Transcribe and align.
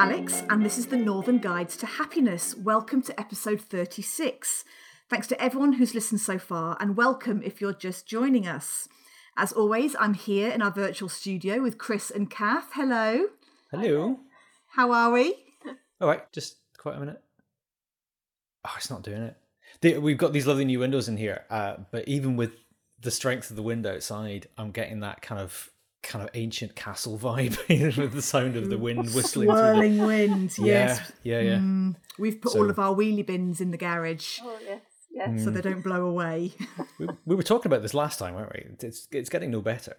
Alex, 0.00 0.42
and 0.48 0.64
this 0.64 0.78
is 0.78 0.86
the 0.86 0.96
Northern 0.96 1.36
Guides 1.36 1.76
to 1.76 1.84
Happiness. 1.84 2.54
Welcome 2.56 3.02
to 3.02 3.20
episode 3.20 3.60
36. 3.60 4.64
Thanks 5.10 5.26
to 5.26 5.38
everyone 5.38 5.74
who's 5.74 5.94
listened 5.94 6.22
so 6.22 6.38
far, 6.38 6.78
and 6.80 6.96
welcome 6.96 7.42
if 7.44 7.60
you're 7.60 7.74
just 7.74 8.06
joining 8.06 8.46
us. 8.48 8.88
As 9.36 9.52
always, 9.52 9.94
I'm 10.00 10.14
here 10.14 10.48
in 10.48 10.62
our 10.62 10.70
virtual 10.70 11.10
studio 11.10 11.60
with 11.60 11.76
Chris 11.76 12.10
and 12.10 12.30
Kath. 12.30 12.70
Hello. 12.72 13.26
Hello. 13.70 14.20
How 14.68 14.90
are 14.90 15.10
we? 15.12 15.34
All 16.00 16.08
right, 16.08 16.32
just 16.32 16.56
quite 16.78 16.96
a 16.96 17.00
minute. 17.00 17.20
Oh, 18.64 18.72
it's 18.78 18.88
not 18.88 19.02
doing 19.02 19.34
it. 19.82 20.00
We've 20.00 20.16
got 20.16 20.32
these 20.32 20.46
lovely 20.46 20.64
new 20.64 20.78
windows 20.78 21.08
in 21.08 21.18
here, 21.18 21.44
uh, 21.50 21.76
but 21.90 22.08
even 22.08 22.38
with 22.38 22.52
the 22.98 23.10
strength 23.10 23.50
of 23.50 23.56
the 23.56 23.62
wind 23.62 23.84
outside, 23.84 24.48
I'm 24.56 24.70
getting 24.70 25.00
that 25.00 25.20
kind 25.20 25.42
of 25.42 25.70
kind 26.02 26.22
of 26.24 26.30
ancient 26.34 26.74
castle 26.74 27.18
vibe 27.18 27.56
with 27.96 28.12
the 28.12 28.22
sound 28.22 28.56
of 28.56 28.70
the 28.70 28.78
wind 28.78 29.12
whistling 29.14 29.48
through. 29.48 29.96
The... 29.96 30.04
Wind, 30.06 30.56
yes. 30.58 31.12
yeah, 31.22 31.40
yeah. 31.40 31.56
Mm, 31.56 31.96
we've 32.18 32.40
put 32.40 32.52
So- 32.52 32.60
all 32.60 32.70
of 32.70 32.78
our 32.78 32.94
wheelie 32.94 33.26
bins 33.26 33.60
in 33.60 33.70
the 33.70 33.76
garage 33.76 34.38
Oh 34.42 34.58
yes, 34.64 34.80
yes. 35.10 35.44
so 35.44 35.50
they 35.50 35.60
don't 35.60 35.82
blow 35.82 36.06
away. 36.06 36.52
We, 36.98 37.08
we 37.26 37.36
were 37.36 37.42
talking 37.42 37.70
about 37.70 37.82
this 37.82 37.94
last 37.94 38.18
time, 38.18 38.34
weren't 38.34 38.52
we? 38.52 38.66
It's 38.86 39.08
it's 39.12 39.28
getting 39.28 39.50
no 39.50 39.60
better. 39.60 39.96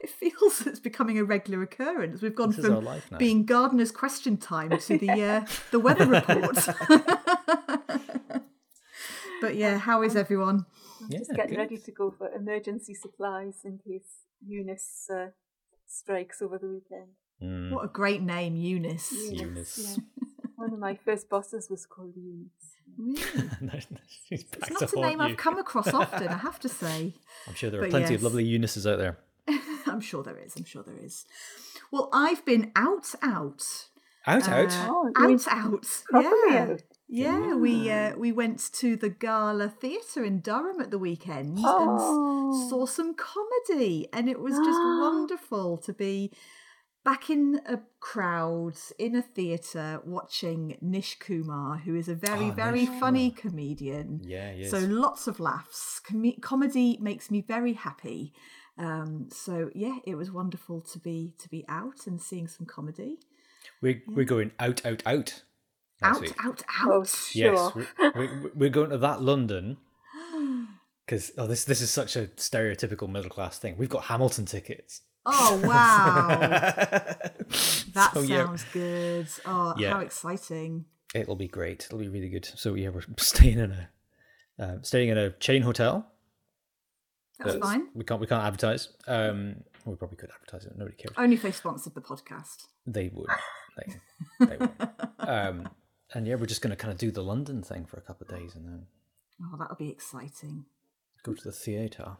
It 0.00 0.10
feels 0.10 0.66
it's 0.66 0.80
becoming 0.80 1.18
a 1.18 1.24
regular 1.24 1.62
occurrence. 1.62 2.20
We've 2.20 2.34
gone 2.34 2.50
This 2.50 2.66
from 2.66 2.84
life 2.84 3.08
being 3.18 3.46
gardener's 3.46 3.90
question 3.90 4.36
time 4.36 4.70
to 4.78 4.98
the 4.98 5.10
uh, 5.10 5.46
the 5.70 5.80
weather 5.80 6.06
report. 6.06 6.56
but 9.40 9.54
yeah, 9.56 9.78
how 9.78 10.02
is 10.02 10.14
everyone? 10.16 10.66
Yeah, 11.08 11.18
Just 11.18 11.32
getting 11.34 11.52
good. 11.56 11.58
ready 11.58 11.78
to 11.78 11.92
go 11.92 12.10
for 12.10 12.30
emergency 12.32 12.94
supplies 12.94 13.60
in 13.64 13.78
case 13.78 14.08
Eunice 14.46 15.08
uh, 15.12 15.28
strikes 15.86 16.42
over 16.42 16.58
the 16.58 16.66
weekend. 16.68 17.08
Mm, 17.42 17.70
What 17.72 17.84
a 17.84 17.88
great 17.88 18.22
name, 18.22 18.56
Eunice. 18.56 19.12
Eunice. 19.30 19.96
yeah. 19.98 20.04
One 20.56 20.72
of 20.72 20.78
my 20.78 20.94
first 21.04 21.28
bosses 21.28 21.68
was 21.68 21.84
called 21.86 22.14
Eunice. 22.16 22.50
Really? 22.96 23.48
No, 23.60 23.72
no, 23.72 23.98
she's 24.28 24.44
It's 24.52 24.70
not 24.70 24.82
a 24.82 24.86
haunt 24.86 25.00
name 25.08 25.20
I've 25.20 25.36
come 25.36 25.58
across 25.58 25.88
often, 25.94 26.28
I 26.28 26.36
have 26.38 26.60
to 26.60 26.68
say. 26.68 27.12
I'm 27.48 27.54
sure 27.54 27.70
there 27.70 27.80
are 27.80 27.84
but 27.84 27.90
plenty 27.90 28.14
of 28.14 28.22
lovely 28.22 28.44
Eunices 28.44 28.86
out 28.86 28.98
there. 28.98 29.18
I'm 29.86 30.00
sure 30.00 30.22
there 30.22 30.38
is. 30.38 30.54
I'm 30.56 30.64
sure 30.64 30.82
there 30.82 30.96
is. 31.02 31.24
Well, 31.90 32.08
I've 32.12 32.44
been 32.44 32.72
out, 32.76 33.14
out, 33.22 33.62
Out, 34.26 34.48
out. 34.48 34.72
Uh, 34.72 34.86
Oh, 34.90 35.12
out, 35.16 35.48
out. 35.48 35.86
properly 36.08 36.32
Yeah, 36.50 36.62
out? 36.70 36.82
Yeah. 37.08 37.54
We 37.54 37.90
uh, 37.90 38.16
we 38.16 38.32
went 38.32 38.72
to 38.74 38.96
the 38.96 39.08
Gala 39.10 39.68
Theatre 39.68 40.24
in 40.24 40.40
Durham 40.40 40.80
at 40.80 40.90
the 40.90 40.98
weekend 40.98 41.58
and 41.58 41.64
Oh. 41.64 42.62
s- 42.64 42.70
saw 42.70 42.86
some 42.86 43.14
comedy, 43.14 44.08
and 44.12 44.28
it 44.28 44.40
was 44.40 44.54
just 44.54 44.80
wonderful 45.00 45.76
to 45.78 45.92
be 45.92 46.32
back 47.04 47.28
in 47.28 47.60
a 47.66 47.80
crowd 48.00 48.74
in 48.98 49.14
a 49.14 49.20
theatre 49.22 50.00
watching 50.06 50.78
Nish 50.80 51.18
Kumar, 51.18 51.76
who 51.78 51.94
is 51.94 52.08
a 52.08 52.14
very 52.14 52.46
Oh, 52.48 52.52
very 52.52 52.86
Nish 52.86 52.98
funny 53.00 53.30
comedian. 53.30 54.20
Yeah. 54.24 54.66
So 54.68 54.78
lots 54.78 55.26
of 55.26 55.38
laughs. 55.38 56.00
Com- 56.00 56.32
comedy 56.40 56.96
makes 57.00 57.30
me 57.30 57.42
very 57.42 57.74
happy. 57.74 58.32
Um, 58.78 59.28
so 59.30 59.70
yeah, 59.74 59.98
it 60.04 60.14
was 60.16 60.32
wonderful 60.32 60.80
to 60.80 60.98
be 60.98 61.34
to 61.38 61.48
be 61.48 61.64
out 61.68 62.06
and 62.06 62.20
seeing 62.20 62.48
some 62.48 62.66
comedy. 62.66 63.18
we're, 63.82 64.02
we're 64.08 64.24
going 64.24 64.52
out, 64.58 64.84
out, 64.86 65.02
out. 65.06 65.42
Out, 66.02 66.20
week. 66.20 66.34
out, 66.44 66.62
Oh, 66.84 67.00
out. 67.00 67.08
sure. 67.08 67.52
Yes, 67.52 68.14
we- 68.14 68.26
we- 68.26 68.50
we're 68.54 68.70
going 68.70 68.90
to 68.90 68.98
that 68.98 69.22
London 69.22 69.78
because 71.06 71.32
oh, 71.38 71.46
this 71.46 71.64
this 71.64 71.80
is 71.80 71.90
such 71.90 72.16
a 72.16 72.26
stereotypical 72.28 73.08
middle 73.08 73.30
class 73.30 73.58
thing. 73.58 73.76
We've 73.78 73.88
got 73.88 74.04
Hamilton 74.04 74.44
tickets. 74.46 75.02
Oh 75.26 75.60
wow, 75.64 76.26
that 76.38 78.10
So, 78.12 78.20
yeah, 78.20 78.44
sounds 78.44 78.64
good. 78.72 79.26
Oh, 79.46 79.74
Yeah. 79.78 79.90
how 79.94 80.00
exciting! 80.00 80.84
it'll 81.14 81.36
be 81.36 81.48
great. 81.48 81.84
It'll 81.86 81.98
be 81.98 82.08
really 82.08 82.28
good. 82.28 82.44
So 82.44 82.74
yeah, 82.74 82.90
we're 82.90 83.02
staying 83.18 83.58
in 83.58 83.72
a 83.72 83.88
uh, 84.62 84.76
staying 84.82 85.08
in 85.08 85.16
a 85.18 85.30
chain 85.30 85.62
hotel. 85.62 86.10
That's 87.38 87.56
fine. 87.56 87.88
We 87.94 88.04
can't 88.04 88.20
we 88.20 88.26
can't 88.26 88.44
advertise. 88.44 88.88
Um, 89.08 89.56
we 89.86 89.94
probably 89.96 90.16
could 90.16 90.30
advertise 90.30 90.66
it. 90.66 90.76
Nobody 90.76 90.96
cares. 90.96 91.14
Only 91.16 91.36
if 91.36 91.42
they 91.42 91.52
sponsored 91.52 91.94
the 91.94 92.00
podcast. 92.02 92.66
They 92.86 93.10
would. 93.12 93.26
They, 93.76 94.46
they 94.46 94.56
would. 94.58 94.70
Um, 95.18 95.68
and 96.12 96.26
yeah, 96.26 96.34
we're 96.34 96.46
just 96.46 96.60
going 96.62 96.70
to 96.70 96.76
kind 96.76 96.92
of 96.92 96.98
do 96.98 97.10
the 97.10 97.22
London 97.22 97.62
thing 97.62 97.86
for 97.86 97.96
a 97.96 98.02
couple 98.02 98.26
of 98.28 98.36
days 98.38 98.54
and 98.54 98.66
then 98.66 98.86
Oh, 99.42 99.56
that'll 99.58 99.76
be 99.76 99.90
exciting. 99.90 100.64
go 101.24 101.34
to 101.34 101.42
the 101.44 101.52
theatre. 101.52 102.16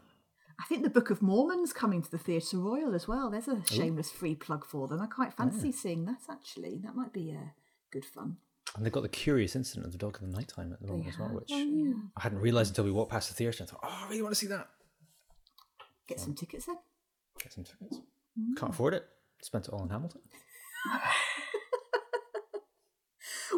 I 0.60 0.64
think 0.66 0.82
the 0.84 0.90
Book 0.90 1.10
of 1.10 1.20
Mormon's 1.20 1.72
coming 1.72 2.00
to 2.02 2.10
the 2.10 2.18
Theatre 2.18 2.58
Royal 2.58 2.94
as 2.94 3.08
well. 3.08 3.28
There's 3.30 3.48
a 3.48 3.62
shameless 3.66 4.10
free 4.10 4.34
plug 4.36 4.64
for 4.64 4.86
them. 4.88 5.00
I 5.00 5.06
quite 5.06 5.32
fancy 5.34 5.72
seeing 5.72 6.04
that 6.06 6.20
actually. 6.30 6.80
That 6.84 6.94
might 6.94 7.12
be 7.12 7.32
uh, 7.36 7.48
good 7.92 8.04
fun. 8.04 8.36
And 8.76 8.84
they've 8.84 8.92
got 8.92 9.02
the 9.02 9.08
curious 9.08 9.54
incident 9.56 9.86
of 9.86 9.92
the 9.92 9.98
dog 9.98 10.18
in 10.22 10.30
the 10.30 10.36
nighttime 10.36 10.72
at 10.72 10.80
the 10.80 10.86
moment 10.88 11.08
as 11.08 11.18
well, 11.18 11.28
which 11.30 11.50
Oh, 11.52 11.94
I 12.16 12.22
hadn't 12.22 12.38
realised 12.40 12.70
until 12.70 12.84
we 12.84 12.90
walked 12.92 13.10
past 13.12 13.28
the 13.28 13.34
theatre 13.34 13.62
and 13.62 13.68
I 13.68 13.72
thought, 13.72 13.80
oh, 13.84 14.04
I 14.06 14.08
really 14.08 14.22
want 14.22 14.32
to 14.34 14.40
see 14.40 14.46
that. 14.48 14.68
Get 16.08 16.20
some 16.20 16.34
tickets 16.34 16.66
then. 16.66 16.76
Get 17.42 17.52
some 17.52 17.64
tickets. 17.64 18.00
Can't 18.56 18.72
afford 18.72 18.94
it. 18.94 19.06
Spent 19.42 19.66
it 19.68 19.70
all 19.74 19.82
in 19.82 19.90
Hamilton. 19.90 20.20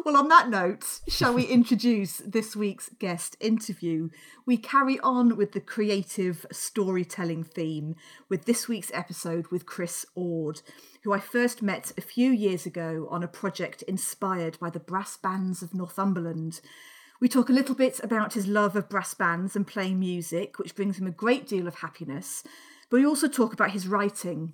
Well, 0.03 0.17
on 0.17 0.27
that 0.29 0.49
note, 0.49 0.85
shall 1.07 1.33
we 1.33 1.43
introduce 1.43 2.17
this 2.17 2.55
week's 2.55 2.89
guest 2.99 3.35
interview? 3.39 4.09
We 4.45 4.57
carry 4.57 4.99
on 4.99 5.37
with 5.37 5.53
the 5.53 5.61
creative 5.61 6.45
storytelling 6.51 7.43
theme 7.43 7.95
with 8.29 8.45
this 8.45 8.67
week's 8.67 8.91
episode 8.93 9.47
with 9.47 9.65
Chris 9.65 10.05
Ord, 10.15 10.61
who 11.03 11.13
I 11.13 11.19
first 11.19 11.61
met 11.61 11.93
a 11.97 12.01
few 12.01 12.31
years 12.31 12.65
ago 12.65 13.07
on 13.09 13.23
a 13.23 13.27
project 13.27 13.81
inspired 13.83 14.59
by 14.59 14.69
the 14.69 14.79
brass 14.79 15.15
bands 15.17 15.61
of 15.61 15.73
Northumberland. 15.73 16.59
We 17.19 17.29
talk 17.29 17.49
a 17.49 17.53
little 17.53 17.75
bit 17.75 17.99
about 18.03 18.33
his 18.33 18.47
love 18.47 18.75
of 18.75 18.89
brass 18.89 19.13
bands 19.13 19.55
and 19.55 19.65
playing 19.65 19.99
music, 19.99 20.59
which 20.59 20.75
brings 20.75 20.99
him 20.99 21.07
a 21.07 21.11
great 21.11 21.47
deal 21.47 21.67
of 21.67 21.75
happiness, 21.75 22.43
but 22.89 22.97
we 22.97 23.05
also 23.05 23.27
talk 23.27 23.53
about 23.53 23.71
his 23.71 23.87
writing. 23.87 24.53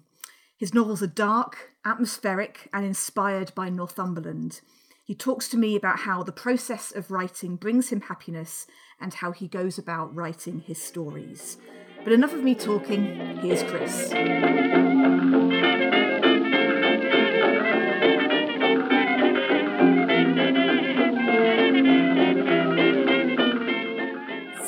His 0.57 0.73
novels 0.73 1.03
are 1.03 1.07
dark, 1.07 1.71
atmospheric, 1.83 2.69
and 2.71 2.85
inspired 2.85 3.53
by 3.55 3.69
Northumberland. 3.69 4.61
He 5.05 5.15
talks 5.15 5.49
to 5.49 5.57
me 5.57 5.75
about 5.75 5.99
how 5.99 6.23
the 6.23 6.31
process 6.31 6.93
of 6.95 7.11
writing 7.11 7.57
brings 7.57 7.89
him 7.89 7.99
happiness 7.99 8.65
and 9.01 9.13
how 9.13 9.33
he 9.33 9.49
goes 9.49 9.77
about 9.77 10.15
writing 10.15 10.61
his 10.61 10.81
stories. 10.81 11.57
But 12.05 12.13
enough 12.13 12.31
of 12.31 12.41
me 12.41 12.55
talking, 12.55 13.37
here's 13.41 13.63
Chris. 13.63 14.11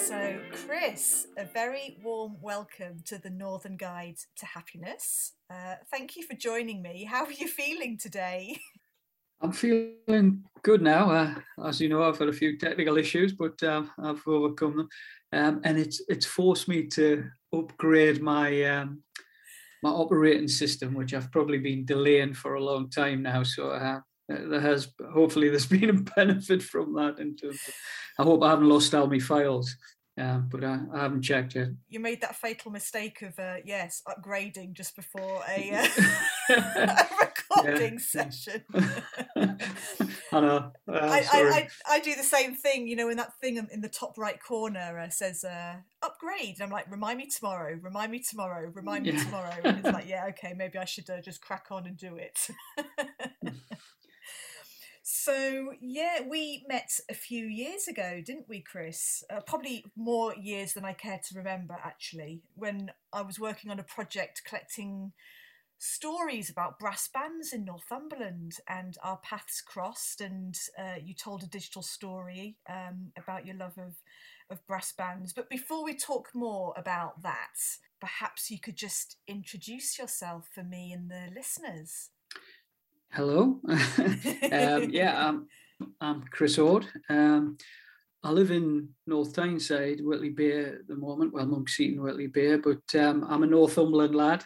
So, 0.06 0.40
Chris, 0.52 1.28
a 1.38 1.46
very 1.46 1.98
warm 2.04 2.36
welcome 2.42 3.04
to 3.06 3.18
the 3.18 3.30
Northern 3.30 3.78
Guide 3.78 4.18
to 4.36 4.46
Happiness. 4.46 5.32
Uh, 5.50 5.76
thank 5.90 6.18
you 6.18 6.24
for 6.24 6.34
joining 6.34 6.82
me. 6.82 7.06
How 7.06 7.24
are 7.24 7.32
you 7.32 7.48
feeling 7.48 7.98
today? 7.98 8.60
I'm 9.42 9.52
feeling 9.52 10.44
good 10.64 10.82
now. 10.82 11.12
Uh, 11.12 11.36
as 11.66 11.80
you 11.80 11.90
know, 11.90 12.04
I've 12.04 12.18
had 12.18 12.30
a 12.30 12.34
few 12.34 12.58
technical 12.58 12.98
issues, 12.98 13.34
but 13.34 13.62
um, 13.64 13.92
I've 14.02 14.22
overcome 14.28 14.78
them, 14.78 14.90
um, 15.34 15.62
and 15.64 15.78
it's 15.78 16.02
it's 16.08 16.26
forced 16.26 16.68
me 16.68 16.88
to 16.88 17.26
upgrade 17.54 18.22
my 18.22 18.64
um, 18.64 19.04
my 19.84 19.90
operating 19.90 20.48
system, 20.48 20.94
which 20.94 21.14
I've 21.14 21.32
probably 21.32 21.60
been 21.60 21.86
delaying 21.86 22.34
for 22.34 22.56
a 22.56 22.64
long 22.64 22.90
time 22.90 23.22
now. 23.22 23.44
So 23.44 23.70
uh, 23.70 24.00
there 24.28 24.62
has 24.62 24.88
hopefully 25.14 25.50
there's 25.50 25.66
been 25.78 25.90
a 25.90 25.94
benefit 26.16 26.64
from 26.64 26.94
that. 26.96 27.20
In 27.20 27.36
terms 27.36 27.60
of, 27.68 27.74
I 28.20 28.24
hope 28.24 28.44
I 28.44 28.50
haven't 28.50 28.70
lost 28.70 28.96
all 28.96 29.08
my 29.08 29.20
files, 29.20 29.76
um, 30.18 30.48
but 30.52 30.64
I, 30.64 30.80
I 30.94 31.02
haven't 31.02 31.22
checked 31.22 31.56
yet. 31.56 31.70
You 31.90 32.00
made 32.00 32.22
that 32.22 32.36
fatal 32.36 32.72
mistake 32.72 33.22
of, 33.22 33.38
uh, 33.38 33.58
yes, 33.66 34.02
upgrading 34.08 34.74
just 34.74 34.96
before 34.96 35.44
a, 35.48 35.72
uh, 36.50 36.56
a 36.56 37.08
recording 37.22 38.00
session. 38.00 38.64
I 40.32 40.40
know. 40.42 40.72
Uh, 40.88 40.94
I. 40.94 41.18
I, 41.20 41.28
I, 41.32 41.68
I 41.90 42.00
do 42.00 42.16
the 42.16 42.24
same 42.24 42.56
thing, 42.56 42.88
you 42.88 42.96
know, 42.96 43.08
when 43.08 43.18
that 43.18 43.40
thing 43.40 43.58
in 43.72 43.82
the 43.82 43.90
top 43.90 44.18
right 44.18 44.42
corner 44.42 45.00
uh, 45.00 45.10
says 45.10 45.44
uh, 45.44 45.76
upgrade. 46.02 46.56
And 46.56 46.64
I'm 46.64 46.70
like, 46.70 46.90
remind 46.92 47.18
me 47.18 47.28
tomorrow, 47.28 47.78
remind 47.82 48.12
me 48.12 48.20
tomorrow, 48.20 48.72
remind 48.74 49.06
me 49.06 49.12
tomorrow. 49.14 49.56
And 49.64 49.80
it's 49.80 49.94
like, 49.94 50.08
yeah, 50.08 50.26
okay, 50.30 50.54
maybe 50.56 50.78
I 50.78 50.86
should 50.86 51.10
uh, 51.10 51.22
just 51.22 51.42
crack 51.42 51.68
on 51.72 51.86
and 51.86 51.98
do 51.98 52.16
it. 52.16 52.50
so, 55.04 55.74
yeah, 55.82 56.20
we 56.28 56.66
met 56.68 56.90
a 57.10 57.14
few 57.14 57.46
years 57.46 57.88
ago, 57.88 58.22
didn't 58.26 58.50
we, 58.50 58.62
Chris? 58.62 59.24
Uh, 59.30 59.42
probably 59.42 59.86
more 59.96 60.34
years 60.36 60.74
than 60.74 60.86
I 60.86 60.94
care 60.94 61.20
to 61.30 61.38
remember, 61.38 61.78
actually, 61.84 62.42
when 62.56 62.92
I 63.14 63.22
was 63.22 63.40
working 63.40 63.72
on 63.72 63.80
a 63.80 63.84
project 63.84 64.42
collecting 64.46 65.14
stories 65.86 66.50
about 66.50 66.80
brass 66.80 67.08
bands 67.08 67.54
in 67.54 67.66
Northumberland, 67.66 68.58
and 68.68 68.98
our 69.04 69.18
paths 69.18 69.62
crossed. 69.62 70.22
And 70.22 70.58
uh, 70.78 70.96
you 71.04 71.14
told 71.14 71.44
a 71.44 71.48
digital 71.48 71.82
story 71.82 72.58
um, 72.70 73.12
about 73.18 73.46
your 73.46 73.56
love 73.56 73.78
of 73.78 73.96
of 74.50 74.66
brass 74.68 74.94
bands. 74.96 75.34
But 75.34 75.50
before 75.50 75.84
we 75.84 75.96
talk 75.96 76.30
more 76.34 76.74
about 76.78 77.22
that, 77.24 77.58
perhaps 78.00 78.52
you 78.52 78.60
could 78.60 78.76
just 78.76 79.18
introduce 79.28 79.98
yourself 79.98 80.50
for 80.54 80.64
me 80.64 80.92
and 80.92 81.10
the 81.10 81.30
listeners. 81.36 82.10
hello. 83.12 83.60
um, 83.68 84.90
yeah, 84.90 85.28
I'm, 85.28 85.48
I'm 86.00 86.24
Chris 86.30 86.58
Ord. 86.58 86.86
Um, 87.10 87.58
I 88.24 88.32
live 88.32 88.52
in 88.52 88.90
North 89.06 89.34
Tyneside, 89.34 90.02
Whitley 90.02 90.30
Bay 90.30 90.66
at 90.66 90.88
the 90.88 90.96
moment. 90.96 91.34
Well, 91.34 91.46
Monkseaton, 91.46 92.00
Whitley 92.00 92.28
Bay, 92.28 92.58
but 92.58 92.84
um, 93.00 93.26
I'm 93.30 93.44
a 93.44 93.48
Northumberland 93.48 94.16
lad 94.16 94.44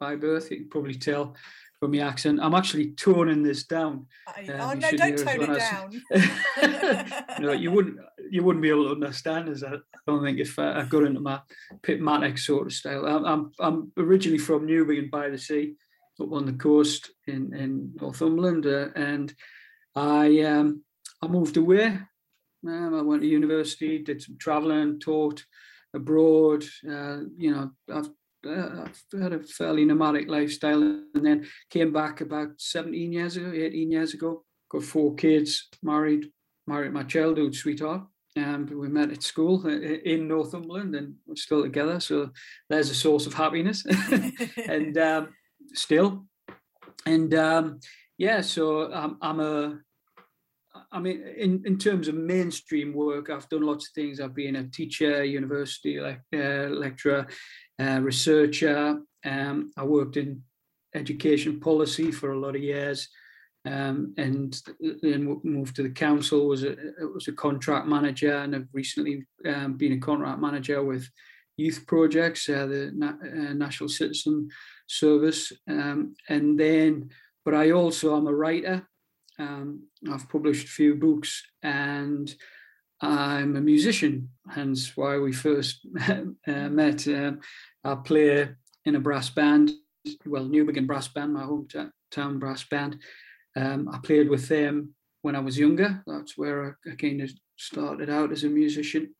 by 0.00 0.16
birth. 0.16 0.50
You 0.50 0.56
can 0.56 0.68
probably 0.68 0.94
tell 0.94 1.36
from 1.78 1.92
the 1.92 2.00
accent. 2.00 2.40
I'm 2.42 2.54
actually 2.54 2.92
toning 2.92 3.42
this 3.42 3.64
down. 3.64 4.06
Um, 4.26 4.60
oh 4.60 4.72
no, 4.72 4.90
don't 4.92 5.18
tone 5.18 5.42
it 5.42 5.58
down. 5.58 7.32
no, 7.40 7.52
you 7.52 7.70
wouldn't. 7.70 7.98
You 8.30 8.42
wouldn't 8.42 8.62
be 8.62 8.70
able 8.70 8.84
to 8.84 8.92
understand 8.92 9.48
us. 9.48 9.62
I 9.62 9.76
don't 10.06 10.22
think 10.22 10.38
if 10.38 10.58
I, 10.58 10.80
I 10.80 10.84
got 10.84 11.04
into 11.04 11.20
my 11.20 11.40
Pitmatic 11.82 12.38
sort 12.38 12.66
of 12.66 12.72
style. 12.72 13.06
I'm, 13.06 13.24
I'm, 13.24 13.52
I'm 13.58 13.92
originally 13.96 14.38
from 14.38 14.66
Newbiggin 14.66 15.10
by 15.10 15.30
the 15.30 15.38
Sea, 15.38 15.74
up 16.20 16.32
on 16.32 16.46
the 16.46 16.52
coast 16.52 17.10
in 17.26 17.54
in 17.54 17.92
Northumberland, 18.00 18.66
uh, 18.66 18.88
and 18.94 19.34
I 19.94 20.40
um, 20.40 20.84
I 21.22 21.28
moved 21.28 21.56
away. 21.56 21.98
Um, 22.66 22.94
I 22.94 23.00
went 23.00 23.22
to 23.22 23.28
university, 23.28 23.98
did 23.98 24.20
some 24.20 24.36
traveling, 24.38 25.00
taught 25.00 25.44
abroad. 25.94 26.62
Uh, 26.86 27.20
you 27.36 27.52
know, 27.52 27.70
I've 27.92 28.10
uh, 28.46 28.84
I've 28.84 29.20
had 29.20 29.32
a 29.32 29.42
fairly 29.42 29.84
nomadic 29.84 30.28
lifestyle 30.28 30.82
and 30.82 31.24
then 31.26 31.46
came 31.70 31.92
back 31.92 32.20
about 32.20 32.48
17 32.58 33.12
years 33.12 33.36
ago, 33.36 33.52
18 33.52 33.90
years 33.90 34.14
ago. 34.14 34.44
Got 34.70 34.84
four 34.84 35.14
kids, 35.14 35.68
married, 35.82 36.30
married 36.66 36.92
my 36.92 37.02
childhood 37.02 37.54
sweetheart. 37.54 38.02
And 38.36 38.70
we 38.70 38.88
met 38.88 39.10
at 39.10 39.24
school 39.24 39.66
in 39.66 40.28
Northumberland 40.28 40.94
and 40.94 41.14
we're 41.26 41.34
still 41.34 41.62
together. 41.62 41.98
So 41.98 42.30
there's 42.68 42.90
a 42.90 42.94
source 42.94 43.26
of 43.26 43.34
happiness. 43.34 43.84
and 44.68 44.96
um, 44.96 45.34
still. 45.74 46.26
And 47.06 47.34
um, 47.34 47.80
yeah, 48.18 48.40
so 48.40 48.92
I'm, 48.92 49.16
I'm 49.20 49.40
a, 49.40 49.78
I 50.92 51.00
mean, 51.00 51.22
in, 51.36 51.62
in 51.64 51.78
terms 51.78 52.08
of 52.08 52.14
mainstream 52.14 52.92
work, 52.92 53.30
I've 53.30 53.48
done 53.48 53.62
lots 53.62 53.88
of 53.88 53.94
things. 53.94 54.20
I've 54.20 54.34
been 54.34 54.56
a 54.56 54.68
teacher, 54.68 55.24
university 55.24 56.00
like, 56.00 56.20
uh, 56.34 56.68
lecturer, 56.68 57.26
researcher. 57.80 59.00
Um, 59.24 59.72
I 59.76 59.84
worked 59.84 60.16
in 60.16 60.42
education 60.94 61.60
policy 61.60 62.10
for 62.10 62.32
a 62.32 62.38
lot 62.38 62.56
of 62.56 62.62
years, 62.62 63.08
um, 63.64 64.14
and 64.16 64.60
then 65.02 65.40
moved 65.44 65.76
to 65.76 65.82
the 65.82 65.90
council. 65.90 66.48
was 66.48 66.64
a 66.64 66.76
was 67.14 67.28
a 67.28 67.32
contract 67.32 67.86
manager, 67.86 68.36
and 68.38 68.54
I've 68.54 68.68
recently 68.72 69.26
um, 69.46 69.76
been 69.76 69.92
a 69.92 69.98
contract 69.98 70.40
manager 70.40 70.82
with 70.82 71.08
youth 71.56 71.84
projects, 71.86 72.48
uh, 72.48 72.66
the 72.66 72.92
Na- 72.94 73.20
uh, 73.22 73.52
National 73.54 73.88
Citizen 73.88 74.48
Service, 74.86 75.52
um, 75.68 76.14
and 76.28 76.58
then. 76.58 77.10
But 77.42 77.54
I 77.54 77.70
also 77.70 78.16
am 78.16 78.26
a 78.26 78.34
writer. 78.34 78.86
Um, 79.38 79.84
I've 80.12 80.28
published 80.28 80.66
a 80.66 80.70
few 80.70 80.94
books 80.94 81.42
and 81.62 82.32
I'm 83.02 83.56
a 83.56 83.60
musician, 83.60 84.30
hence 84.48 84.96
why 84.96 85.18
we 85.18 85.32
first 85.32 85.86
uh, 86.08 86.24
met. 86.46 87.06
Um, 87.08 87.40
I 87.82 87.94
play 87.94 88.48
in 88.84 88.94
a 88.94 89.00
brass 89.00 89.30
band, 89.30 89.70
well, 90.26 90.46
Newbiggin 90.46 90.86
Brass 90.86 91.08
Band, 91.08 91.34
my 91.34 91.42
hometown 91.42 92.38
brass 92.38 92.64
band. 92.64 92.98
Um, 93.56 93.88
I 93.92 93.98
played 93.98 94.28
with 94.28 94.48
them 94.48 94.94
when 95.22 95.36
I 95.36 95.40
was 95.40 95.58
younger. 95.58 96.02
That's 96.06 96.36
where 96.36 96.76
I, 96.86 96.90
I 96.90 96.94
kind 96.94 97.20
of 97.22 97.30
started 97.56 98.10
out 98.10 98.32
as 98.32 98.44
a 98.44 98.48
musician. 98.48 99.14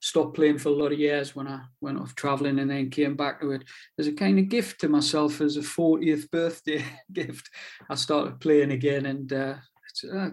Stopped 0.00 0.36
playing 0.36 0.58
for 0.58 0.68
a 0.68 0.72
lot 0.72 0.92
of 0.92 0.98
years 0.98 1.34
when 1.34 1.48
I 1.48 1.62
went 1.80 1.98
off 1.98 2.14
traveling 2.14 2.58
and 2.58 2.70
then 2.70 2.90
came 2.90 3.16
back 3.16 3.40
to 3.40 3.52
it 3.52 3.64
as 3.98 4.06
a 4.06 4.12
kind 4.12 4.38
of 4.38 4.50
gift 4.50 4.80
to 4.80 4.88
myself 4.88 5.40
as 5.40 5.56
a 5.56 5.60
40th 5.60 6.30
birthday 6.30 6.84
gift. 7.12 7.48
I 7.88 7.94
started 7.94 8.38
playing 8.40 8.72
again 8.72 9.06
and 9.06 9.32
uh, 9.32 9.54
uh, 10.02 10.30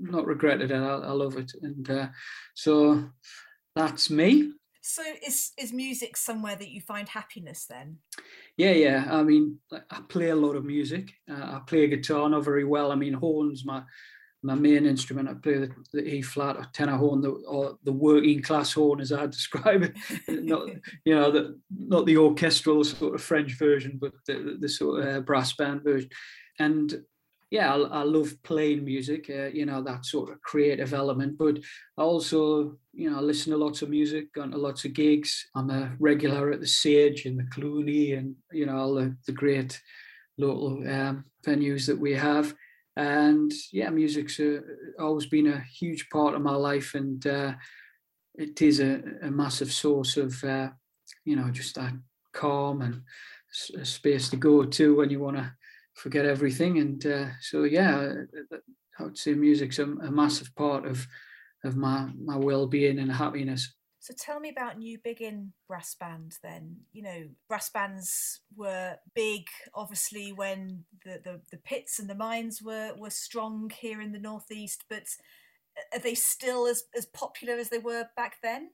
not 0.00 0.26
regretted 0.26 0.70
it. 0.70 0.74
I, 0.74 0.94
I 0.94 1.10
love 1.10 1.36
it, 1.36 1.52
and 1.62 1.90
uh, 1.90 2.08
so 2.54 3.10
that's 3.74 4.10
me. 4.10 4.52
So 4.86 5.02
is 5.26 5.52
is 5.58 5.72
music 5.72 6.16
somewhere 6.16 6.56
that 6.56 6.70
you 6.70 6.80
find 6.80 7.08
happiness 7.08 7.66
then? 7.66 7.98
Yeah, 8.56 8.72
yeah. 8.72 9.08
I 9.10 9.22
mean, 9.22 9.58
I 9.72 10.00
play 10.08 10.28
a 10.28 10.36
lot 10.36 10.56
of 10.56 10.64
music. 10.64 11.10
Uh, 11.30 11.56
I 11.56 11.60
play 11.66 11.86
guitar 11.86 12.28
not 12.28 12.44
very 12.44 12.64
well. 12.64 12.92
I 12.92 12.94
mean, 12.94 13.14
horns 13.14 13.64
my 13.64 13.82
my 14.42 14.54
main 14.54 14.84
instrument. 14.84 15.28
I 15.28 15.34
play 15.34 15.54
the, 15.54 15.70
the 15.92 16.06
E 16.06 16.20
flat 16.20 16.58
or 16.58 16.66
tenor 16.74 16.98
horn, 16.98 17.22
the, 17.22 17.30
or 17.30 17.78
the 17.82 17.92
working 17.92 18.42
class 18.42 18.74
horn, 18.74 19.00
as 19.00 19.10
I 19.10 19.26
describe 19.38 19.82
it. 19.82 19.96
not 20.28 20.68
you 21.04 21.14
know 21.14 21.30
the 21.30 21.58
not 21.70 22.04
the 22.04 22.18
orchestral 22.18 22.84
sort 22.84 23.14
of 23.14 23.22
French 23.22 23.58
version, 23.58 23.98
but 23.98 24.12
the, 24.26 24.34
the, 24.34 24.56
the 24.60 24.68
sort 24.68 25.00
of 25.00 25.16
uh, 25.16 25.20
brass 25.20 25.54
band 25.54 25.82
version. 25.82 26.10
And 26.58 26.94
yeah, 27.54 27.72
I, 27.72 28.00
I 28.00 28.02
love 28.02 28.34
playing 28.42 28.84
music, 28.84 29.30
uh, 29.30 29.46
you 29.46 29.64
know, 29.64 29.80
that 29.80 30.04
sort 30.04 30.32
of 30.32 30.42
creative 30.42 30.92
element. 30.92 31.38
But 31.38 31.60
I 31.96 32.02
also, 32.02 32.76
you 32.92 33.08
know, 33.08 33.18
I 33.18 33.20
listen 33.20 33.52
to 33.52 33.56
lots 33.56 33.80
of 33.80 33.90
music, 33.90 34.32
gone 34.32 34.50
to 34.50 34.58
lots 34.58 34.84
of 34.84 34.92
gigs. 34.92 35.46
I'm 35.54 35.70
a 35.70 35.94
regular 36.00 36.50
at 36.50 36.58
the 36.58 36.66
Sage 36.66 37.26
and 37.26 37.38
the 37.38 37.46
Cluny 37.52 38.14
and, 38.14 38.34
you 38.50 38.66
know, 38.66 38.76
all 38.76 38.94
the, 38.94 39.16
the 39.26 39.32
great 39.32 39.80
local 40.36 40.78
um, 40.90 41.26
venues 41.46 41.86
that 41.86 41.96
we 41.96 42.14
have. 42.14 42.52
And 42.96 43.52
yeah, 43.70 43.90
music's 43.90 44.40
uh, 44.40 44.58
always 44.98 45.26
been 45.26 45.46
a 45.46 45.62
huge 45.78 46.08
part 46.10 46.34
of 46.34 46.42
my 46.42 46.56
life. 46.56 46.96
And 46.96 47.24
uh, 47.24 47.52
it 48.34 48.60
is 48.62 48.80
a, 48.80 49.00
a, 49.22 49.30
massive 49.30 49.72
source 49.72 50.16
of, 50.16 50.42
uh, 50.42 50.70
you 51.24 51.36
know, 51.36 51.50
just 51.52 51.76
that 51.76 51.92
calm 52.32 52.82
and 52.82 53.02
space 53.86 54.28
to 54.30 54.36
go 54.36 54.64
to 54.64 54.96
when 54.96 55.10
you 55.10 55.20
want 55.20 55.36
to 55.36 55.52
forget 55.94 56.26
everything. 56.26 56.78
And 56.78 57.04
uh, 57.06 57.26
so, 57.40 57.64
yeah, 57.64 58.14
uh, 58.52 58.56
I 58.98 59.02
would 59.02 59.18
say 59.18 59.34
music's 59.34 59.78
a, 59.78 59.84
a 59.84 60.10
massive 60.10 60.54
part 60.54 60.86
of 60.86 61.06
of 61.64 61.76
my 61.76 62.10
my 62.22 62.36
well 62.36 62.66
being 62.66 62.98
and 62.98 63.10
happiness. 63.10 63.74
So 64.04 64.12
tell 64.18 64.38
me 64.38 64.50
about 64.50 64.76
New 64.76 64.98
Newbiggin 64.98 65.52
Brass 65.66 65.96
Band 65.98 66.36
then. 66.42 66.76
You 66.92 67.02
know, 67.02 67.28
brass 67.48 67.70
bands 67.70 68.40
were 68.54 68.96
big, 69.14 69.44
obviously, 69.72 70.30
when 70.30 70.84
the, 71.06 71.22
the, 71.24 71.40
the 71.50 71.56
pits 71.56 71.98
and 71.98 72.10
the 72.10 72.14
mines 72.14 72.60
were, 72.60 72.92
were 72.98 73.08
strong 73.08 73.70
here 73.74 74.02
in 74.02 74.12
the 74.12 74.18
Northeast, 74.18 74.84
but 74.90 75.04
are 75.94 76.00
they 76.00 76.14
still 76.14 76.66
as, 76.66 76.82
as 76.94 77.06
popular 77.06 77.54
as 77.54 77.70
they 77.70 77.78
were 77.78 78.06
back 78.14 78.36
then? 78.42 78.68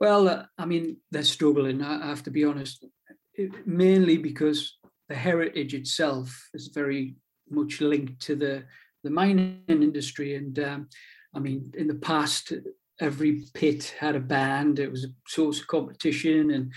Well, 0.00 0.26
uh, 0.26 0.46
I 0.56 0.64
mean, 0.64 0.96
they're 1.10 1.22
struggling, 1.22 1.82
I 1.82 2.06
have 2.06 2.22
to 2.22 2.30
be 2.30 2.46
honest, 2.46 2.86
it, 3.34 3.66
mainly 3.66 4.16
because 4.16 4.78
the 5.08 5.14
heritage 5.14 5.74
itself 5.74 6.48
is 6.54 6.68
very 6.68 7.16
much 7.50 7.80
linked 7.80 8.20
to 8.22 8.36
the 8.36 8.64
the 9.02 9.10
mining 9.10 9.60
industry. 9.68 10.34
And 10.36 10.58
um, 10.58 10.88
I 11.34 11.38
mean, 11.38 11.70
in 11.76 11.86
the 11.86 11.94
past, 11.94 12.52
every 13.00 13.44
pit 13.52 13.94
had 13.98 14.16
a 14.16 14.20
band. 14.20 14.78
It 14.78 14.90
was 14.90 15.04
a 15.04 15.08
source 15.28 15.60
of 15.60 15.66
competition, 15.66 16.50
and 16.50 16.72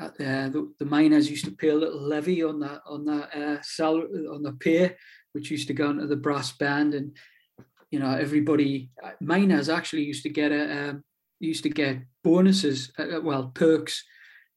uh, 0.00 0.48
the, 0.48 0.72
the, 0.78 0.84
miners 0.84 1.30
used 1.30 1.44
to 1.44 1.50
pay 1.50 1.68
a 1.68 1.74
little 1.74 2.00
levy 2.00 2.42
on 2.42 2.60
that 2.60 2.80
on 2.86 3.04
that 3.04 3.36
uh, 3.36 3.62
salary 3.62 4.26
on 4.26 4.42
the 4.42 4.52
pay, 4.52 4.96
which 5.32 5.50
used 5.50 5.68
to 5.68 5.74
go 5.74 5.90
into 5.90 6.06
the 6.06 6.16
brass 6.16 6.52
band. 6.52 6.94
And 6.94 7.16
you 7.90 7.98
know, 7.98 8.10
everybody 8.10 8.90
uh, 9.04 9.10
miners 9.20 9.68
actually 9.68 10.04
used 10.04 10.22
to 10.24 10.30
get 10.30 10.52
a 10.52 10.90
um, 10.90 11.04
used 11.38 11.64
to 11.64 11.70
get 11.70 11.98
bonuses, 12.24 12.92
uh, 12.98 13.20
well, 13.22 13.50
perks 13.54 14.04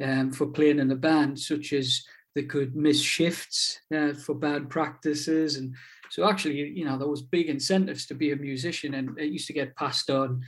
um, 0.04 0.32
for 0.32 0.48
playing 0.48 0.80
in 0.80 0.88
the 0.88 0.96
band, 0.96 1.40
such 1.40 1.74
as 1.74 2.04
they 2.36 2.44
could 2.44 2.76
miss 2.76 3.00
shifts 3.00 3.80
uh, 3.96 4.14
for 4.14 4.36
bad 4.36 4.70
practices. 4.70 5.56
And 5.56 5.74
so 6.10 6.30
actually 6.30 6.56
you 6.70 6.86
know 6.86 6.98
there 6.98 7.08
was 7.08 7.22
big 7.22 7.50
incentives 7.50 8.06
to 8.06 8.14
be 8.14 8.32
a 8.32 8.36
musician 8.36 8.94
and 8.94 9.18
it 9.20 9.32
used 9.32 9.48
to 9.48 9.54
get 9.54 9.76
passed 9.76 10.10
on 10.10 10.42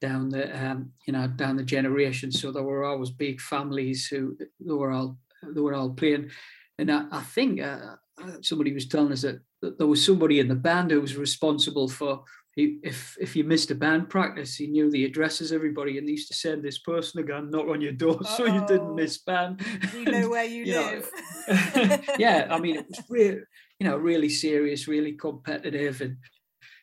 down 0.00 0.28
the 0.28 0.44
um, 0.64 0.90
you 1.06 1.12
know 1.12 1.26
down 1.28 1.56
the 1.56 1.62
generations 1.62 2.40
so 2.40 2.50
there 2.50 2.62
were 2.62 2.84
always 2.84 3.10
big 3.10 3.40
families 3.40 4.06
who 4.06 4.36
were 4.60 4.90
all 4.90 5.16
they 5.42 5.60
were 5.60 5.74
all 5.74 5.90
playing. 5.90 6.30
And 6.78 6.90
i, 6.90 7.04
I 7.10 7.20
think 7.20 7.60
uh, 7.60 7.96
uh 8.22 8.36
somebody 8.42 8.72
was 8.72 8.88
telling 8.88 9.12
us 9.12 9.22
that 9.22 9.40
there 9.78 9.86
was 9.86 10.04
somebody 10.04 10.40
in 10.40 10.48
the 10.48 10.54
band 10.54 10.90
who 10.90 11.00
was 11.00 11.16
responsible 11.16 11.88
for 11.88 12.24
he, 12.56 12.78
if 12.84 13.16
if 13.20 13.34
you 13.34 13.42
missed 13.42 13.72
a 13.72 13.74
band 13.74 14.08
practice, 14.08 14.54
he 14.54 14.68
knew 14.68 14.90
the 14.90 15.04
addresses 15.04 15.52
everybody, 15.52 15.98
and 15.98 16.06
he 16.06 16.12
used 16.12 16.28
to 16.28 16.34
send 16.34 16.62
this 16.62 16.78
person 16.78 17.20
again, 17.20 17.50
knock 17.50 17.68
on 17.68 17.80
your 17.80 17.92
door, 17.92 18.14
Uh-oh. 18.14 18.24
so 18.36 18.44
you 18.46 18.64
didn't 18.66 18.94
miss 18.94 19.18
band. 19.18 19.60
You 19.92 20.04
know 20.04 20.28
where 20.30 20.44
you, 20.44 20.64
you 20.64 20.74
live. 20.74 21.10
Know, 21.48 21.98
yeah, 22.18 22.48
I 22.50 22.60
mean, 22.60 22.76
it 22.76 22.86
was 22.86 23.02
really, 23.08 23.40
you 23.80 23.88
know, 23.88 23.96
really 23.96 24.28
serious, 24.28 24.86
really 24.86 25.12
competitive, 25.12 26.00
and 26.00 26.16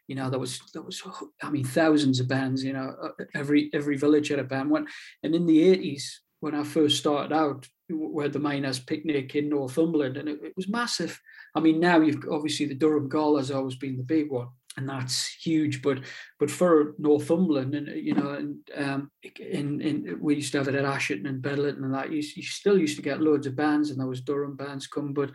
you 0.08 0.16
know, 0.16 0.30
there 0.30 0.40
was 0.40 0.60
there 0.74 0.82
was, 0.82 1.02
I 1.42 1.50
mean, 1.50 1.64
thousands 1.64 2.20
of 2.20 2.28
bands. 2.28 2.66
You 2.66 2.74
know, 2.74 2.94
uh, 3.02 3.24
every 3.34 3.70
every 3.74 3.96
village 3.96 4.28
had 4.28 4.40
a 4.40 4.44
band. 4.44 4.70
One, 4.70 4.88
and 5.24 5.34
in 5.34 5.46
the 5.46 5.64
eighties, 5.70 6.22
when 6.42 6.54
I 6.54 6.66
first 6.66 6.98
started 6.98 7.34
out, 7.34 7.66
we 7.90 8.24
had 8.24 8.34
the 8.34 8.40
Miners 8.40 8.80
Picnic 8.80 9.36
in 9.36 9.48
Northumberland, 9.48 10.18
and 10.18 10.28
it, 10.28 10.40
it 10.44 10.54
was 10.58 10.68
massive. 10.68 11.18
I 11.56 11.62
mean, 11.62 11.80
now 11.80 12.02
you've 12.02 12.26
obviously 12.30 12.66
the 12.66 12.76
Durham 12.76 13.08
Gala 13.08 13.40
has 13.40 13.52
always 13.52 13.76
been 13.76 13.96
the 13.96 14.04
big 14.04 14.32
one 14.32 14.50
and 14.78 14.88
that's 14.88 15.28
huge. 15.28 15.82
But 15.82 16.00
but 16.40 16.50
for 16.50 16.96
Northumberland, 16.98 17.76
and 17.76 17.88
you 17.88 18.14
know, 18.14 18.32
and 18.32 18.58
um, 18.76 19.12
in 19.40 19.82
in 19.82 20.18
we 20.22 20.36
used 20.36 20.52
to 20.54 20.60
have 20.60 20.68
it 20.68 20.76
at 20.76 20.86
Ashington 20.86 21.28
and 21.28 21.42
Bedlington 21.42 21.84
and 21.84 21.94
that. 21.94 22.12
You, 22.12 22.24
you 22.36 22.44
still 22.44 22.78
used 22.78 22.96
to 22.98 23.04
get 23.04 23.22
loads 23.22 23.48
of 23.48 23.56
bands, 23.56 23.90
and 23.90 24.00
there 24.00 24.08
was 24.08 24.22
Durham 24.22 24.56
bands 24.56 24.88
come. 24.88 25.14
But 25.14 25.32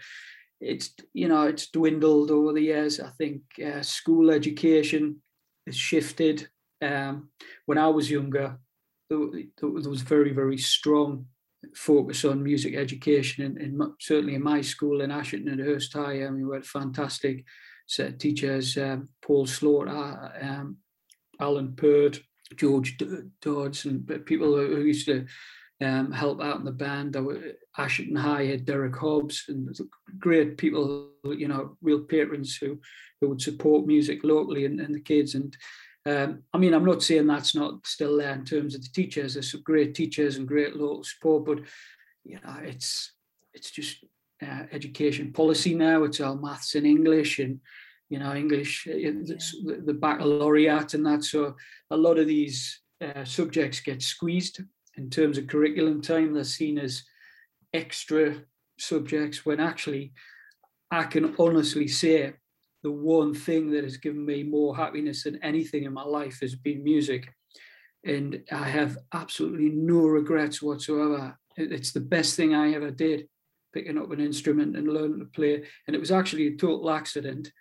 it's 0.61 0.91
you 1.13 1.29
know 1.29 1.47
it's 1.47 1.71
dwindled 1.71 2.31
over 2.31 2.53
the 2.53 2.63
years. 2.63 3.01
I 3.01 3.11
think 3.19 3.43
uh, 3.65 3.83
school 3.83 4.31
education 4.31 5.23
has 5.67 5.77
shifted. 5.77 6.49
Um, 6.83 7.31
when 7.65 7.79
I 7.79 7.89
was 7.89 8.11
younger, 8.11 8.59
there, 9.11 9.19
there 9.61 9.71
was 9.71 10.03
very 10.03 10.33
very 10.33 10.59
strong 10.59 11.27
focus 11.75 12.25
on 12.25 12.43
music 12.43 12.75
education, 12.75 13.45
and, 13.45 13.83
certainly 14.01 14.35
in 14.35 14.43
my 14.43 14.61
school 14.61 15.01
in 15.01 15.11
Ashington 15.11 15.53
and 15.53 15.61
Hirst 15.61 15.93
High, 15.93 16.25
I 16.25 16.31
mean, 16.31 16.49
we 16.49 16.55
had 16.55 16.67
fantastic 16.67 17.45
teachers: 18.19 18.77
um, 18.77 19.09
Paul 19.23 19.47
Slaughter, 19.47 20.33
um, 20.41 20.79
Alan 21.41 21.75
Pert, 21.75 22.21
George 22.57 22.99
Dodds, 23.41 23.85
and 23.85 24.25
people 24.27 24.57
who 24.57 24.83
used 24.83 25.07
to 25.07 25.27
um, 25.83 26.13
help 26.13 26.43
out 26.43 26.59
in 26.59 26.65
the 26.65 26.73
band. 26.73 27.17
Ashington 27.79 28.17
High 28.17 28.57
Derek 28.57 28.97
Hobbs 28.97 29.45
and 29.49 29.77
great 30.19 30.57
people, 30.57 31.11
you 31.25 31.49
know, 31.49 31.77
real 31.83 32.01
patrons 32.01 32.57
who 32.57 32.79
who 33.21 33.29
would 33.29 33.41
support 33.41 33.87
music 33.87 34.25
locally 34.25 34.65
and, 34.67 34.81
and 34.81 34.95
the 34.95 35.01
kids. 35.01 35.35
And 35.35 35.57
um, 36.07 36.43
I 36.53 36.59
mean, 36.59 36.75
I'm 36.75 36.85
not 36.85 37.03
saying 37.03 37.27
that's 37.27 37.55
not 37.55 37.87
still 37.87 38.17
there 38.17 38.33
in 38.33 38.45
terms 38.45 38.75
of 38.75 38.83
the 38.83 38.91
teachers. 38.91 39.35
There's 39.35 39.51
some 39.51 39.63
great 39.63 39.95
teachers 39.95 40.37
and 40.37 40.47
great 40.47 40.77
local 40.77 41.05
support, 41.05 41.45
but 41.45 41.61
you 42.25 42.39
know, 42.45 42.57
it's 42.63 43.13
it's 43.53 43.71
just 43.71 44.05
uh, 44.43 44.63
education 44.73 45.33
policy 45.33 45.75
now. 45.75 46.05
It's 46.05 46.21
all 46.21 46.37
maths 46.37 46.75
and 46.75 46.87
English 46.87 47.39
and 47.39 47.61
you 48.09 48.19
know 48.19 48.35
English, 48.35 48.87
uh, 48.89 48.97
yeah. 48.97 49.11
the, 49.11 49.83
the 49.85 49.95
baccalaureate 49.95 50.95
and 50.95 51.05
that. 51.07 51.25
So 51.25 51.57
a 51.91 51.97
lot 51.97 52.19
of 52.19 52.27
these 52.27 52.81
uh, 53.01 53.25
subjects 53.25 53.81
get 53.81 54.03
squeezed 54.03 54.61
in 54.97 55.11
terms 55.11 55.39
of 55.39 55.47
curriculum 55.47 56.01
time. 56.03 56.33
They're 56.33 56.45
seen 56.45 56.79
as 56.79 57.03
extra 57.73 58.43
subjects 58.79 59.45
when 59.45 59.61
actually 59.61 60.13
I 60.91 61.05
can 61.05 61.35
honestly 61.39 61.89
say 61.89 62.35
the 62.83 62.93
one 62.93 63.35
thing 63.35 63.71
that 63.73 63.85
has 63.85 63.97
given 63.97 64.25
me 64.25 64.43
more 64.43 64.77
happiness 64.77 65.25
than 65.25 65.43
anything 65.43 65.85
in 65.85 65.93
my 65.93 66.05
life 66.05 66.39
has 66.41 66.55
been 66.55 66.85
music. 66.85 67.29
And 68.05 68.43
I 68.53 68.69
have 68.69 68.97
absolutely 69.13 69.71
no 69.71 70.07
regrets 70.07 70.63
whatsoever. 70.63 71.37
It's 71.57 71.93
the 71.93 72.01
best 72.01 72.37
thing 72.37 72.55
I 72.55 72.75
ever 72.75 72.93
did, 72.93 73.29
picking 73.77 73.99
up 73.99 74.11
an 74.11 74.21
instrument 74.21 74.75
and 74.75 74.89
learning 74.89 75.19
to 75.19 75.27
play. 75.27 75.63
And 75.87 75.95
it 75.95 75.99
was 75.99 76.11
actually 76.11 76.47
a 76.47 76.57
total 76.57 76.91
accident. 76.91 77.53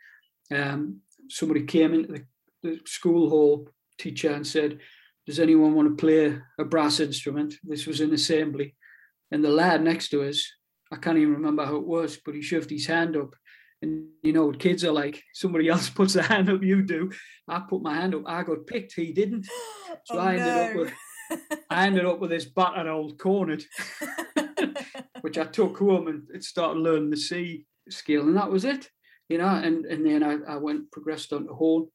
Um, 0.50 1.02
somebody 1.28 1.64
came 1.64 1.94
into 1.94 2.14
the, 2.14 2.26
the 2.64 2.80
school 2.86 3.30
hall 3.30 3.68
teacher 4.00 4.32
and 4.32 4.48
said, 4.48 4.80
Does 5.26 5.42
anyone 5.42 5.74
want 5.74 5.90
to 5.90 6.02
play 6.02 6.38
a 6.58 6.64
brass 6.64 7.02
instrument? 7.02 7.56
This 7.66 7.86
was 7.86 8.00
an 8.00 8.14
assembly. 8.14 8.76
And 9.30 9.44
the 9.44 9.50
lad 9.50 9.84
next 9.84 10.08
to 10.10 10.24
us, 10.24 10.50
I 10.90 10.96
can't 10.96 11.18
even 11.18 11.34
remember 11.34 11.66
how 11.66 11.76
it 11.76 11.86
was, 11.86 12.18
but 12.24 12.34
he 12.34 12.42
shoved 12.42 12.70
his 12.70 12.86
hand 12.86 13.18
up. 13.18 13.36
And 13.82 14.06
you 14.24 14.32
know, 14.32 14.46
what 14.46 14.60
kids 14.60 14.86
are 14.86 14.94
like, 14.94 15.22
somebody 15.34 15.68
else 15.68 15.90
puts 16.00 16.14
their 16.14 16.24
hand 16.24 16.50
up, 16.50 16.64
you 16.64 16.82
do. 16.82 17.12
I 17.46 17.62
put 17.70 17.82
my 17.82 17.96
hand 17.96 18.16
up, 18.16 18.24
I 18.26 18.44
got 18.44 18.68
picked, 18.68 18.94
he 18.96 19.12
didn't. 19.12 19.48
So 20.08 20.20
oh, 20.20 20.20
I 20.20 20.36
ended 20.36 20.46
no. 20.46 20.62
up 20.62 20.76
with 20.76 20.94
I 21.70 21.88
ended 21.88 22.06
up 22.06 22.20
with 22.20 22.30
this 22.30 22.46
battered 22.46 22.88
old 22.88 23.18
cornet, 23.18 23.64
which 25.26 25.40
I 25.40 25.46
took 25.46 25.80
home 25.80 26.08
and 26.08 26.22
it 26.36 26.44
started 26.44 26.80
learning 26.80 27.10
the 27.10 27.18
C 27.18 27.66
scale, 27.90 28.22
and 28.22 28.38
that 28.38 28.52
was 28.52 28.64
it. 28.64 28.92
You 29.28 29.40
know, 29.40 29.48
and, 29.48 29.84
and 29.86 30.06
then 30.06 30.22
I, 30.22 30.54
I 30.54 30.58
went 30.58 30.92
progressed 30.92 31.34
on 31.34 31.48
to 31.48 31.54
horn. 31.56 31.88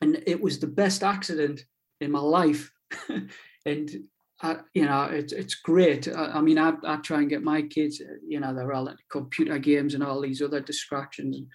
And 0.00 0.22
it 0.26 0.40
was 0.40 0.58
the 0.58 0.66
best 0.66 1.02
accident 1.02 1.60
in 2.00 2.10
my 2.10 2.20
life. 2.20 2.72
and 3.66 3.90
I, 4.40 4.60
you 4.72 4.86
know, 4.86 5.02
it's 5.12 5.34
it's 5.34 5.56
great. 5.56 6.08
I, 6.08 6.38
I, 6.38 6.40
mean, 6.40 6.56
I, 6.56 6.72
I 6.86 6.96
try 6.96 7.18
and 7.18 7.28
get 7.28 7.42
my 7.42 7.60
kids, 7.60 8.00
you 8.26 8.40
know, 8.40 8.54
they're 8.54 8.72
all 8.72 8.88
into 8.88 9.02
computer 9.10 9.58
games 9.58 9.92
and 9.92 10.02
all 10.02 10.22
these 10.22 10.40
other 10.40 10.60
distractions 10.60 11.36
and 11.36 11.48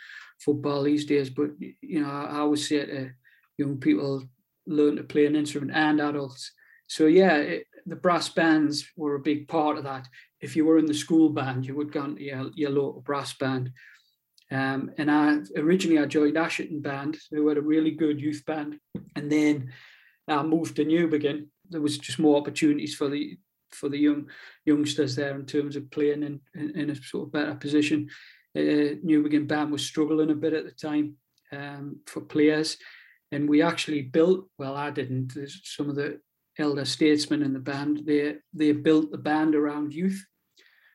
football 0.46 0.84
these 0.84 1.08
days. 1.08 1.32
But 1.32 1.54
you 1.82 2.02
know, 2.04 2.12
I, 2.12 2.26
I 2.26 2.38
always 2.42 2.70
say 2.70 2.86
to 2.86 3.10
young 3.58 3.80
people, 3.80 4.22
learn 4.68 4.98
to 4.98 5.04
play 5.04 5.26
an 5.26 5.36
instrument 5.36 5.72
and 5.74 6.00
adults. 6.00 6.52
So 6.88 7.08
yeah, 7.08 7.38
it, 7.38 7.66
the 7.86 7.96
brass 7.96 8.30
bands 8.30 8.88
were 8.96 9.16
a 9.16 9.20
big 9.20 9.48
part 9.48 9.78
of 9.78 9.84
that. 9.84 10.08
If 10.42 10.56
you 10.56 10.66
were 10.66 10.78
in 10.78 10.86
the 10.86 10.94
school 10.94 11.30
band, 11.30 11.66
you 11.66 11.76
would 11.76 11.92
go 11.92 12.06
into 12.06 12.24
your, 12.24 12.50
your 12.56 12.70
local 12.70 13.02
brass 13.02 13.34
band. 13.34 13.72
Um, 14.52 14.92
and 14.98 15.10
I 15.10 15.40
originally 15.58 16.00
I 16.00 16.06
joined 16.06 16.38
Ashington 16.38 16.82
Band, 16.82 17.18
who 17.32 17.48
had 17.48 17.58
a 17.58 17.62
really 17.62 17.92
good 17.92 18.22
youth 18.22 18.44
band, 18.46 18.78
and 19.16 19.32
then 19.32 19.72
I 20.28 20.44
moved 20.44 20.76
to 20.76 20.86
Newbiggin 20.86 21.48
there 21.70 21.82
was 21.82 21.98
just 21.98 22.20
more 22.20 22.38
opportunities 22.38 22.96
for 22.96 23.10
the 23.10 23.38
for 23.72 23.90
the 23.90 23.98
young 23.98 24.30
youngsters 24.66 25.16
there 25.16 25.36
in 25.36 25.46
terms 25.46 25.76
of 25.76 25.90
playing 25.90 26.24
in, 26.24 26.40
in, 26.54 26.80
in 26.80 26.90
a 26.92 26.96
sort 26.96 27.28
of 27.28 27.32
better 27.32 27.56
position. 27.56 28.08
Uh, 28.56 29.02
Newbiggin 29.04 29.48
Band 29.48 29.72
was 29.72 29.84
struggling 29.84 30.30
a 30.30 30.36
bit 30.36 30.54
at 30.54 30.66
the 30.66 30.72
time 30.72 31.16
um, 31.52 32.00
for 32.06 32.22
players, 32.22 32.78
and 33.32 33.50
we 33.50 33.62
actually 33.62 34.04
built. 34.04 34.48
Well, 34.60 34.76
I 34.76 34.92
didn't. 34.92 35.36
Some 35.64 35.90
of 35.90 35.96
the 35.96 36.20
elder 36.60 36.86
statesmen 36.86 37.42
in 37.42 37.54
the 37.54 37.60
band. 37.60 38.04
They 38.06 38.36
they 38.54 38.72
built 38.72 39.12
the 39.12 39.18
band 39.18 39.56
around 39.56 39.94
youth. 39.94 40.24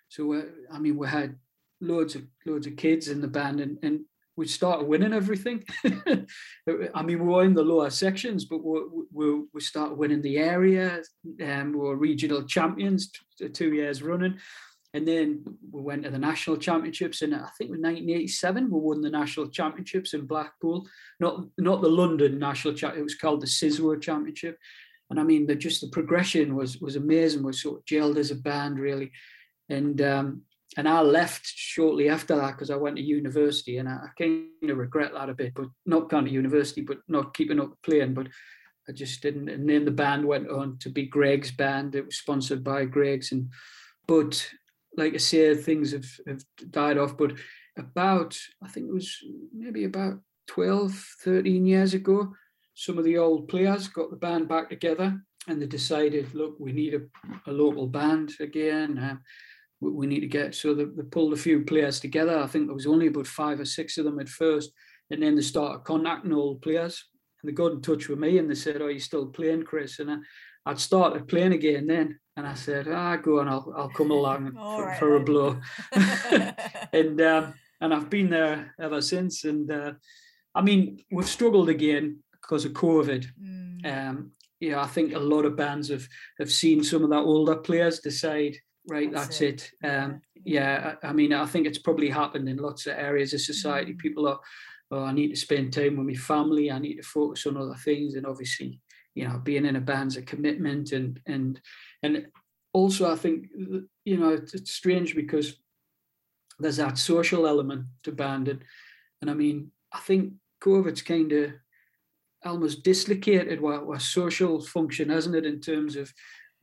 So 0.09 0.35
uh, 0.35 0.43
I 0.73 0.79
mean, 0.79 0.97
we 0.97 1.09
had 1.09 1.37
loads 1.81 2.15
of 2.15 2.23
loads 2.47 2.67
of 2.67 2.77
kids 2.77 3.09
in 3.09 3.21
the 3.21 3.29
band, 3.29 3.61
and, 3.61 3.79
and 3.83 4.01
we 4.37 4.47
started 4.47 4.87
winning 4.87 5.13
everything. 5.13 5.65
I 5.85 7.03
mean, 7.03 7.19
we 7.19 7.27
were 7.27 7.45
in 7.45 7.55
the 7.55 7.63
lower 7.63 7.91
sections, 7.91 8.45
but 8.45 8.65
we 8.65 8.81
we, 9.13 9.43
we 9.53 9.61
started 9.61 9.99
winning 9.99 10.23
the 10.23 10.39
area, 10.39 11.03
and 11.41 11.75
we 11.75 11.81
were 11.81 11.97
regional 11.97 12.45
champions 12.45 13.11
t- 13.39 13.49
two 13.49 13.75
years 13.75 14.03
running. 14.03 14.39
And 14.95 15.07
then 15.07 15.45
we 15.71 15.83
went 15.83 16.05
to 16.05 16.11
the 16.11 16.19
national 16.19 16.57
championships, 16.57 17.21
and 17.21 17.35
I 17.35 17.51
think 17.59 17.71
in 17.75 17.83
1987 17.83 18.71
we 18.71 18.81
won 18.81 19.03
the 19.03 19.11
national 19.11 19.49
championships 19.51 20.15
in 20.15 20.27
Blackpool. 20.27 20.89
Not 21.21 21.45
not 21.59 21.83
the 21.83 21.91
London 21.91 22.39
national 22.39 22.75
champ; 22.75 22.97
it 22.97 23.03
was 23.03 23.15
called 23.15 23.43
the 23.43 23.47
CISWO 23.47 24.01
Championship. 24.01 24.57
And 25.11 25.19
I 25.19 25.23
mean, 25.23 25.47
the 25.47 25.55
just 25.55 25.81
the 25.81 25.89
progression 25.89 26.55
was 26.55 26.79
was 26.79 26.97
amazing. 26.97 27.43
We 27.43 27.53
sort 27.53 27.79
of 27.79 27.85
gelled 27.85 28.19
as 28.19 28.31
a 28.31 28.37
band, 28.37 28.79
really, 28.79 29.11
and 29.69 30.01
um, 30.03 30.43
and 30.77 30.89
I 30.89 31.01
left 31.01 31.47
shortly 31.47 32.09
after 32.09 32.37
that 32.37 32.53
because 32.53 32.71
I 32.71 32.77
went 32.77 32.97
to 32.97 33.03
university, 33.03 33.79
and 33.79 33.89
I, 33.89 33.93
I 33.93 34.09
kind 34.19 34.49
of 34.63 34.77
regret 34.77 35.13
that 35.15 35.31
a 35.31 35.35
bit. 35.35 35.55
But 35.55 35.69
not 35.87 36.11
going 36.11 36.27
to 36.27 36.31
university, 36.31 36.83
but 36.83 36.99
not 37.09 37.35
keeping 37.35 37.61
up 37.61 37.73
playing. 37.83 38.15
But 38.15 38.29
I 38.89 38.93
just 38.93 39.23
didn't. 39.23 39.49
And 39.49 39.69
then 39.69 39.85
the 39.85 39.91
band 39.91 40.27
went 40.27 40.51
on 40.51 40.79
to 40.79 40.91
be 40.91 41.07
Greggs 41.07 41.51
band. 41.51 41.95
It 41.95 42.07
was 42.07 42.19
sponsored 42.19 42.63
by 42.63 42.85
Greggs, 42.85 43.33
and 43.33 43.51
but 44.07 44.47
like 44.97 45.15
I 45.15 45.19
said, 45.19 45.63
things 45.63 45.93
have, 45.93 46.07
have 46.27 46.43
died 46.71 46.99
off. 46.99 47.17
But 47.17 47.33
about 47.77 48.39
I 48.63 48.69
think 48.69 48.89
it 48.89 48.95
was 48.95 49.17
maybe 49.55 49.85
about 49.85 50.21
12, 50.49 50.93
13 51.23 51.67
years 51.67 51.95
ago, 51.95 52.35
some 52.79 52.97
of 52.97 53.03
the 53.03 53.19
old 53.19 53.49
players 53.49 53.89
got 53.89 54.09
the 54.09 54.17
band 54.17 54.49
back 54.49 54.71
together, 54.71 55.21
and 55.49 55.61
they 55.61 55.67
decided, 55.67 56.33
look, 56.33 56.55
we 56.61 56.71
need 56.71 56.95
a, 56.95 57.01
a 57.51 57.53
local 57.53 57.89
band 57.89 58.35
again. 58.39 58.97
Um, 59.03 59.21
we 59.81 60.07
need 60.07 60.21
to 60.21 60.29
get. 60.29 60.55
So 60.55 60.75
they, 60.75 60.85
they, 60.85 61.03
pulled 61.03 61.33
a 61.33 61.37
few 61.37 61.65
players 61.65 61.99
together. 61.99 62.39
I 62.39 62.47
think 62.47 62.67
there 62.67 62.75
was 62.75 62.87
only 62.87 63.09
about 63.09 63.27
five 63.27 63.59
or 63.59 63.65
six 63.65 63.99
of 63.99 64.05
them 64.05 64.21
at 64.21 64.29
first, 64.29 64.71
and 65.11 65.21
then 65.21 65.35
they 65.35 65.43
started 65.43 65.83
contacting 65.83 66.33
old 66.33 66.63
players. 66.63 67.05
And 67.43 67.51
they 67.51 67.53
got 67.53 67.73
in 67.73 67.83
touch 67.83 68.09
with 68.09 68.21
me 68.21 68.39
and 68.39 68.49
they 68.49 68.55
said, 68.55 68.81
"Are 68.81 68.93
you 68.93 69.01
still 69.01 69.27
playing, 69.27 69.65
Chris?" 69.65 69.99
And 69.99 70.13
I, 70.13 70.17
I'd 70.67 70.79
started 70.79 71.27
playing 71.27 71.55
again 71.55 71.89
then, 71.89 72.21
and 72.37 72.47
I 72.47 72.55
said, 72.55 72.87
"Ah, 72.87 73.17
go 73.17 73.41
on, 73.41 73.49
I'll 73.49 73.75
I'll 73.77 73.89
come 73.89 74.13
along 74.13 74.53
for, 74.55 74.85
right, 74.85 74.99
for 75.01 75.17
a 75.17 75.21
blow." 75.21 75.61
and 76.93 77.21
um, 77.21 77.55
and 77.81 77.93
I've 77.93 78.09
been 78.09 78.31
there 78.31 78.73
ever 78.81 79.03
since. 79.03 79.43
And 79.43 79.69
uh, 79.69 79.93
I 80.55 80.63
mean, 80.63 81.01
we've 81.11 81.29
struggled 81.29 81.71
again 81.71 82.21
because 82.49 82.65
of 82.65 82.73
COVID. 82.73 83.27
Mm. 83.43 83.87
Um, 83.87 84.33
yeah, 84.61 84.81
I 84.81 84.87
think 84.87 85.15
a 85.15 85.19
lot 85.19 85.45
of 85.45 85.57
bands 85.57 85.89
have 85.91 86.09
have 86.39 86.51
seen 86.51 86.83
some 86.83 87.05
of 87.05 87.11
that 87.11 87.17
older 87.17 87.57
players 87.57 88.01
decide 88.01 88.57
right 88.89 89.13
that's, 89.13 89.27
that's 89.27 89.41
it, 89.43 89.73
it. 89.83 89.87
Um, 89.87 90.21
yeah 90.45 90.95
I, 91.03 91.09
I, 91.09 91.13
mean 91.13 91.33
i 91.33 91.47
think 91.47 91.67
it's 91.67 91.79
probably 91.79 92.09
happened 92.09 92.49
in 92.49 92.57
lots 92.57 92.87
of 92.87 92.97
areas 92.97 93.35
of 93.35 93.41
society 93.41 93.93
mm. 93.93 93.99
people 93.99 94.27
are 94.27 94.41
oh, 94.91 95.05
i 95.05 95.13
need 95.13 95.29
to 95.29 95.37
spend 95.37 95.73
time 95.73 95.97
with 95.97 96.07
my 96.07 96.15
family 96.15 96.71
i 96.71 96.79
need 96.79 96.97
to 96.97 97.03
focus 97.03 97.47
on 97.47 97.57
other 97.57 97.75
things 97.75 98.15
and 98.15 98.27
obviously 98.27 98.81
you 99.15 99.29
know 99.29 99.39
being 99.39 99.67
in 99.67 99.77
a 99.77 99.81
band's 99.81 100.17
a 100.17 100.23
commitment 100.23 100.93
and 100.93 101.21
and 101.27 101.61
and 102.03 102.27
also 102.73 103.11
i 103.11 103.17
think 103.17 103.47
you 104.05 104.17
know 104.17 104.31
it's, 104.31 104.55
it's 104.55 104.73
strange 104.73 105.15
because 105.15 105.57
there's 106.59 106.79
that 106.79 106.99
social 106.99 107.47
element 107.47 107.85
to 108.03 108.11
band 108.11 108.49
and, 108.49 108.65
and 109.21 109.31
i 109.31 109.35
mean 109.35 109.71
i 109.93 109.99
think 109.99 110.33
covid's 110.61 111.03
kind 111.03 111.33
of 111.33 111.53
almost 112.45 112.83
dislocated 112.83 113.61
what, 113.61 113.87
what 113.87 114.03
social 114.03 114.61
function 114.61 115.09
hasn't 115.09 115.35
it 115.35 115.47
in 115.47 115.61
terms 115.61 115.97
of 115.97 116.13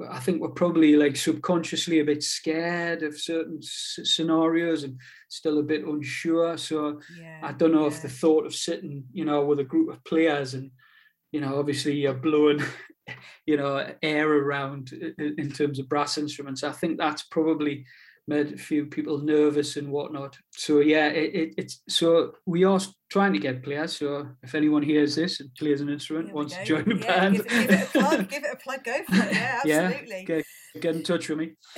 I 0.09 0.19
think 0.19 0.41
we're 0.41 0.49
probably 0.49 0.97
like 0.97 1.15
subconsciously 1.15 1.99
a 1.99 2.05
bit 2.05 2.21
scared 2.21 3.01
of 3.01 3.17
certain 3.17 3.59
s- 3.61 3.99
scenarios 4.03 4.83
and 4.83 4.99
still 5.29 5.59
a 5.59 5.63
bit 5.63 5.85
unsure. 5.85 6.57
So 6.57 6.99
yeah, 7.17 7.39
I 7.41 7.53
don't 7.53 7.71
know 7.71 7.87
yeah. 7.87 7.95
if 7.95 8.01
the 8.01 8.09
thought 8.09 8.45
of 8.45 8.53
sitting, 8.53 9.05
you 9.13 9.23
know, 9.23 9.45
with 9.45 9.59
a 9.61 9.63
group 9.63 9.89
of 9.89 10.03
players 10.03 10.53
and, 10.53 10.71
you 11.31 11.39
know, 11.39 11.57
obviously 11.57 11.95
you're 11.95 12.13
blowing, 12.13 12.61
you 13.45 13.55
know, 13.55 13.89
air 14.01 14.29
around 14.29 14.91
in 15.17 15.51
terms 15.51 15.79
of 15.79 15.87
brass 15.87 16.17
instruments. 16.17 16.63
I 16.63 16.73
think 16.73 16.97
that's 16.97 17.23
probably 17.23 17.85
made 18.27 18.53
a 18.53 18.57
few 18.57 18.87
people 18.87 19.19
nervous 19.19 19.77
and 19.77 19.91
whatnot. 19.91 20.37
So 20.51 20.79
yeah, 20.79 21.07
it, 21.07 21.35
it, 21.35 21.53
it's 21.57 21.81
so 21.87 22.33
we 22.45 22.63
are 22.63 22.79
trying 23.09 23.33
to 23.33 23.39
get 23.39 23.63
players. 23.63 23.97
So 23.97 24.27
if 24.41 24.55
anyone 24.55 24.81
hears 24.81 25.15
this 25.15 25.39
and 25.39 25.53
plays 25.55 25.81
an 25.81 25.89
instrument, 25.89 26.33
wants 26.33 26.55
to 26.55 26.65
join 26.65 26.85
the 26.85 26.95
yeah, 26.95 27.19
band, 27.19 27.35
give, 27.35 27.47
give, 27.47 27.69
it 27.69 27.81
a 27.81 27.99
plug. 27.99 28.29
give 28.29 28.43
it 28.43 28.53
a 28.53 28.57
plug. 28.57 28.83
Go 28.83 29.03
for 29.03 29.15
it. 29.15 29.35
Yeah, 29.35 29.59
absolutely. 29.63 30.15
yeah, 30.17 30.23
get, 30.23 30.45
get 30.79 30.95
in 30.95 31.03
touch 31.03 31.29
with 31.29 31.37
me. 31.37 31.53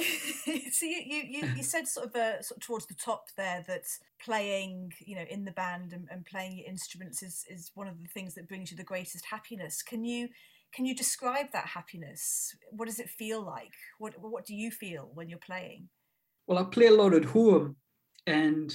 so 0.71 0.85
you, 0.85 1.01
you, 1.05 1.23
you, 1.27 1.47
you 1.57 1.63
said 1.63 1.87
sort 1.87 2.07
of, 2.07 2.15
uh, 2.15 2.41
sort 2.41 2.57
of 2.57 2.65
towards 2.65 2.85
the 2.85 2.93
top 2.93 3.25
there 3.35 3.63
that 3.67 3.83
playing, 4.23 4.93
you 4.99 5.15
know, 5.15 5.25
in 5.29 5.43
the 5.43 5.51
band 5.51 5.91
and, 5.91 6.07
and 6.09 6.25
playing 6.25 6.57
your 6.57 6.67
instruments 6.67 7.21
is 7.23 7.45
is 7.49 7.71
one 7.73 7.87
of 7.87 8.01
the 8.01 8.07
things 8.07 8.35
that 8.35 8.47
brings 8.47 8.71
you 8.71 8.77
the 8.77 8.83
greatest 8.83 9.25
happiness. 9.25 9.81
Can 9.81 10.05
you 10.05 10.29
can 10.73 10.85
you 10.85 10.95
describe 10.95 11.51
that 11.51 11.65
happiness? 11.65 12.55
What 12.71 12.87
does 12.87 12.99
it 12.99 13.09
feel 13.09 13.41
like? 13.41 13.73
What 13.99 14.13
what 14.19 14.45
do 14.45 14.55
you 14.55 14.71
feel 14.71 15.11
when 15.13 15.29
you're 15.29 15.39
playing? 15.39 15.89
Well, 16.47 16.57
I 16.57 16.63
play 16.63 16.87
a 16.87 16.95
lot 16.95 17.13
at 17.13 17.25
home, 17.25 17.75
and 18.25 18.73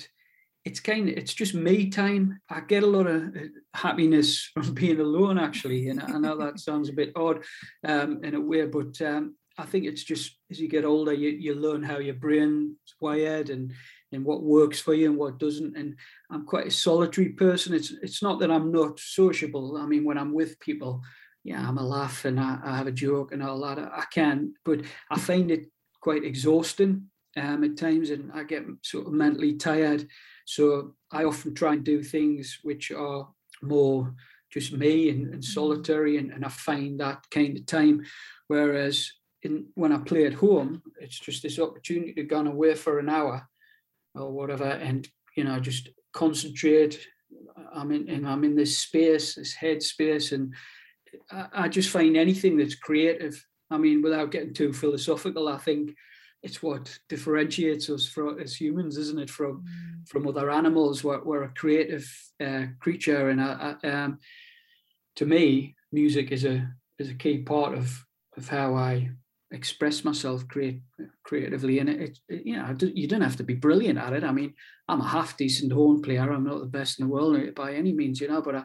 it's 0.64 0.80
kind 0.80 1.08
of 1.08 1.16
it's 1.16 1.32
just 1.32 1.54
me 1.54 1.88
time. 1.88 2.38
I 2.50 2.60
get 2.60 2.82
a 2.82 2.86
lot 2.86 3.06
of 3.06 3.22
uh, 3.34 3.40
happiness 3.74 4.50
from 4.54 4.74
being 4.74 5.00
alone, 5.00 5.38
actually, 5.38 5.88
and 5.88 6.00
I 6.00 6.18
know 6.18 6.36
that 6.36 6.60
sounds 6.60 6.90
a 6.90 6.92
bit 6.92 7.12
odd 7.16 7.44
um, 7.86 8.22
in 8.22 8.34
a 8.34 8.40
way, 8.40 8.66
but 8.66 9.00
um, 9.00 9.36
I 9.56 9.64
think 9.64 9.86
it's 9.86 10.04
just 10.04 10.38
as 10.50 10.60
you 10.60 10.68
get 10.68 10.84
older, 10.84 11.14
you, 11.14 11.30
you 11.30 11.54
learn 11.54 11.82
how 11.82 11.98
your 11.98 12.14
brain's 12.14 12.76
wired 13.00 13.50
and 13.50 13.72
and 14.12 14.22
what 14.26 14.42
works 14.42 14.78
for 14.78 14.92
you 14.92 15.08
and 15.08 15.18
what 15.18 15.38
doesn't. 15.38 15.74
And 15.74 15.96
I'm 16.30 16.44
quite 16.44 16.66
a 16.66 16.70
solitary 16.70 17.30
person. 17.30 17.72
It's 17.72 17.90
it's 18.02 18.22
not 18.22 18.38
that 18.40 18.50
I'm 18.50 18.70
not 18.70 19.00
sociable. 19.00 19.78
I 19.78 19.86
mean, 19.86 20.04
when 20.04 20.18
I'm 20.18 20.34
with 20.34 20.60
people, 20.60 21.02
yeah, 21.42 21.66
I'm 21.66 21.78
a 21.78 21.86
laugh 21.86 22.26
and 22.26 22.38
I, 22.38 22.58
I 22.62 22.76
have 22.76 22.86
a 22.86 22.92
joke 22.92 23.32
and 23.32 23.42
all 23.42 23.60
that. 23.62 23.78
I 23.78 24.04
can, 24.12 24.52
but 24.62 24.82
I 25.10 25.18
find 25.18 25.50
it 25.50 25.70
quite 26.02 26.24
exhausting 26.24 27.08
um, 27.36 27.64
at 27.64 27.76
times, 27.76 28.10
and 28.10 28.30
I 28.32 28.44
get 28.44 28.64
sort 28.82 29.06
of 29.06 29.12
mentally 29.12 29.54
tired. 29.54 30.06
So 30.44 30.94
I 31.10 31.24
often 31.24 31.54
try 31.54 31.74
and 31.74 31.84
do 31.84 32.02
things 32.02 32.58
which 32.62 32.90
are 32.90 33.28
more 33.62 34.14
just 34.52 34.72
me 34.72 35.08
and, 35.08 35.32
and 35.32 35.44
solitary, 35.44 36.18
and, 36.18 36.30
and 36.30 36.44
I 36.44 36.48
find 36.48 37.00
that 37.00 37.24
kind 37.30 37.56
of 37.56 37.66
time. 37.66 38.04
Whereas 38.48 39.10
in, 39.42 39.66
when 39.74 39.92
I 39.92 39.98
play 39.98 40.26
at 40.26 40.34
home, 40.34 40.82
it's 41.00 41.18
just 41.18 41.42
this 41.42 41.58
opportunity 41.58 42.12
to 42.14 42.22
go 42.22 42.40
away 42.40 42.74
for 42.74 42.98
an 42.98 43.08
hour 43.08 43.48
or 44.14 44.30
whatever, 44.30 44.64
and 44.64 45.08
you 45.36 45.44
know 45.44 45.58
just 45.58 45.88
concentrate. 46.12 47.00
I'm 47.74 47.90
in, 47.92 48.10
and 48.10 48.28
I'm 48.28 48.44
in 48.44 48.54
this 48.54 48.76
space, 48.76 49.36
this 49.36 49.54
head 49.54 49.82
space, 49.82 50.32
and 50.32 50.54
I, 51.30 51.46
I 51.52 51.68
just 51.68 51.88
find 51.88 52.16
anything 52.16 52.58
that's 52.58 52.74
creative. 52.74 53.42
I 53.70 53.78
mean, 53.78 54.02
without 54.02 54.30
getting 54.30 54.52
too 54.52 54.74
philosophical, 54.74 55.48
I 55.48 55.56
think 55.56 55.94
it's 56.42 56.62
what 56.62 56.98
differentiates 57.08 57.88
us 57.88 58.06
from 58.06 58.40
as 58.40 58.54
humans, 58.54 58.96
isn't 58.96 59.20
it? 59.20 59.30
From 59.30 59.62
mm. 59.62 60.08
from 60.08 60.26
other 60.26 60.50
animals, 60.50 61.04
we're, 61.04 61.22
we're 61.22 61.44
a 61.44 61.54
creative 61.54 62.10
uh, 62.44 62.66
creature, 62.80 63.30
and 63.30 63.40
I, 63.40 63.76
I, 63.82 63.88
um, 63.88 64.18
to 65.16 65.26
me, 65.26 65.76
music 65.92 66.32
is 66.32 66.44
a 66.44 66.68
is 66.98 67.10
a 67.10 67.14
key 67.14 67.38
part 67.38 67.74
of 67.74 68.04
of 68.36 68.48
how 68.48 68.74
I 68.74 69.10
express 69.52 70.02
myself 70.02 70.48
create, 70.48 70.80
creatively. 71.24 71.78
And 71.78 71.90
it, 71.90 72.18
it, 72.28 72.46
you 72.46 72.56
know, 72.56 72.74
you 72.80 73.06
don't 73.06 73.20
have 73.20 73.36
to 73.36 73.44
be 73.44 73.54
brilliant 73.54 73.98
at 73.98 74.14
it. 74.14 74.24
I 74.24 74.32
mean, 74.32 74.54
I'm 74.88 75.02
a 75.02 75.06
half 75.06 75.36
decent 75.36 75.72
horn 75.72 76.00
player. 76.00 76.32
I'm 76.32 76.44
not 76.44 76.60
the 76.60 76.66
best 76.66 76.98
in 76.98 77.06
the 77.06 77.12
world 77.12 77.54
by 77.54 77.74
any 77.74 77.92
means, 77.92 78.20
you 78.20 78.28
know, 78.28 78.40
but 78.40 78.54
I, 78.54 78.64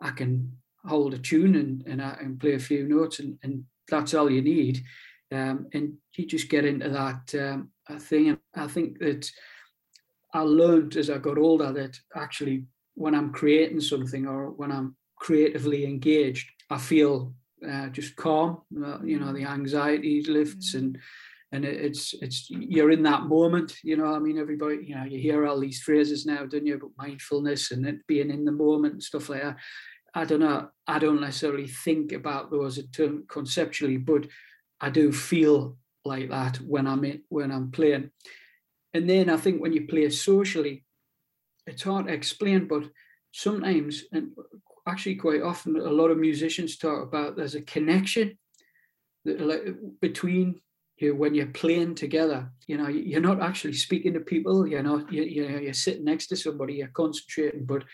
I 0.00 0.10
can 0.10 0.56
hold 0.84 1.14
a 1.14 1.18
tune 1.18 1.54
and 1.54 1.86
and, 1.86 2.02
I, 2.02 2.16
and 2.20 2.40
play 2.40 2.54
a 2.54 2.58
few 2.58 2.88
notes, 2.88 3.18
and, 3.20 3.38
and 3.42 3.64
that's 3.88 4.14
all 4.14 4.30
you 4.30 4.42
need. 4.42 4.82
Um, 5.32 5.66
and 5.72 5.94
you 6.14 6.26
just 6.26 6.48
get 6.48 6.64
into 6.64 6.88
that 6.90 7.34
um, 7.42 7.70
thing. 8.00 8.28
And 8.28 8.38
I 8.54 8.66
think 8.66 8.98
that 8.98 9.30
I 10.34 10.40
learned 10.40 10.96
as 10.96 11.10
I 11.10 11.18
got 11.18 11.38
older 11.38 11.72
that 11.72 11.98
actually 12.14 12.66
when 12.94 13.14
I'm 13.14 13.32
creating 13.32 13.80
something 13.80 14.26
or 14.26 14.50
when 14.50 14.70
I'm 14.70 14.96
creatively 15.16 15.84
engaged, 15.84 16.50
I 16.70 16.78
feel 16.78 17.34
uh, 17.68 17.88
just 17.88 18.16
calm. 18.16 18.62
Uh, 18.84 18.98
you 19.04 19.18
know, 19.18 19.32
the 19.32 19.44
anxiety 19.44 20.22
lifts 20.26 20.74
and 20.74 20.98
and 21.52 21.66
it's 21.66 22.14
it's 22.22 22.48
you're 22.48 22.90
in 22.90 23.02
that 23.02 23.24
moment. 23.24 23.76
You 23.84 23.98
know, 23.98 24.06
I 24.06 24.18
mean, 24.18 24.38
everybody, 24.38 24.78
you 24.86 24.94
know, 24.94 25.04
you 25.04 25.18
hear 25.20 25.46
all 25.46 25.60
these 25.60 25.82
phrases 25.82 26.24
now, 26.24 26.46
don't 26.46 26.66
you, 26.66 26.76
about 26.76 26.92
mindfulness 26.96 27.70
and 27.70 27.86
it 27.86 28.06
being 28.06 28.30
in 28.30 28.44
the 28.44 28.52
moment 28.52 28.94
and 28.94 29.02
stuff 29.02 29.28
like 29.28 29.42
that. 29.42 29.58
I 30.14 30.24
don't 30.24 30.40
know. 30.40 30.68
I 30.86 30.98
don't 30.98 31.20
necessarily 31.20 31.68
think 31.68 32.12
about 32.12 32.50
those 32.50 32.82
term 32.90 33.24
conceptually, 33.28 33.98
but 33.98 34.26
I 34.82 34.90
do 34.90 35.12
feel 35.12 35.78
like 36.04 36.28
that 36.30 36.56
when 36.56 36.86
I'm 36.86 37.04
in, 37.04 37.22
when 37.28 37.50
I'm 37.50 37.70
playing. 37.70 38.10
And 38.92 39.08
then 39.08 39.30
I 39.30 39.36
think 39.36 39.62
when 39.62 39.72
you 39.72 39.86
play 39.86 40.10
socially, 40.10 40.84
it's 41.66 41.84
hard 41.84 42.08
to 42.08 42.12
explain, 42.12 42.66
but 42.66 42.90
sometimes 43.32 44.04
and 44.12 44.32
actually 44.86 45.14
quite 45.14 45.42
often 45.42 45.76
a 45.76 45.90
lot 45.90 46.10
of 46.10 46.18
musicians 46.18 46.76
talk 46.76 47.02
about 47.02 47.36
there's 47.36 47.54
a 47.54 47.62
connection 47.62 48.36
between 50.00 50.60
you 50.98 51.14
when 51.14 51.34
you're 51.34 51.46
playing 51.46 51.94
together 51.94 52.50
you 52.66 52.76
know 52.76 52.88
you're 52.88 53.20
not 53.20 53.40
actually 53.40 53.72
speaking 53.72 54.12
to 54.12 54.20
people 54.20 54.66
you 54.66 54.82
know 54.82 55.06
you, 55.10 55.22
you 55.22 55.48
know 55.48 55.58
you're 55.58 55.72
sitting 55.72 56.04
next 56.04 56.26
to 56.26 56.36
somebody 56.36 56.74
you're 56.74 56.88
concentrating 56.88 57.64
but 57.64 57.84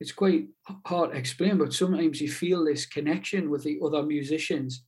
it's 0.00 0.12
quite 0.12 0.46
hard 0.86 1.10
to 1.10 1.16
explain 1.16 1.58
but 1.58 1.72
sometimes 1.72 2.20
you 2.20 2.30
feel 2.30 2.64
this 2.64 2.86
connection 2.86 3.50
with 3.50 3.64
the 3.64 3.78
other 3.84 4.02
musicians 4.02 4.84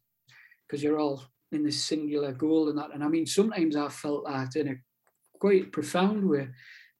because 0.66 0.82
you're 0.82 0.98
all 0.98 1.22
in 1.56 1.64
this 1.64 1.82
singular 1.82 2.32
goal 2.32 2.68
and 2.68 2.78
that 2.78 2.94
and 2.94 3.02
i 3.02 3.08
mean 3.08 3.26
sometimes 3.26 3.74
i 3.76 3.88
felt 3.88 4.24
that 4.26 4.54
in 4.56 4.68
a 4.68 4.74
quite 5.40 5.72
profound 5.72 6.28
way 6.28 6.48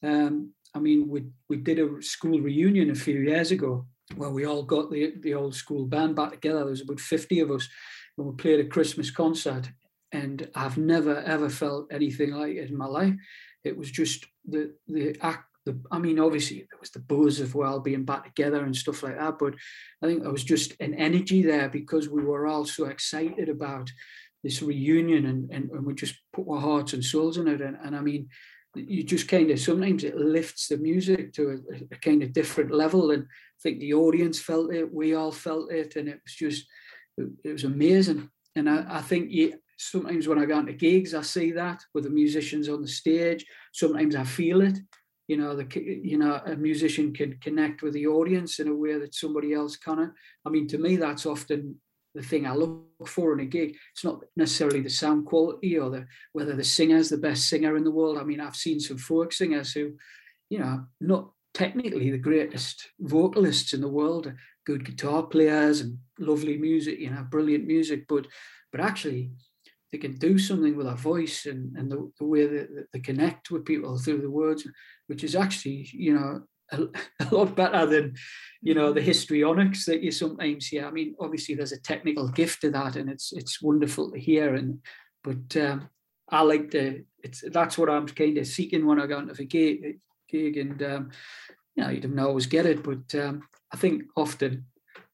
um, 0.03 0.53
i 0.75 0.79
mean 0.79 1.09
we, 1.09 1.25
we 1.49 1.57
did 1.57 1.79
a 1.79 2.03
school 2.03 2.41
reunion 2.41 2.91
a 2.91 2.95
few 2.95 3.21
years 3.21 3.51
ago 3.53 3.87
where 4.15 4.31
we 4.31 4.45
all 4.45 4.63
got 4.63 4.91
the, 4.91 5.15
the 5.21 5.35
old 5.35 5.55
school 5.55 5.87
band 5.87 6.15
back 6.15 6.33
together. 6.33 6.59
There 6.59 6.67
was 6.67 6.83
about 6.83 7.01
50 7.01 7.41
of 7.41 7.51
us 7.51 7.69
and 8.17 8.27
we 8.27 8.35
played 8.35 8.61
a 8.61 8.69
Christmas 8.69 9.11
concert. 9.11 9.69
And 10.13 10.49
I've 10.55 10.79
never 10.79 11.19
ever 11.19 11.51
felt 11.51 11.89
anything 11.91 12.31
like 12.31 12.55
it 12.55 12.71
in 12.71 12.77
my 12.77 12.87
life. 12.87 13.15
It 13.65 13.77
was 13.77 13.91
just 13.91 14.25
the 14.47 14.73
the 14.87 15.17
act. 15.21 15.45
The, 15.65 15.79
I 15.91 15.99
mean, 15.99 16.21
obviously 16.21 16.59
there 16.59 16.79
was 16.79 16.91
the 16.91 17.01
buzz 17.01 17.41
of 17.41 17.57
well 17.57 17.81
being 17.81 18.05
back 18.05 18.25
together 18.25 18.65
and 18.65 18.75
stuff 18.75 19.03
like 19.03 19.19
that. 19.19 19.37
But 19.39 19.55
I 20.01 20.07
think 20.07 20.23
there 20.23 20.31
was 20.31 20.45
just 20.45 20.75
an 20.79 20.95
energy 20.95 21.43
there 21.43 21.69
because 21.69 22.09
we 22.09 22.23
were 22.23 22.47
all 22.47 22.65
so 22.65 22.85
excited 22.85 23.49
about 23.49 23.91
this 24.47 24.63
reunion 24.63 25.27
and, 25.27 25.51
and, 25.51 25.69
and 25.71 25.85
we 25.85 25.93
just 25.93 26.15
put 26.33 26.47
our 26.49 26.61
hearts 26.61 26.93
and 26.93 27.05
souls 27.05 27.37
in 27.37 27.49
it. 27.49 27.61
And, 27.61 27.77
and 27.85 27.97
I 27.97 28.01
mean, 28.01 28.29
you 28.77 29.03
just 29.03 29.27
kind 29.27 29.51
of 29.51 29.59
sometimes 29.59 30.05
it 30.05 30.17
lifts 30.17 30.69
the 30.69 30.77
music 30.77 31.33
to 31.33 31.61
a, 31.71 31.95
a, 31.95 31.99
kind 31.99 32.23
of 32.23 32.33
different 32.33 32.71
level. 32.71 33.11
And 33.11 33.25
I 33.25 33.59
think 33.61 33.81
the 33.81 33.95
audience 33.95 34.39
felt 34.39 34.73
it 34.73 34.95
we 34.95 35.15
all 35.17 35.33
felt 35.33 35.73
it 35.73 35.97
and 35.97 36.09
it 36.09 36.21
was 36.25 36.35
just 36.35 36.65
it, 37.17 37.53
was 37.53 37.65
amazing. 37.65 38.31
And 38.55 38.71
I, 38.71 38.85
I 38.89 39.01
think 39.01 39.33
you, 39.33 39.55
sometimes 39.79 40.29
when 40.29 40.39
I 40.39 40.45
go 40.45 40.61
into 40.61 40.75
gigs 40.75 41.13
I 41.13 41.23
see 41.23 41.51
that 41.53 41.83
with 41.93 42.05
the 42.05 42.11
musicians 42.11 42.69
on 42.69 42.83
the 42.83 42.89
stage. 42.89 43.45
Sometimes 43.73 44.15
I 44.15 44.23
feel 44.23 44.61
it 44.61 44.79
you 45.27 45.37
know 45.37 45.57
the 45.57 45.67
you 45.75 46.19
know 46.19 46.41
a 46.47 46.55
musician 46.55 47.13
can 47.13 47.37
connect 47.41 47.83
with 47.83 47.95
the 47.95 48.07
audience 48.07 48.61
in 48.61 48.69
a 48.69 48.75
way 48.75 48.97
that 48.97 49.13
somebody 49.13 49.53
else 49.53 49.77
can't 49.77 50.13
I 50.47 50.51
mean 50.51 50.69
to 50.69 50.79
me 50.79 50.95
that's 50.95 51.27
often 51.27 51.81
the 52.17 52.23
thing 52.23 52.47
I 52.47 52.55
look 52.55 53.07
for 53.07 53.33
in 53.33 53.41
a 53.41 53.45
gig. 53.45 53.77
It's 53.93 54.05
not 54.05 54.25
necessarily 54.37 54.81
the 54.81 54.91
sound 54.91 55.27
quality 55.27 55.79
or 55.79 55.91
the 55.91 56.07
whether 56.33 56.57
the 56.57 56.65
singer's 56.65 57.11
the 57.11 57.19
best 57.19 57.49
singer 57.49 57.77
in 57.77 57.85
the 57.85 57.91
world. 57.91 58.19
I 58.19 58.25
mean, 58.25 58.41
I've 58.41 58.57
seen 58.57 58.81
some 58.81 58.99
folk 58.99 59.33
singers 59.33 59.73
who, 59.73 59.93
you 60.51 60.59
know, 60.59 60.87
not 61.01 61.31
technically 61.55 62.11
the 62.11 62.19
greatest 62.19 62.89
vocalists 62.99 63.73
in 63.73 63.81
the 63.81 63.89
world, 63.89 64.33
good 64.67 64.85
guitar 64.85 65.23
players 65.23 65.81
and 65.81 65.99
lovely 66.19 66.59
music, 66.59 66.99
you 66.99 67.11
know, 67.11 67.27
brilliant 67.31 67.67
music, 67.67 68.07
but 68.09 68.27
but 68.73 68.81
actually 68.81 69.31
they 69.93 69.99
can 69.99 70.17
do 70.19 70.39
something 70.39 70.77
with 70.77 70.87
their 70.87 70.97
voice 70.97 71.47
and, 71.47 71.77
and 71.77 71.91
the, 71.91 72.11
the 72.19 72.25
way 72.25 72.47
that 72.47 72.89
they 72.93 72.99
connect 72.99 73.51
with 73.51 73.65
people 73.65 73.97
through 73.97 74.21
the 74.21 74.31
words, 74.31 74.67
which 75.07 75.23
is 75.23 75.37
actually, 75.37 75.89
you 75.93 76.13
know, 76.13 76.43
a, 76.73 76.83
a, 77.21 77.35
lot 77.35 77.57
better 77.57 77.87
than 77.87 78.15
you 78.63 78.75
know 78.75 78.93
the 78.93 79.01
histrionics 79.01 79.85
that 79.87 80.03
you 80.03 80.11
sometimes 80.11 80.67
hear. 80.67 80.87
I 80.87 80.91
mean, 80.91 81.15
obviously 81.21 81.55
there's 81.55 81.73
a 81.73 81.81
technical 81.81 82.29
gift 82.29 82.63
to 82.63 82.71
that, 82.71 82.97
and 82.97 83.11
it's 83.11 83.33
it's 83.33 83.63
wonderful 83.63 84.11
to 84.11 84.19
hear. 84.19 84.55
And 84.55 84.81
but 85.23 85.57
um, 85.57 85.89
I 86.31 86.43
like 86.43 86.71
the 86.71 87.05
it's 87.23 87.43
that's 87.53 87.79
what 87.79 87.91
I'm 87.91 88.07
kind 88.07 88.39
of 88.39 88.47
seeking 88.47 88.87
when 88.87 89.01
I 89.01 89.07
go 89.07 89.19
into 89.19 89.41
a 89.41 89.45
gig, 89.45 90.01
gig 90.29 90.57
and 90.57 90.83
um, 90.83 91.11
you 91.75 91.85
know 91.85 91.91
you 91.91 92.01
don't 92.01 92.19
always 92.19 92.47
get 92.47 92.67
it, 92.67 92.83
but 92.83 93.15
um, 93.21 93.43
I 93.73 93.77
think 93.77 94.05
often 94.17 94.67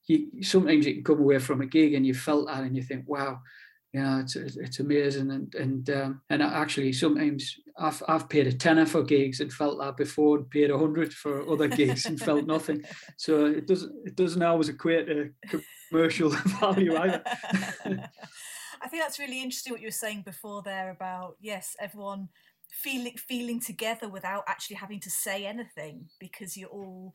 you 0.07 0.43
sometimes 0.43 0.87
you 0.87 0.95
can 0.95 1.05
come 1.05 1.21
away 1.21 1.39
from 1.39 1.61
a 1.61 1.67
gig 1.67 1.95
and 1.95 2.07
you 2.07 2.15
felt 2.15 2.47
that 2.47 2.63
and 2.63 2.77
you 2.77 2.83
think, 2.83 3.05
wow, 3.09 3.41
know, 4.01 4.21
it's 4.21 4.37
it's 4.37 4.81
amazing, 4.81 5.31
and 5.31 5.55
and 5.55 5.91
um, 5.91 6.21
and 6.31 6.43
actually 6.43 6.93
sometimes 6.93 7.59
I've 7.79 8.03
I've 8.09 8.29
paid 8.29 8.47
a 8.47 8.53
tenner 8.53 8.87
for 8.87 9.03
gigs 9.03 9.41
and 9.41 9.53
felt 9.53 9.79
that 9.81 9.99
before, 9.99 10.39
and 10.39 10.51
paid 10.51 10.71
a 10.71 10.79
hundred 10.79 11.13
for 11.13 11.47
other 11.51 11.69
gigs 11.69 12.07
and 12.07 12.19
felt 12.19 12.47
nothing. 12.47 12.83
So 13.19 13.47
it 13.47 13.67
doesn't 13.67 13.93
it 14.07 14.17
doesn't 14.17 14.43
always 14.43 14.71
equate 14.71 15.07
to 15.09 15.31
commercial 15.91 16.31
value 16.61 16.97
either. 16.97 17.23
I 18.83 18.89
think 18.89 19.03
that's 19.03 19.19
really 19.19 19.43
interesting 19.43 19.73
what 19.73 19.83
you 19.83 19.89
were 19.89 19.93
saying 19.93 20.23
before 20.23 20.63
there 20.63 20.91
about 20.91 21.37
yes, 21.41 21.77
everyone 21.79 22.31
feeling 22.73 23.17
feeling 23.19 23.61
together 23.61 24.09
without 24.09 24.45
actually 24.49 24.77
having 24.77 25.01
to 25.01 25.11
say 25.11 25.45
anything 25.45 26.07
because 26.19 26.57
you're 26.57 26.71
all 26.71 27.15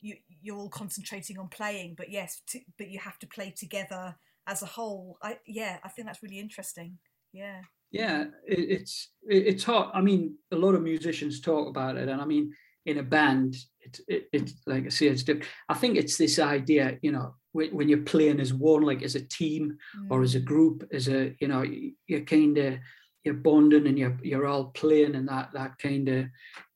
you 0.00 0.16
you're 0.42 0.56
all 0.56 0.68
concentrating 0.68 1.38
on 1.38 1.48
playing 1.48 1.94
but 1.96 2.10
yes 2.10 2.42
to, 2.48 2.58
but 2.76 2.90
you 2.90 2.98
have 2.98 3.18
to 3.20 3.26
play 3.26 3.54
together 3.56 4.16
as 4.46 4.62
a 4.62 4.66
whole 4.66 5.18
i 5.22 5.38
yeah 5.46 5.78
i 5.84 5.88
think 5.88 6.06
that's 6.06 6.22
really 6.22 6.38
interesting 6.38 6.98
yeah 7.32 7.60
yeah 7.90 8.24
it, 8.46 8.58
it's 8.58 9.10
it, 9.28 9.46
it's 9.46 9.64
hard 9.64 9.90
i 9.94 10.00
mean 10.00 10.36
a 10.52 10.56
lot 10.56 10.74
of 10.74 10.82
musicians 10.82 11.40
talk 11.40 11.68
about 11.68 11.96
it 11.96 12.08
and 12.08 12.20
i 12.20 12.24
mean 12.24 12.52
in 12.86 12.98
a 12.98 13.02
band 13.02 13.56
it's 13.80 14.00
it, 14.08 14.28
it's 14.32 14.54
like 14.66 14.86
i 14.86 14.88
say 14.88 15.06
it's 15.06 15.22
different 15.22 15.48
i 15.68 15.74
think 15.74 15.96
it's 15.96 16.16
this 16.16 16.38
idea 16.38 16.98
you 17.02 17.12
know 17.12 17.34
when, 17.52 17.70
when 17.74 17.88
you're 17.88 17.98
playing 17.98 18.40
as 18.40 18.52
one 18.52 18.82
like 18.82 19.02
as 19.02 19.14
a 19.14 19.26
team 19.26 19.76
mm. 19.98 20.06
or 20.10 20.22
as 20.22 20.34
a 20.34 20.40
mm. 20.40 20.44
group 20.44 20.88
as 20.92 21.08
a 21.08 21.34
you 21.40 21.48
know 21.48 21.64
you're 22.06 22.20
kind 22.20 22.58
of 22.58 22.78
you're 23.24 23.34
bonding 23.34 23.88
and 23.88 23.98
you're 23.98 24.16
you're 24.22 24.46
all 24.46 24.66
playing 24.66 25.16
in 25.16 25.26
that 25.26 25.50
that 25.52 25.76
kind 25.78 26.08
of 26.08 26.26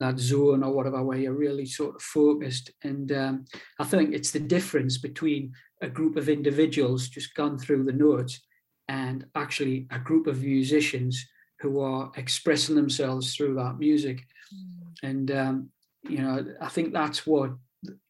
that 0.00 0.18
zone 0.18 0.64
or 0.64 0.72
whatever 0.72 1.02
where 1.02 1.18
you're 1.18 1.32
really 1.32 1.64
sort 1.64 1.94
of 1.94 2.02
focused 2.02 2.72
and 2.82 3.12
um, 3.12 3.44
i 3.78 3.84
think 3.84 4.12
it's 4.12 4.32
the 4.32 4.40
difference 4.40 4.98
between 4.98 5.52
a 5.80 5.88
group 5.88 6.16
of 6.16 6.28
individuals 6.28 7.08
just 7.08 7.34
gone 7.34 7.58
through 7.58 7.84
the 7.84 7.92
notes 7.92 8.40
and 8.88 9.26
actually 9.34 9.86
a 9.90 9.98
group 9.98 10.26
of 10.26 10.42
musicians 10.42 11.24
who 11.60 11.80
are 11.80 12.10
expressing 12.16 12.74
themselves 12.74 13.34
through 13.34 13.54
that 13.54 13.78
music 13.78 14.26
mm. 14.54 15.08
and 15.08 15.30
um, 15.30 15.70
you 16.08 16.18
know 16.18 16.44
i 16.60 16.68
think 16.68 16.92
that's 16.92 17.26
what 17.26 17.50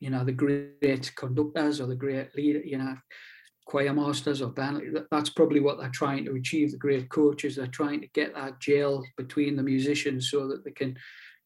you 0.00 0.10
know 0.10 0.24
the 0.24 0.32
great 0.32 1.14
conductors 1.16 1.80
or 1.80 1.86
the 1.86 1.94
great 1.94 2.34
leader 2.34 2.60
you 2.60 2.78
know 2.78 2.96
choir 3.70 3.92
masters 3.92 4.42
or 4.42 4.48
band. 4.48 4.82
That's 5.12 5.30
probably 5.30 5.60
what 5.60 5.78
they're 5.78 5.90
trying 5.90 6.24
to 6.24 6.34
achieve. 6.34 6.72
The 6.72 6.76
great 6.76 7.08
coaches 7.08 7.54
they're 7.54 7.68
trying 7.68 8.00
to 8.00 8.08
get 8.08 8.34
that 8.34 8.58
gel 8.58 9.04
between 9.16 9.54
the 9.54 9.62
musicians 9.62 10.28
so 10.28 10.48
that 10.48 10.64
they 10.64 10.72
can 10.72 10.96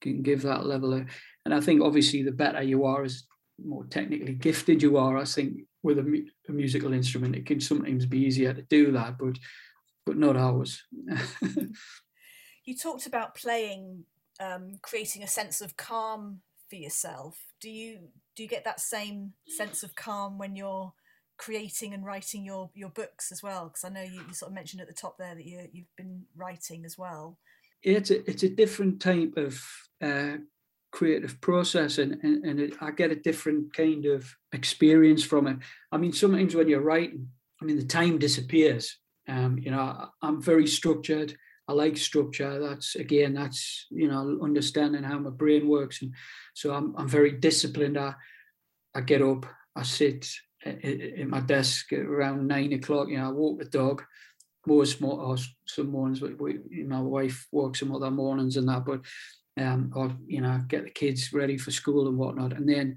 can 0.01 0.23
give 0.23 0.41
that 0.43 0.65
level 0.65 0.95
of. 0.95 1.07
And 1.45 1.55
I 1.55 1.61
think 1.61 1.83
obviously 1.83 2.23
the 2.23 2.33
better 2.33 2.63
you 2.63 2.85
are, 2.85 3.03
as 3.03 3.25
more 3.63 3.85
technically 3.85 4.33
gifted 4.33 4.83
you 4.83 4.97
are, 4.97 5.19
I 5.19 5.27
think 5.27 5.67
with 5.85 5.99
a, 5.99 6.25
a 6.49 6.53
musical 6.53 6.93
instrument 6.93 7.37
it 7.37 7.47
can 7.47 7.61
sometimes 7.61 8.07
be 8.07 8.19
easier 8.19 8.53
to 8.53 8.63
do 8.63 8.91
that, 8.93 9.19
but 9.19 9.39
but 10.07 10.17
not 10.17 10.37
always. 10.37 10.83
you 12.65 12.77
talked 12.77 13.07
about 13.07 13.35
playing, 13.35 14.05
um, 14.41 14.73
creating 14.83 15.23
a 15.23 15.29
sense 15.29 15.61
of 15.61 15.77
calm 15.77 16.41
for 16.69 16.77
yourself. 16.77 17.39
Do 17.61 17.71
you 17.71 18.09
do 18.35 18.43
you 18.43 18.49
get 18.49 18.65
that 18.65 18.81
same 18.81 19.33
sense 19.47 19.83
of 19.83 19.95
calm 19.95 20.39
when 20.39 20.57
you're 20.57 20.93
creating 21.37 21.95
and 21.95 22.05
writing 22.05 22.45
your 22.45 22.71
your 22.75 22.91
books 22.91 23.31
as 23.31 23.43
well? 23.43 23.67
Because 23.67 23.85
I 23.85 23.89
know 23.91 24.03
you, 24.03 24.23
you, 24.27 24.35
sort 24.35 24.51
of 24.51 24.55
mentioned 24.55 24.83
at 24.83 24.89
the 24.89 24.95
top 24.95 25.17
there 25.19 25.35
that 25.35 25.45
you 25.45 25.69
you've 25.73 25.97
been 25.97 26.25
writing 26.35 26.85
as 26.85 26.99
well. 26.99 27.39
It's 27.83 28.11
a 28.11 28.29
it's 28.29 28.43
a 28.43 28.49
different 28.49 29.01
type 29.01 29.35
of 29.37 29.63
uh, 30.03 30.39
creative 30.95 31.41
process, 31.41 31.99
and 31.99 32.13
and, 32.23 32.45
and 32.45 32.61
it, 32.61 32.75
I 32.81 32.91
get 32.93 33.11
a 33.11 33.25
different 33.29 33.75
kind 33.75 34.07
of 34.07 34.33
experience 34.53 35.25
from 35.25 35.47
it. 35.49 35.59
I 35.93 35.97
mean, 35.99 36.13
sometimes 36.13 36.55
when 36.55 36.69
you're 36.69 36.91
writing, 36.93 37.29
I 37.61 37.65
mean, 37.65 37.79
the 37.79 37.85
time 37.85 38.19
disappears. 38.19 38.97
Um, 39.29 39.59
you 39.59 39.71
know, 39.71 39.81
I, 39.81 40.07
I'm 40.23 40.41
very 40.41 40.67
structured. 40.67 41.35
I 41.67 41.73
like 41.73 41.97
structure. 41.97 42.61
That's 42.61 42.95
again, 42.95 43.35
that's 43.35 43.87
you 43.91 44.09
know, 44.09 44.39
understanding 44.43 45.03
how 45.03 45.19
my 45.19 45.31
brain 45.31 45.69
works, 45.69 46.01
and 46.03 46.13
so 46.55 46.73
I'm 46.73 46.95
I'm 46.97 47.09
very 47.09 47.33
disciplined. 47.33 47.99
I 47.99 48.15
I 48.95 49.01
get 49.01 49.23
up, 49.23 49.47
I 49.75 49.83
sit, 49.83 50.29
at 50.65 51.29
my 51.29 51.41
desk 51.41 51.93
around 51.93 52.47
nine 52.47 52.73
o'clock. 52.73 53.09
You 53.09 53.19
know, 53.19 53.29
I 53.29 53.33
walk 53.33 53.59
the 53.59 53.79
dog. 53.83 54.03
Most 54.67 55.03
or 55.03 55.37
some 55.67 55.91
mornings, 55.91 56.23
we, 56.23 56.59
my 56.87 57.03
wife 57.03 57.47
works 57.53 57.81
some 57.81 57.95
other 57.95 58.11
mornings 58.11 58.57
and 58.57 58.67
that, 58.69 58.87
but 58.87 59.01
um, 59.57 59.93
or 59.95 60.17
you 60.27 60.41
know, 60.41 60.61
get 60.69 60.85
the 60.85 60.91
kids 60.91 61.33
ready 61.33 61.57
for 61.57 61.71
school 61.71 62.09
and 62.09 62.17
whatnot, 62.17 62.53
and 62.53 62.69
then 62.69 62.97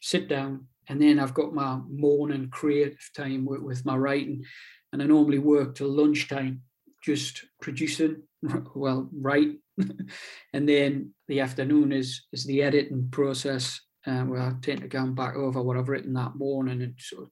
sit 0.00 0.28
down. 0.28 0.66
And 0.88 1.00
then 1.00 1.18
I've 1.18 1.34
got 1.34 1.54
my 1.54 1.80
morning 1.90 2.48
creative 2.50 3.10
time 3.14 3.44
with, 3.44 3.60
with 3.60 3.84
my 3.84 3.96
writing, 3.96 4.44
and 4.92 5.02
I 5.02 5.06
normally 5.06 5.38
work 5.38 5.74
till 5.74 5.88
lunchtime, 5.88 6.62
just 7.04 7.44
producing, 7.60 8.22
well, 8.74 9.08
write, 9.12 9.56
and 10.52 10.68
then 10.68 11.12
the 11.28 11.40
afternoon 11.40 11.92
is 11.92 12.26
is 12.32 12.44
the 12.44 12.62
editing 12.62 13.08
process 13.10 13.80
uh, 14.06 14.22
where 14.22 14.40
I 14.40 14.52
tend 14.62 14.80
to 14.80 14.88
go 14.88 15.06
back 15.06 15.36
over 15.36 15.62
what 15.62 15.76
I've 15.76 15.88
written 15.88 16.14
that 16.14 16.36
morning 16.36 16.82
and 16.82 16.94
sort 16.98 17.24
of 17.24 17.30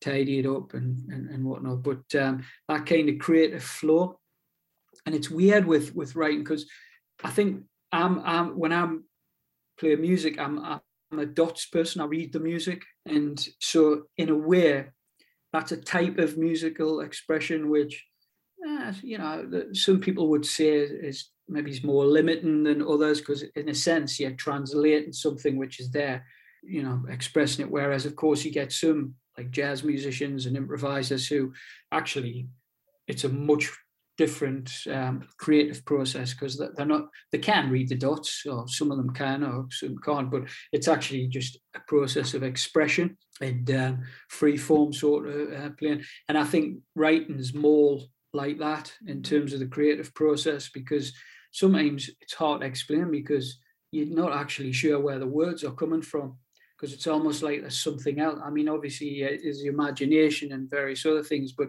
tidy 0.00 0.38
it 0.38 0.46
up 0.46 0.74
and, 0.74 0.98
and, 1.10 1.30
and 1.30 1.44
whatnot. 1.44 1.82
But 1.82 2.20
um, 2.20 2.44
that 2.68 2.86
kind 2.86 3.08
of 3.08 3.18
creative 3.18 3.62
flow. 3.62 4.18
And 5.06 5.14
it's 5.14 5.30
weird 5.30 5.66
with 5.66 5.94
with 5.94 6.16
writing 6.16 6.38
because 6.38 6.66
I 7.22 7.30
think 7.30 7.64
I'm, 7.94 8.20
I'm 8.24 8.58
when 8.58 8.72
I'm 8.72 9.04
playing 9.78 10.00
music, 10.00 10.38
I'm, 10.38 10.58
I'm 10.64 11.18
a 11.18 11.26
dots 11.26 11.66
person. 11.66 12.00
I 12.00 12.06
read 12.06 12.32
the 12.32 12.40
music, 12.40 12.82
and 13.06 13.46
so 13.60 14.04
in 14.16 14.30
a 14.30 14.36
way, 14.36 14.86
that's 15.52 15.72
a 15.72 15.76
type 15.76 16.18
of 16.18 16.36
musical 16.36 17.00
expression 17.00 17.70
which, 17.70 18.04
uh, 18.68 18.92
you 19.02 19.18
know, 19.18 19.66
some 19.72 20.00
people 20.00 20.28
would 20.30 20.44
say 20.44 20.70
is 20.70 21.30
maybe 21.48 21.70
is 21.70 21.84
more 21.84 22.04
limiting 22.04 22.64
than 22.64 22.82
others 22.82 23.20
because 23.20 23.42
in 23.54 23.68
a 23.68 23.74
sense 23.74 24.18
you're 24.18 24.30
translating 24.32 25.12
something 25.12 25.56
which 25.56 25.78
is 25.78 25.90
there 25.90 26.24
you 26.62 26.82
know 26.82 27.02
expressing 27.10 27.64
it 27.64 27.70
whereas 27.70 28.06
of 28.06 28.16
course 28.16 28.44
you 28.44 28.50
get 28.50 28.72
some 28.72 29.14
like 29.36 29.50
jazz 29.50 29.84
musicians 29.84 30.46
and 30.46 30.56
improvisers 30.56 31.28
who 31.28 31.52
actually 31.92 32.48
it's 33.06 33.24
a 33.24 33.28
much 33.28 33.70
different 34.16 34.70
um, 34.90 35.26
creative 35.38 35.84
process 35.84 36.32
because 36.32 36.56
they're 36.76 36.86
not 36.86 37.06
they 37.32 37.38
can 37.38 37.70
read 37.70 37.88
the 37.88 37.96
dots 37.96 38.44
or 38.46 38.66
some 38.68 38.90
of 38.90 38.96
them 38.96 39.10
can 39.10 39.42
or 39.42 39.66
some 39.70 39.96
can't 39.98 40.30
but 40.30 40.42
it's 40.72 40.86
actually 40.86 41.26
just 41.26 41.58
a 41.74 41.80
process 41.88 42.32
of 42.32 42.42
expression 42.42 43.16
and 43.40 43.70
um, 43.72 44.02
free 44.28 44.56
form 44.56 44.92
sort 44.92 45.26
of 45.26 45.52
uh, 45.52 45.70
playing 45.78 46.02
and 46.28 46.38
i 46.38 46.44
think 46.44 46.78
writing's 46.94 47.54
more 47.54 47.98
like 48.32 48.58
that 48.58 48.92
in 49.06 49.22
terms 49.22 49.52
of 49.52 49.60
the 49.60 49.66
creative 49.66 50.14
process 50.14 50.68
because 50.68 51.12
sometimes 51.52 52.10
it's 52.20 52.34
hard 52.34 52.60
to 52.60 52.66
explain 52.66 53.10
because 53.10 53.58
you're 53.90 54.06
not 54.06 54.32
actually 54.32 54.72
sure 54.72 55.00
where 55.00 55.18
the 55.18 55.26
words 55.26 55.64
are 55.64 55.72
coming 55.72 56.02
from 56.02 56.36
because 56.76 56.92
it's 56.92 57.06
almost 57.06 57.42
like 57.42 57.60
there's 57.60 57.80
something 57.80 58.18
else. 58.20 58.40
I 58.44 58.50
mean, 58.50 58.68
obviously, 58.68 59.22
it 59.22 59.40
is 59.44 59.64
imagination 59.64 60.52
and 60.52 60.68
various 60.68 61.06
other 61.06 61.22
things, 61.22 61.52
but 61.52 61.68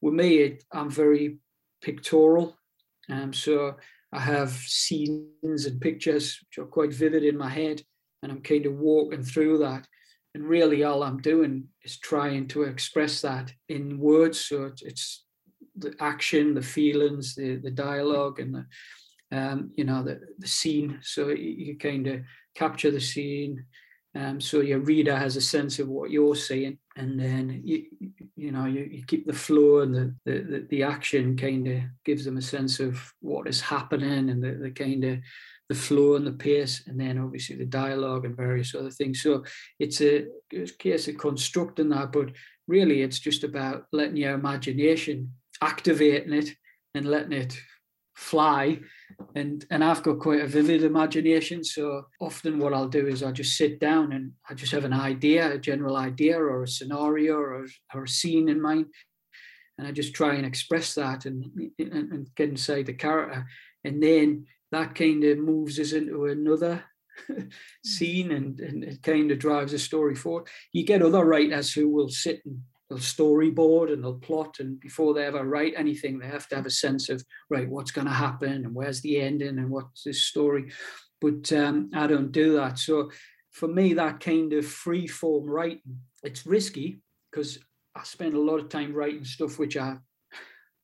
with 0.00 0.14
me, 0.14 0.38
it, 0.38 0.64
I'm 0.72 0.90
very 0.90 1.38
pictorial. 1.82 2.56
Um, 3.10 3.32
so 3.32 3.76
I 4.12 4.20
have 4.20 4.50
scenes 4.50 5.66
and 5.66 5.80
pictures 5.80 6.38
which 6.40 6.62
are 6.62 6.68
quite 6.68 6.92
vivid 6.92 7.24
in 7.24 7.36
my 7.36 7.48
head, 7.48 7.82
and 8.22 8.32
I'm 8.32 8.42
kind 8.42 8.66
of 8.66 8.74
walking 8.74 9.22
through 9.22 9.58
that. 9.58 9.86
And 10.34 10.44
really, 10.44 10.84
all 10.84 11.02
I'm 11.02 11.20
doing 11.20 11.68
is 11.82 11.98
trying 11.98 12.48
to 12.48 12.64
express 12.64 13.22
that 13.22 13.52
in 13.68 13.98
words. 13.98 14.40
So 14.40 14.72
it's 14.82 15.24
the 15.76 15.94
action, 16.00 16.54
the 16.54 16.62
feelings, 16.62 17.34
the 17.34 17.56
the 17.56 17.70
dialogue, 17.70 18.40
and 18.40 18.54
the 18.54 18.66
um, 19.30 19.70
you 19.76 19.84
know, 19.84 20.02
the, 20.02 20.20
the 20.38 20.48
scene. 20.48 21.00
So 21.02 21.28
you, 21.28 21.50
you 21.50 21.78
kind 21.78 22.06
of 22.06 22.22
capture 22.54 22.90
the 22.90 23.00
scene. 23.00 23.64
Um, 24.14 24.40
so 24.40 24.60
your 24.60 24.80
reader 24.80 25.14
has 25.16 25.36
a 25.36 25.40
sense 25.40 25.78
of 25.78 25.88
what 25.88 26.10
you're 26.10 26.34
saying, 26.34 26.78
and 26.96 27.20
then 27.20 27.60
you 27.64 27.84
you 28.36 28.52
know 28.52 28.64
you, 28.64 28.88
you 28.90 29.04
keep 29.06 29.26
the 29.26 29.32
flow 29.32 29.80
and 29.80 29.94
the 29.94 30.14
the, 30.24 30.66
the 30.70 30.82
action 30.82 31.36
kind 31.36 31.68
of 31.68 31.82
gives 32.04 32.24
them 32.24 32.38
a 32.38 32.42
sense 32.42 32.80
of 32.80 33.12
what 33.20 33.46
is 33.46 33.60
happening 33.60 34.30
and 34.30 34.42
the, 34.42 34.52
the 34.52 34.70
kind 34.70 35.04
of 35.04 35.18
the 35.68 35.74
flow 35.74 36.16
and 36.16 36.26
the 36.26 36.32
pace, 36.32 36.82
and 36.86 36.98
then 36.98 37.18
obviously 37.18 37.56
the 37.56 37.66
dialogue 37.66 38.24
and 38.24 38.36
various 38.36 38.74
other 38.74 38.90
things. 38.90 39.22
So 39.22 39.44
it's 39.78 40.00
a, 40.00 40.24
it's 40.50 40.72
a 40.72 40.78
case 40.78 41.08
of 41.08 41.18
constructing 41.18 41.90
that, 41.90 42.10
but 42.10 42.30
really 42.66 43.02
it's 43.02 43.18
just 43.18 43.44
about 43.44 43.84
letting 43.92 44.16
your 44.16 44.32
imagination 44.32 45.32
activating 45.60 46.32
it 46.32 46.54
and 46.94 47.04
letting 47.06 47.32
it 47.32 47.60
fly 48.18 48.78
and 49.36 49.64
and 49.70 49.82
I've 49.82 50.02
got 50.02 50.18
quite 50.18 50.40
a 50.40 50.46
vivid 50.46 50.82
imagination 50.82 51.62
so 51.62 52.06
often 52.20 52.58
what 52.58 52.74
I'll 52.74 52.88
do 52.88 53.06
is 53.06 53.22
I'll 53.22 53.32
just 53.32 53.56
sit 53.56 53.78
down 53.78 54.12
and 54.12 54.32
I 54.50 54.54
just 54.54 54.72
have 54.72 54.84
an 54.84 54.92
idea 54.92 55.52
a 55.52 55.58
general 55.58 55.96
idea 55.96 56.36
or 56.36 56.64
a 56.64 56.68
scenario 56.68 57.36
or, 57.36 57.66
or 57.94 58.04
a 58.04 58.08
scene 58.08 58.48
in 58.48 58.60
mind 58.60 58.86
and 59.78 59.86
I 59.86 59.92
just 59.92 60.12
try 60.12 60.34
and 60.34 60.44
express 60.44 60.94
that 60.94 61.24
and, 61.24 61.44
and, 61.78 62.12
and 62.12 62.34
get 62.34 62.48
inside 62.48 62.86
the 62.86 62.92
character. 62.92 63.46
And 63.84 64.02
then 64.02 64.46
that 64.72 64.96
kind 64.96 65.22
of 65.24 65.38
moves 65.38 65.78
us 65.78 65.92
into 65.92 66.26
another 66.26 66.84
scene 67.84 68.32
and, 68.32 68.58
and 68.58 68.84
it 68.84 69.02
kind 69.02 69.30
of 69.30 69.38
drives 69.38 69.72
the 69.72 69.78
story 69.78 70.16
forward. 70.16 70.48
You 70.72 70.84
get 70.84 71.00
other 71.00 71.24
writers 71.24 71.72
who 71.72 71.88
will 71.88 72.08
sit 72.08 72.42
and 72.44 72.60
they'll 72.88 72.98
storyboard 72.98 73.92
and 73.92 74.02
they'll 74.02 74.18
plot 74.18 74.56
and 74.60 74.80
before 74.80 75.14
they 75.14 75.24
ever 75.24 75.44
write 75.44 75.74
anything 75.76 76.18
they 76.18 76.26
have 76.26 76.48
to 76.48 76.56
have 76.56 76.66
a 76.66 76.70
sense 76.70 77.08
of 77.08 77.22
right 77.50 77.68
what's 77.68 77.90
going 77.90 78.06
to 78.06 78.12
happen 78.12 78.52
and 78.52 78.74
where's 78.74 79.00
the 79.02 79.20
ending 79.20 79.58
and 79.58 79.70
what's 79.70 80.04
this 80.04 80.22
story? 80.22 80.70
But 81.20 81.52
um, 81.52 81.90
i 81.94 82.06
don't 82.06 82.32
do 82.32 82.54
that. 82.56 82.78
So 82.78 83.10
for 83.50 83.68
me 83.68 83.94
that 83.94 84.20
kind 84.20 84.52
of 84.52 84.66
free 84.66 85.06
form 85.06 85.46
writing 85.46 86.00
it's 86.22 86.46
risky 86.46 87.00
because 87.30 87.58
i 87.96 88.02
spend 88.04 88.34
a 88.34 88.40
lot 88.40 88.60
of 88.60 88.68
time 88.68 88.92
writing 88.92 89.24
stuff 89.24 89.58
which 89.58 89.76
i 89.76 89.96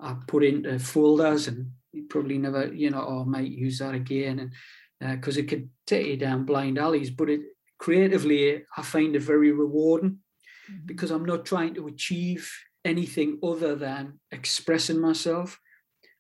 i 0.00 0.16
put 0.26 0.42
into 0.42 0.78
folders 0.78 1.46
and 1.46 1.70
probably 2.08 2.38
never, 2.38 2.72
you 2.72 2.90
know, 2.90 3.04
oh, 3.06 3.24
might 3.24 3.50
use 3.50 3.78
that 3.78 3.94
again, 3.94 4.50
and 5.00 5.16
because 5.16 5.36
uh, 5.36 5.40
it 5.40 5.48
could 5.48 5.68
take 5.86 6.06
you 6.06 6.16
down 6.16 6.44
blind 6.44 6.78
alleys. 6.78 7.10
But 7.10 7.30
it 7.30 7.40
creatively, 7.78 8.62
I 8.76 8.82
find 8.82 9.14
it 9.14 9.22
very 9.22 9.52
rewarding 9.52 10.18
mm-hmm. 10.70 10.86
because 10.86 11.10
I'm 11.10 11.24
not 11.24 11.44
trying 11.44 11.74
to 11.74 11.86
achieve 11.86 12.50
anything 12.84 13.38
other 13.42 13.74
than 13.74 14.20
expressing 14.30 15.00
myself. 15.00 15.58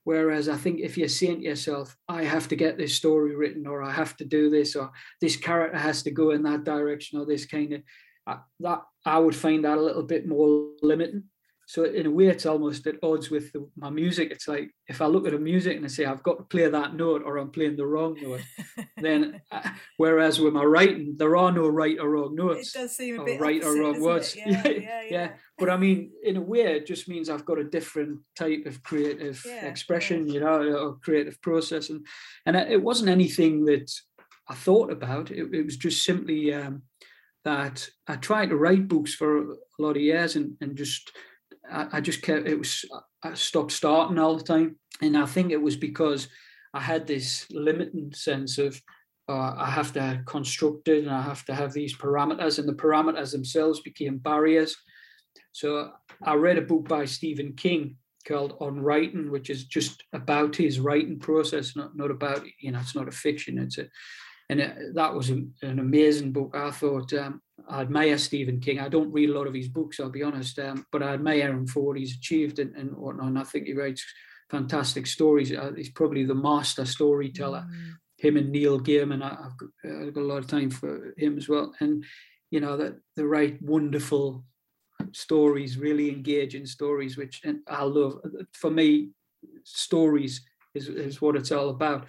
Whereas 0.04 0.48
I 0.50 0.56
think 0.56 0.80
if 0.80 0.98
you're 0.98 1.08
saying 1.08 1.40
to 1.40 1.46
yourself, 1.46 1.96
I 2.08 2.24
have 2.24 2.48
to 2.48 2.56
get 2.56 2.76
this 2.76 2.94
story 2.94 3.34
written, 3.34 3.66
or 3.66 3.82
I 3.82 3.90
have 3.90 4.16
to 4.18 4.24
do 4.24 4.50
this, 4.50 4.76
or 4.76 4.92
this 5.20 5.36
character 5.36 5.78
has 5.78 6.02
to 6.02 6.10
go 6.10 6.30
in 6.30 6.42
that 6.42 6.64
direction, 6.64 7.18
or 7.18 7.24
this 7.24 7.46
kind 7.46 7.72
of 7.72 7.82
uh, 8.26 8.36
that, 8.60 8.82
I 9.04 9.18
would 9.18 9.36
find 9.36 9.64
that 9.64 9.78
a 9.78 9.82
little 9.82 10.02
bit 10.02 10.26
more 10.26 10.70
limiting. 10.82 11.24
So 11.66 11.84
in 11.84 12.06
a 12.06 12.10
way, 12.10 12.26
it's 12.26 12.46
almost 12.46 12.86
at 12.86 12.96
odds 13.02 13.30
with 13.30 13.52
the, 13.52 13.68
my 13.76 13.88
music. 13.88 14.30
It's 14.30 14.46
like 14.48 14.70
if 14.86 15.00
I 15.00 15.06
look 15.06 15.26
at 15.26 15.34
a 15.34 15.38
music 15.38 15.76
and 15.76 15.84
I 15.84 15.88
say 15.88 16.04
I've 16.04 16.22
got 16.22 16.38
to 16.38 16.44
play 16.44 16.68
that 16.68 16.94
note 16.94 17.22
or 17.24 17.38
I'm 17.38 17.50
playing 17.50 17.76
the 17.76 17.86
wrong 17.86 18.16
note, 18.20 18.42
then 19.00 19.40
uh, 19.50 19.70
whereas 19.96 20.40
with 20.40 20.52
my 20.52 20.64
writing, 20.64 21.14
there 21.16 21.36
are 21.36 21.50
no 21.50 21.68
right 21.68 21.98
or 21.98 22.10
wrong 22.10 22.34
notes. 22.34 22.74
It 22.74 22.78
does 22.78 22.96
seem 22.96 23.18
a 23.18 23.24
bit 23.24 23.40
right 23.40 23.62
opposite, 23.62 23.78
or 23.78 23.82
wrong 23.82 24.00
words. 24.00 24.36
Yeah, 24.44 24.62
yeah, 24.66 24.78
yeah, 24.78 25.02
yeah, 25.10 25.28
But 25.58 25.70
I 25.70 25.76
mean, 25.76 26.10
in 26.22 26.36
a 26.36 26.40
way, 26.40 26.76
it 26.76 26.86
just 26.86 27.08
means 27.08 27.30
I've 27.30 27.46
got 27.46 27.58
a 27.58 27.64
different 27.64 28.20
type 28.36 28.66
of 28.66 28.82
creative 28.82 29.44
expression, 29.62 30.28
you 30.28 30.40
know, 30.40 30.62
or 30.76 30.96
creative 30.96 31.40
process, 31.40 31.90
and 31.90 32.06
and 32.46 32.56
it 32.56 32.82
wasn't 32.82 33.08
anything 33.08 33.64
that 33.66 33.90
I 34.48 34.54
thought 34.54 34.92
about. 34.92 35.30
It, 35.30 35.54
it 35.54 35.64
was 35.64 35.76
just 35.76 36.04
simply 36.04 36.52
um, 36.52 36.82
that 37.44 37.88
I 38.06 38.16
tried 38.16 38.50
to 38.50 38.56
write 38.56 38.88
books 38.88 39.14
for 39.14 39.52
a 39.52 39.56
lot 39.78 39.96
of 39.96 40.02
years 40.02 40.36
and 40.36 40.56
and 40.60 40.76
just 40.76 41.10
I, 41.70 41.86
I 41.94 42.00
just 42.00 42.22
kept 42.22 42.46
it 42.46 42.58
was 42.58 42.84
I 43.22 43.34
stopped 43.34 43.72
starting 43.72 44.18
all 44.18 44.36
the 44.36 44.44
time, 44.44 44.78
and 45.00 45.16
I 45.16 45.26
think 45.26 45.50
it 45.50 45.62
was 45.62 45.76
because 45.76 46.28
I 46.72 46.80
had 46.80 47.06
this 47.06 47.46
limiting 47.50 48.12
sense 48.12 48.58
of 48.58 48.80
uh, 49.28 49.54
I 49.56 49.70
have 49.70 49.92
to 49.94 50.22
construct 50.26 50.88
it 50.88 51.04
and 51.04 51.10
I 51.10 51.22
have 51.22 51.44
to 51.46 51.54
have 51.54 51.72
these 51.72 51.96
parameters, 51.96 52.58
and 52.58 52.68
the 52.68 52.74
parameters 52.74 53.32
themselves 53.32 53.80
became 53.80 54.18
barriers. 54.18 54.76
So 55.52 55.92
I 56.22 56.34
read 56.34 56.58
a 56.58 56.62
book 56.62 56.88
by 56.88 57.04
Stephen 57.04 57.54
King 57.54 57.96
called 58.26 58.56
On 58.60 58.80
Writing, 58.80 59.30
which 59.30 59.50
is 59.50 59.64
just 59.64 60.02
about 60.12 60.56
his 60.56 60.80
writing 60.80 61.18
process, 61.18 61.76
not 61.76 61.96
not 61.96 62.10
about 62.10 62.44
you 62.60 62.72
know 62.72 62.80
it's 62.80 62.94
not 62.94 63.08
a 63.08 63.12
fiction. 63.12 63.58
It's 63.58 63.78
a 63.78 63.86
and 64.50 64.60
it, 64.60 64.76
that 64.94 65.14
was 65.14 65.30
an, 65.30 65.54
amazing 65.62 66.32
book. 66.32 66.54
I 66.54 66.70
thought 66.70 67.12
um, 67.14 67.40
I 67.68 67.80
admire 67.80 68.18
Stephen 68.18 68.60
King. 68.60 68.80
I 68.80 68.88
don't 68.88 69.12
read 69.12 69.30
a 69.30 69.34
lot 69.34 69.46
of 69.46 69.54
his 69.54 69.68
books, 69.68 70.00
I'll 70.00 70.10
be 70.10 70.22
honest, 70.22 70.58
um, 70.58 70.86
but 70.90 71.02
I 71.02 71.14
admire 71.14 71.50
him 71.50 71.66
for 71.66 71.80
what 71.80 71.96
he's 71.96 72.16
achieved 72.16 72.58
and, 72.58 72.74
and 72.76 72.96
whatnot. 72.96 73.28
And 73.28 73.38
I 73.38 73.44
think 73.44 73.66
he 73.66 73.74
writes 73.74 74.04
fantastic 74.50 75.06
stories. 75.06 75.52
Uh, 75.52 75.72
he's 75.76 75.90
probably 75.90 76.24
the 76.24 76.34
master 76.34 76.84
storyteller. 76.84 77.66
Mm. 77.68 77.92
Him 78.18 78.36
and 78.36 78.50
Neil 78.50 78.80
Gaiman, 78.80 79.22
I, 79.22 79.42
have 79.42 79.56
got, 79.56 79.68
I've 79.84 80.14
got 80.14 80.20
a 80.20 80.26
lot 80.26 80.38
of 80.38 80.46
time 80.46 80.70
for 80.70 81.14
him 81.16 81.36
as 81.36 81.48
well. 81.48 81.74
And 81.80 82.04
you 82.50 82.60
know 82.60 82.76
that 82.76 82.94
the 83.16 83.26
right 83.26 83.60
wonderful 83.60 84.44
stories, 85.12 85.76
really 85.76 86.10
engaging 86.10 86.66
stories, 86.66 87.16
which 87.16 87.42
I 87.66 87.84
love. 87.84 88.18
For 88.52 88.70
me, 88.70 89.10
stories 89.64 90.44
is, 90.74 90.88
is 90.88 91.20
what 91.20 91.36
it's 91.36 91.52
all 91.52 91.70
about 91.70 92.06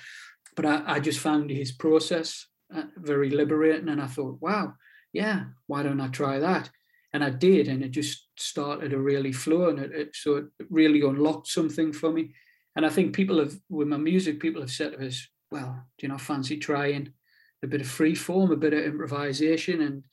but 0.55 0.65
I, 0.65 0.83
I 0.85 0.99
just 0.99 1.19
found 1.19 1.49
his 1.49 1.71
process 1.71 2.47
uh, 2.73 2.83
very 2.97 3.29
liberating. 3.29 3.89
And 3.89 4.01
I 4.01 4.07
thought, 4.07 4.41
wow, 4.41 4.73
yeah, 5.15 5.45
why 5.67 5.81
don't 5.81 6.01
I 6.01 6.09
try 6.09 6.39
that? 6.39 6.69
And 7.13 7.23
I 7.23 7.29
did, 7.29 7.69
and 7.69 7.81
it 7.81 7.91
just 7.91 8.27
started 8.37 8.89
to 8.89 8.99
really 8.99 9.31
flow, 9.31 9.69
and 9.69 9.79
it, 9.79 9.91
it 9.93 10.09
so 10.13 10.35
it 10.35 10.45
really 10.69 10.99
unlocked 11.01 11.47
something 11.47 11.93
for 11.93 12.11
me. 12.11 12.33
And 12.75 12.85
I 12.85 12.89
think 12.89 13.15
people 13.15 13.39
have, 13.39 13.57
with 13.69 13.87
my 13.87 13.95
music, 13.95 14.41
people 14.41 14.61
have 14.61 14.71
said 14.71 14.91
to 14.91 15.07
us, 15.07 15.25
well, 15.49 15.85
do 15.97 16.05
you 16.05 16.11
know, 16.11 16.17
fancy 16.17 16.57
trying 16.57 17.13
a 17.63 17.67
bit 17.67 17.79
of 17.79 17.87
free 17.87 18.13
form, 18.13 18.51
a 18.51 18.57
bit 18.57 18.73
of 18.73 18.83
improvisation, 18.83 19.81
and 19.81 20.03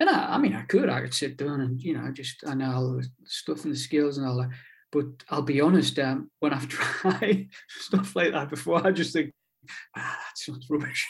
and 0.00 0.10
I, 0.10 0.34
I 0.34 0.38
mean, 0.38 0.54
I 0.56 0.62
could, 0.62 0.88
I 0.88 1.02
could 1.02 1.14
sit 1.14 1.36
down 1.36 1.60
and 1.60 1.80
you 1.80 1.96
know, 1.96 2.10
just 2.10 2.42
I 2.44 2.54
know 2.54 2.72
all 2.72 2.96
the 2.96 3.06
stuff 3.26 3.64
and 3.64 3.72
the 3.72 3.78
skills 3.78 4.18
and 4.18 4.26
all 4.26 4.38
that. 4.38 4.50
But 4.90 5.06
I'll 5.30 5.42
be 5.42 5.60
honest, 5.60 5.96
um, 6.00 6.32
when 6.40 6.52
I've 6.52 6.68
tried 6.68 7.46
stuff 7.68 8.16
like 8.16 8.32
that 8.32 8.50
before, 8.50 8.84
I 8.84 8.90
just 8.90 9.12
think, 9.12 9.32
ah, 9.96 10.18
that 10.18 10.36
sounds 10.36 10.66
rubbish. 10.68 11.06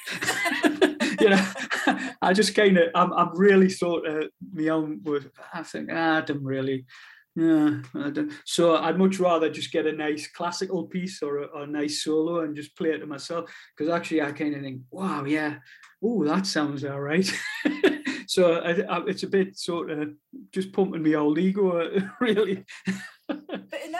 you 1.21 1.31
know, 1.31 1.49
I 2.23 2.33
just 2.33 2.55
kind 2.55 2.79
of, 2.79 2.89
I'm, 2.95 3.13
I'm 3.13 3.37
really 3.37 3.69
sort 3.69 4.07
of 4.07 4.25
my 4.53 4.69
own 4.69 5.01
with, 5.03 5.31
I 5.53 5.63
think, 5.63 5.91
ah, 5.93 6.25
really, 6.41 6.87
yeah, 7.35 7.83
I 7.95 8.11
don't. 8.11 8.33
so 8.45 8.77
I'd 8.77 8.99
much 8.99 9.21
rather 9.21 9.49
just 9.49 9.71
get 9.71 9.87
a 9.87 9.93
nice 9.93 10.27
classical 10.27 10.85
piece 10.87 11.23
or 11.23 11.39
a, 11.39 11.45
or 11.47 11.63
a 11.63 11.67
nice 11.67 12.03
solo 12.03 12.41
and 12.41 12.57
just 12.57 12.77
play 12.77 12.91
it 12.91 12.99
to 12.99 13.07
myself 13.07 13.49
because 13.77 13.93
actually 13.93 14.23
I 14.23 14.33
kind 14.33 14.57
of 14.57 14.63
think, 14.63 14.81
wow, 14.91 15.25
yeah, 15.25 15.57
oh, 16.03 16.25
that 16.25 16.47
sounds 16.47 16.85
all 16.85 17.01
right. 17.01 17.31
so 18.27 18.55
I, 18.55 18.81
I, 18.81 19.05
it's 19.07 19.23
a 19.23 19.29
bit 19.29 19.57
sort 19.57 19.91
of 19.91 20.09
just 20.53 20.73
pumping 20.73 21.05
my 21.05 21.15
old 21.15 21.39
ego, 21.39 21.89
really 22.21 22.65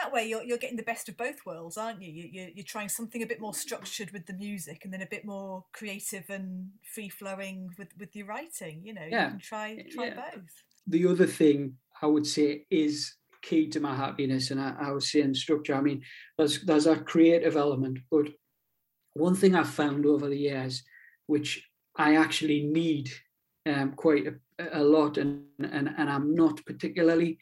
that 0.09 0.15
way, 0.15 0.27
you're 0.27 0.43
you're 0.43 0.57
getting 0.57 0.77
the 0.77 0.83
best 0.83 1.09
of 1.09 1.17
both 1.17 1.45
worlds, 1.45 1.77
aren't 1.77 2.01
you? 2.01 2.11
you 2.11 2.29
you're, 2.31 2.49
you're 2.55 2.65
trying 2.65 2.89
something 2.89 3.21
a 3.21 3.27
bit 3.27 3.39
more 3.39 3.53
structured 3.53 4.11
with 4.11 4.25
the 4.25 4.33
music, 4.33 4.81
and 4.83 4.93
then 4.93 5.01
a 5.01 5.07
bit 5.07 5.25
more 5.25 5.65
creative 5.73 6.29
and 6.29 6.69
free 6.83 7.09
flowing 7.09 7.69
with 7.77 7.89
with 7.97 8.15
your 8.15 8.27
writing. 8.27 8.81
You 8.83 8.93
know, 8.93 9.05
yeah. 9.07 9.25
you 9.25 9.29
can 9.31 9.39
try 9.39 9.85
try 9.91 10.05
yeah. 10.07 10.15
both. 10.15 10.63
The 10.87 11.07
other 11.07 11.27
thing 11.27 11.75
I 12.01 12.07
would 12.07 12.25
say 12.25 12.65
is 12.69 13.15
key 13.41 13.67
to 13.69 13.79
my 13.79 13.95
happiness, 13.95 14.51
and 14.51 14.59
I, 14.59 14.75
I 14.79 14.91
was 14.91 15.11
saying 15.11 15.35
structure. 15.35 15.75
I 15.75 15.81
mean, 15.81 16.03
there's 16.37 16.61
there's 16.63 16.87
a 16.87 16.97
creative 16.97 17.55
element, 17.55 17.99
but 18.09 18.27
one 19.13 19.35
thing 19.35 19.55
I've 19.55 19.69
found 19.69 20.05
over 20.05 20.27
the 20.27 20.37
years, 20.37 20.83
which 21.27 21.67
I 21.95 22.15
actually 22.15 22.63
need 22.63 23.09
um, 23.65 23.93
quite 23.93 24.27
a, 24.27 24.33
a 24.73 24.83
lot, 24.83 25.17
and, 25.17 25.43
and 25.59 25.93
and 25.97 26.09
I'm 26.09 26.33
not 26.33 26.65
particularly 26.65 27.39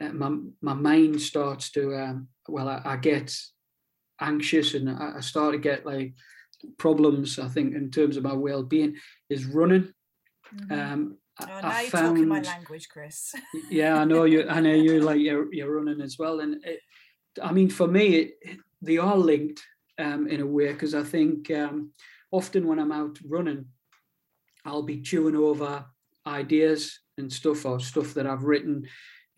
uh, 0.00 0.12
my 0.12 0.36
my 0.60 0.74
mind 0.74 1.20
starts 1.20 1.70
to 1.70 1.94
um, 1.96 2.28
well, 2.48 2.68
I, 2.68 2.82
I, 2.84 2.96
get 2.96 3.36
anxious 4.20 4.74
and 4.74 4.88
I, 4.88 5.14
I, 5.16 5.20
start 5.20 5.52
to 5.52 5.58
get 5.58 5.84
like 5.84 6.14
problems. 6.78 7.38
I 7.38 7.48
think 7.48 7.74
in 7.74 7.90
terms 7.90 8.16
of 8.16 8.24
my 8.24 8.32
well 8.32 8.62
being 8.62 8.96
is 9.28 9.46
running. 9.46 9.92
Mm-hmm. 10.54 10.72
Um, 10.72 11.18
oh, 11.40 11.46
I, 11.46 11.60
now 11.60 11.80
you're 11.80 11.90
found, 11.90 12.16
talking 12.16 12.28
my 12.28 12.40
language, 12.40 12.88
Chris. 12.88 13.34
yeah, 13.70 13.98
I 13.98 14.04
know 14.04 14.24
you. 14.24 14.48
I 14.48 14.60
know 14.60 14.74
you 14.74 15.00
like 15.08 15.20
you're, 15.20 15.52
you're 15.52 15.74
running 15.74 16.00
as 16.00 16.18
well, 16.18 16.40
and 16.40 16.64
it, 16.64 16.80
I 17.42 17.52
mean 17.52 17.70
for 17.70 17.88
me, 17.88 18.16
it, 18.16 18.58
they 18.82 18.98
are 18.98 19.16
linked 19.16 19.62
um, 19.98 20.28
in 20.28 20.40
a 20.40 20.46
way 20.46 20.72
because 20.72 20.94
I 20.94 21.02
think 21.02 21.50
um, 21.50 21.92
often 22.30 22.66
when 22.66 22.78
I'm 22.78 22.92
out 22.92 23.18
running, 23.24 23.66
I'll 24.64 24.82
be 24.82 25.00
chewing 25.00 25.36
over 25.36 25.84
ideas 26.26 27.00
and 27.16 27.32
stuff 27.32 27.64
or 27.64 27.80
stuff 27.80 28.14
that 28.14 28.26
I've 28.26 28.44
written 28.44 28.86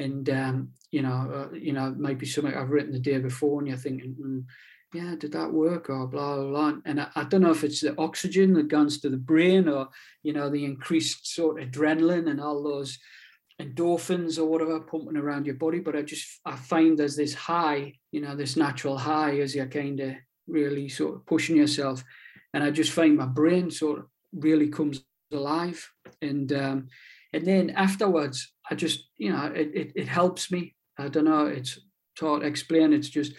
and 0.00 0.30
um, 0.30 0.70
you 0.90 1.02
know, 1.02 1.48
uh, 1.52 1.54
you 1.54 1.72
know, 1.72 1.94
maybe 1.96 2.26
something 2.26 2.54
I've 2.54 2.70
written 2.70 2.92
the 2.92 2.98
day 2.98 3.18
before, 3.18 3.58
and 3.60 3.68
you're 3.68 3.76
thinking, 3.76 4.16
mm, 4.20 4.44
yeah, 4.92 5.14
did 5.16 5.32
that 5.32 5.52
work 5.52 5.88
or 5.90 6.06
blah 6.06 6.36
blah 6.36 6.48
blah. 6.48 6.72
And 6.84 7.00
I, 7.00 7.08
I, 7.14 7.24
don't 7.24 7.42
know 7.42 7.52
if 7.52 7.62
it's 7.62 7.80
the 7.80 7.96
oxygen 7.98 8.54
that 8.54 8.68
goes 8.68 9.00
to 9.00 9.08
the 9.08 9.16
brain 9.16 9.68
or 9.68 9.88
you 10.22 10.32
know 10.32 10.50
the 10.50 10.64
increased 10.64 11.32
sort 11.32 11.60
of 11.60 11.68
adrenaline 11.68 12.28
and 12.28 12.40
all 12.40 12.62
those 12.62 12.98
endorphins 13.60 14.38
or 14.38 14.46
whatever 14.46 14.80
pumping 14.80 15.16
around 15.16 15.46
your 15.46 15.56
body. 15.56 15.78
But 15.78 15.96
I 15.96 16.02
just 16.02 16.40
I 16.44 16.56
find 16.56 16.98
there's 16.98 17.16
this 17.16 17.34
high, 17.34 17.94
you 18.10 18.20
know, 18.20 18.34
this 18.34 18.56
natural 18.56 18.98
high 18.98 19.38
as 19.38 19.54
you're 19.54 19.66
kind 19.66 20.00
of 20.00 20.14
really 20.48 20.88
sort 20.88 21.14
of 21.14 21.26
pushing 21.26 21.56
yourself, 21.56 22.02
and 22.52 22.64
I 22.64 22.70
just 22.70 22.92
find 22.92 23.16
my 23.16 23.26
brain 23.26 23.70
sort 23.70 24.00
of 24.00 24.06
really 24.32 24.68
comes 24.68 25.04
alive 25.32 25.88
and 26.22 26.52
um, 26.52 26.88
and 27.32 27.46
then 27.46 27.70
afterwards 27.70 28.52
I 28.70 28.74
just, 28.76 29.08
you 29.18 29.32
know, 29.32 29.46
it, 29.46 29.70
it, 29.74 29.92
it 29.96 30.08
helps 30.08 30.52
me. 30.52 30.74
I 30.98 31.08
don't 31.08 31.24
know, 31.24 31.46
it's 31.46 31.78
taught, 32.16 32.44
explain. 32.44 32.92
It's 32.92 33.08
just, 33.08 33.32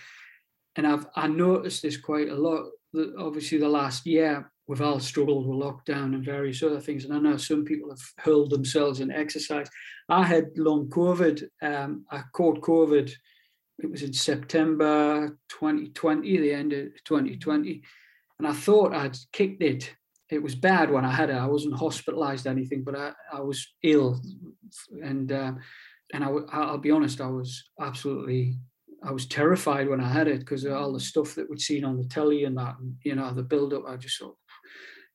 and 0.75 0.85
I've 0.85 1.05
I 1.15 1.27
noticed 1.27 1.81
this 1.81 1.97
quite 1.97 2.29
a 2.29 2.35
lot. 2.35 2.65
That 2.93 3.13
obviously, 3.17 3.57
the 3.57 3.69
last 3.69 4.05
year 4.05 4.51
we've 4.67 4.81
all 4.81 4.99
struggled 4.99 5.47
with 5.47 5.57
lockdown 5.57 6.13
and 6.13 6.25
various 6.25 6.61
other 6.63 6.79
things, 6.79 7.05
and 7.05 7.13
I 7.13 7.19
know 7.19 7.37
some 7.37 7.63
people 7.63 7.89
have 7.89 8.01
hurled 8.17 8.49
themselves 8.49 8.99
in 8.99 9.11
exercise. 9.11 9.69
I 10.09 10.23
had 10.23 10.57
long 10.57 10.89
COVID. 10.89 11.43
Um, 11.61 12.05
I 12.11 12.23
caught 12.33 12.61
COVID. 12.61 13.11
It 13.79 13.89
was 13.89 14.03
in 14.03 14.13
September 14.13 15.37
2020, 15.49 16.37
the 16.37 16.53
end 16.53 16.73
of 16.73 16.89
2020, 17.05 17.81
and 18.39 18.47
I 18.47 18.53
thought 18.53 18.93
I'd 18.93 19.17
kicked 19.31 19.63
it 19.63 19.95
it 20.31 20.41
was 20.41 20.55
bad 20.55 20.89
when 20.89 21.03
I 21.03 21.11
had 21.11 21.29
it. 21.29 21.35
I 21.35 21.45
wasn't 21.45 21.77
hospitalized 21.77 22.47
anything, 22.47 22.83
but 22.83 22.95
I, 22.95 23.11
I 23.31 23.41
was 23.41 23.67
ill, 23.83 24.19
and 25.03 25.31
uh, 25.31 25.51
and 26.13 26.23
I, 26.23 26.29
I'll 26.51 26.77
be 26.77 26.91
honest, 26.91 27.19
I 27.19 27.27
was 27.27 27.69
absolutely 27.79 28.57
I 29.03 29.11
was 29.11 29.25
terrified 29.25 29.89
when 29.89 29.99
I 29.99 30.07
had 30.07 30.27
it 30.27 30.39
because 30.39 30.63
of 30.63 30.73
all 30.73 30.93
the 30.93 30.99
stuff 30.99 31.35
that 31.35 31.49
we'd 31.49 31.59
seen 31.59 31.83
on 31.83 31.97
the 31.97 32.07
telly 32.07 32.45
and 32.45 32.57
that, 32.57 32.75
and, 32.79 32.95
you 33.03 33.15
know, 33.15 33.33
the 33.33 33.43
build 33.43 33.73
up. 33.73 33.83
I 33.87 33.97
just 33.97 34.19
thought, 34.19 34.37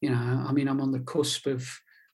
you 0.01 0.11
know, 0.11 0.45
I 0.47 0.53
mean, 0.53 0.69
I'm 0.69 0.81
on 0.81 0.93
the 0.93 1.01
cusp 1.01 1.47
of 1.47 1.67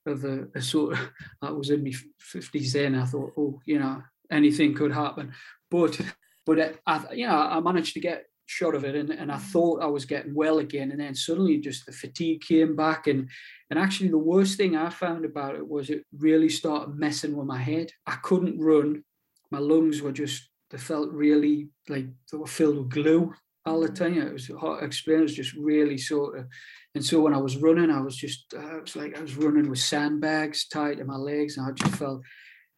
of 0.05 0.23
a, 0.25 0.47
a 0.55 0.61
sort 0.61 0.93
of 0.93 1.11
I 1.41 1.51
was 1.51 1.69
in 1.69 1.83
my 1.83 1.93
fifties 2.19 2.73
then. 2.73 2.95
I 2.95 3.05
thought, 3.05 3.33
oh, 3.37 3.59
you 3.65 3.79
know, 3.79 4.01
anything 4.31 4.75
could 4.75 4.93
happen, 4.93 5.33
but 5.69 5.99
but 6.45 6.79
I, 6.85 7.13
you 7.13 7.27
know, 7.27 7.35
I 7.35 7.59
managed 7.59 7.93
to 7.95 7.99
get 7.99 8.25
shot 8.45 8.75
of 8.75 8.83
it 8.83 8.95
and, 8.95 9.09
and 9.09 9.31
I 9.31 9.37
thought 9.37 9.81
I 9.81 9.87
was 9.87 10.05
getting 10.05 10.35
well 10.35 10.59
again 10.59 10.91
and 10.91 10.99
then 10.99 11.15
suddenly 11.15 11.57
just 11.57 11.85
the 11.85 11.91
fatigue 11.91 12.41
came 12.41 12.75
back 12.75 13.07
and 13.07 13.29
and 13.69 13.79
actually 13.79 14.09
the 14.09 14.17
worst 14.17 14.57
thing 14.57 14.75
I 14.75 14.89
found 14.89 15.25
about 15.25 15.55
it 15.55 15.67
was 15.67 15.89
it 15.89 16.03
really 16.17 16.49
started 16.49 16.95
messing 16.95 17.35
with 17.35 17.47
my 17.47 17.57
head. 17.57 17.89
I 18.05 18.17
couldn't 18.21 18.59
run. 18.59 19.03
My 19.49 19.59
lungs 19.59 20.01
were 20.01 20.11
just 20.11 20.49
they 20.69 20.77
felt 20.77 21.09
really 21.11 21.69
like 21.87 22.07
they 22.31 22.37
were 22.37 22.47
filled 22.47 22.77
with 22.77 22.89
glue 22.89 23.33
all 23.65 23.81
the 23.81 23.89
time. 23.89 24.19
It 24.19 24.33
was 24.33 24.49
a 24.49 24.57
hot 24.57 24.83
experience, 24.83 25.33
just 25.33 25.53
really 25.53 25.97
sort 25.97 26.37
of. 26.37 26.47
And 26.95 27.03
so 27.03 27.21
when 27.21 27.33
I 27.33 27.37
was 27.37 27.57
running, 27.57 27.89
I 27.89 28.01
was 28.01 28.15
just, 28.15 28.53
uh, 28.55 28.77
it 28.77 28.81
was 28.81 28.95
like 28.95 29.17
I 29.17 29.21
was 29.21 29.35
running 29.35 29.69
with 29.69 29.79
sandbags 29.79 30.67
tied 30.67 30.97
to 30.97 31.05
my 31.05 31.15
legs, 31.15 31.57
and 31.57 31.67
I 31.67 31.71
just 31.71 31.95
felt, 31.95 32.21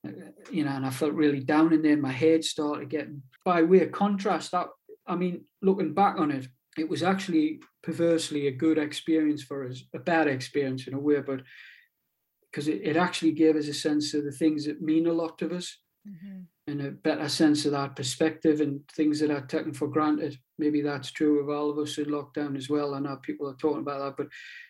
uh, 0.07 0.11
you 0.51 0.63
know, 0.63 0.71
and 0.71 0.85
I 0.85 0.89
felt 0.89 1.13
really 1.13 1.41
down 1.41 1.73
in 1.73 1.81
there. 1.81 1.97
My 1.97 2.11
head 2.11 2.43
started 2.43 2.89
getting, 2.89 3.23
by 3.43 3.63
way 3.63 3.81
of 3.81 3.91
contrast, 3.91 4.51
that 4.51 4.67
I 5.07 5.15
mean, 5.15 5.45
looking 5.61 5.93
back 5.93 6.17
on 6.17 6.31
it, 6.31 6.47
it 6.77 6.89
was 6.89 7.03
actually 7.03 7.59
perversely 7.83 8.47
a 8.47 8.51
good 8.51 8.77
experience 8.77 9.43
for 9.43 9.67
us, 9.67 9.83
a 9.93 9.99
bad 9.99 10.27
experience 10.27 10.87
in 10.87 10.93
a 10.93 10.99
way, 10.99 11.21
but 11.21 11.41
because 12.51 12.67
it, 12.67 12.81
it 12.83 12.97
actually 12.97 13.31
gave 13.31 13.55
us 13.55 13.67
a 13.67 13.73
sense 13.73 14.13
of 14.13 14.23
the 14.23 14.31
things 14.31 14.65
that 14.65 14.81
mean 14.81 15.07
a 15.07 15.13
lot 15.13 15.37
to 15.37 15.55
us 15.55 15.77
mm-hmm. 16.07 16.41
and 16.67 16.81
a 16.81 16.91
better 16.91 17.27
sense 17.27 17.65
of 17.65 17.71
that 17.71 17.95
perspective 17.95 18.61
and 18.61 18.81
things 18.89 19.19
that 19.19 19.31
are 19.31 19.45
taken 19.45 19.73
for 19.73 19.87
granted. 19.87 20.37
Maybe 20.57 20.81
that's 20.81 21.11
true 21.11 21.39
of 21.39 21.49
all 21.49 21.69
of 21.69 21.77
us 21.77 21.97
in 21.97 22.05
lockdown 22.05 22.57
as 22.57 22.69
well. 22.69 22.93
I 22.93 22.99
know 22.99 23.17
people 23.17 23.49
are 23.49 23.55
talking 23.55 23.81
about 23.81 23.99
that, 23.99 24.17
but 24.17 24.27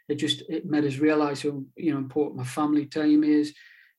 it 0.10 0.16
just 0.16 0.44
it 0.50 0.66
made 0.66 0.86
us 0.86 0.98
realize 0.98 1.44
how 1.44 1.64
you 1.76 1.92
know 1.92 1.98
important 1.98 2.38
my 2.38 2.44
family 2.44 2.86
time 2.86 3.24
is. 3.24 3.54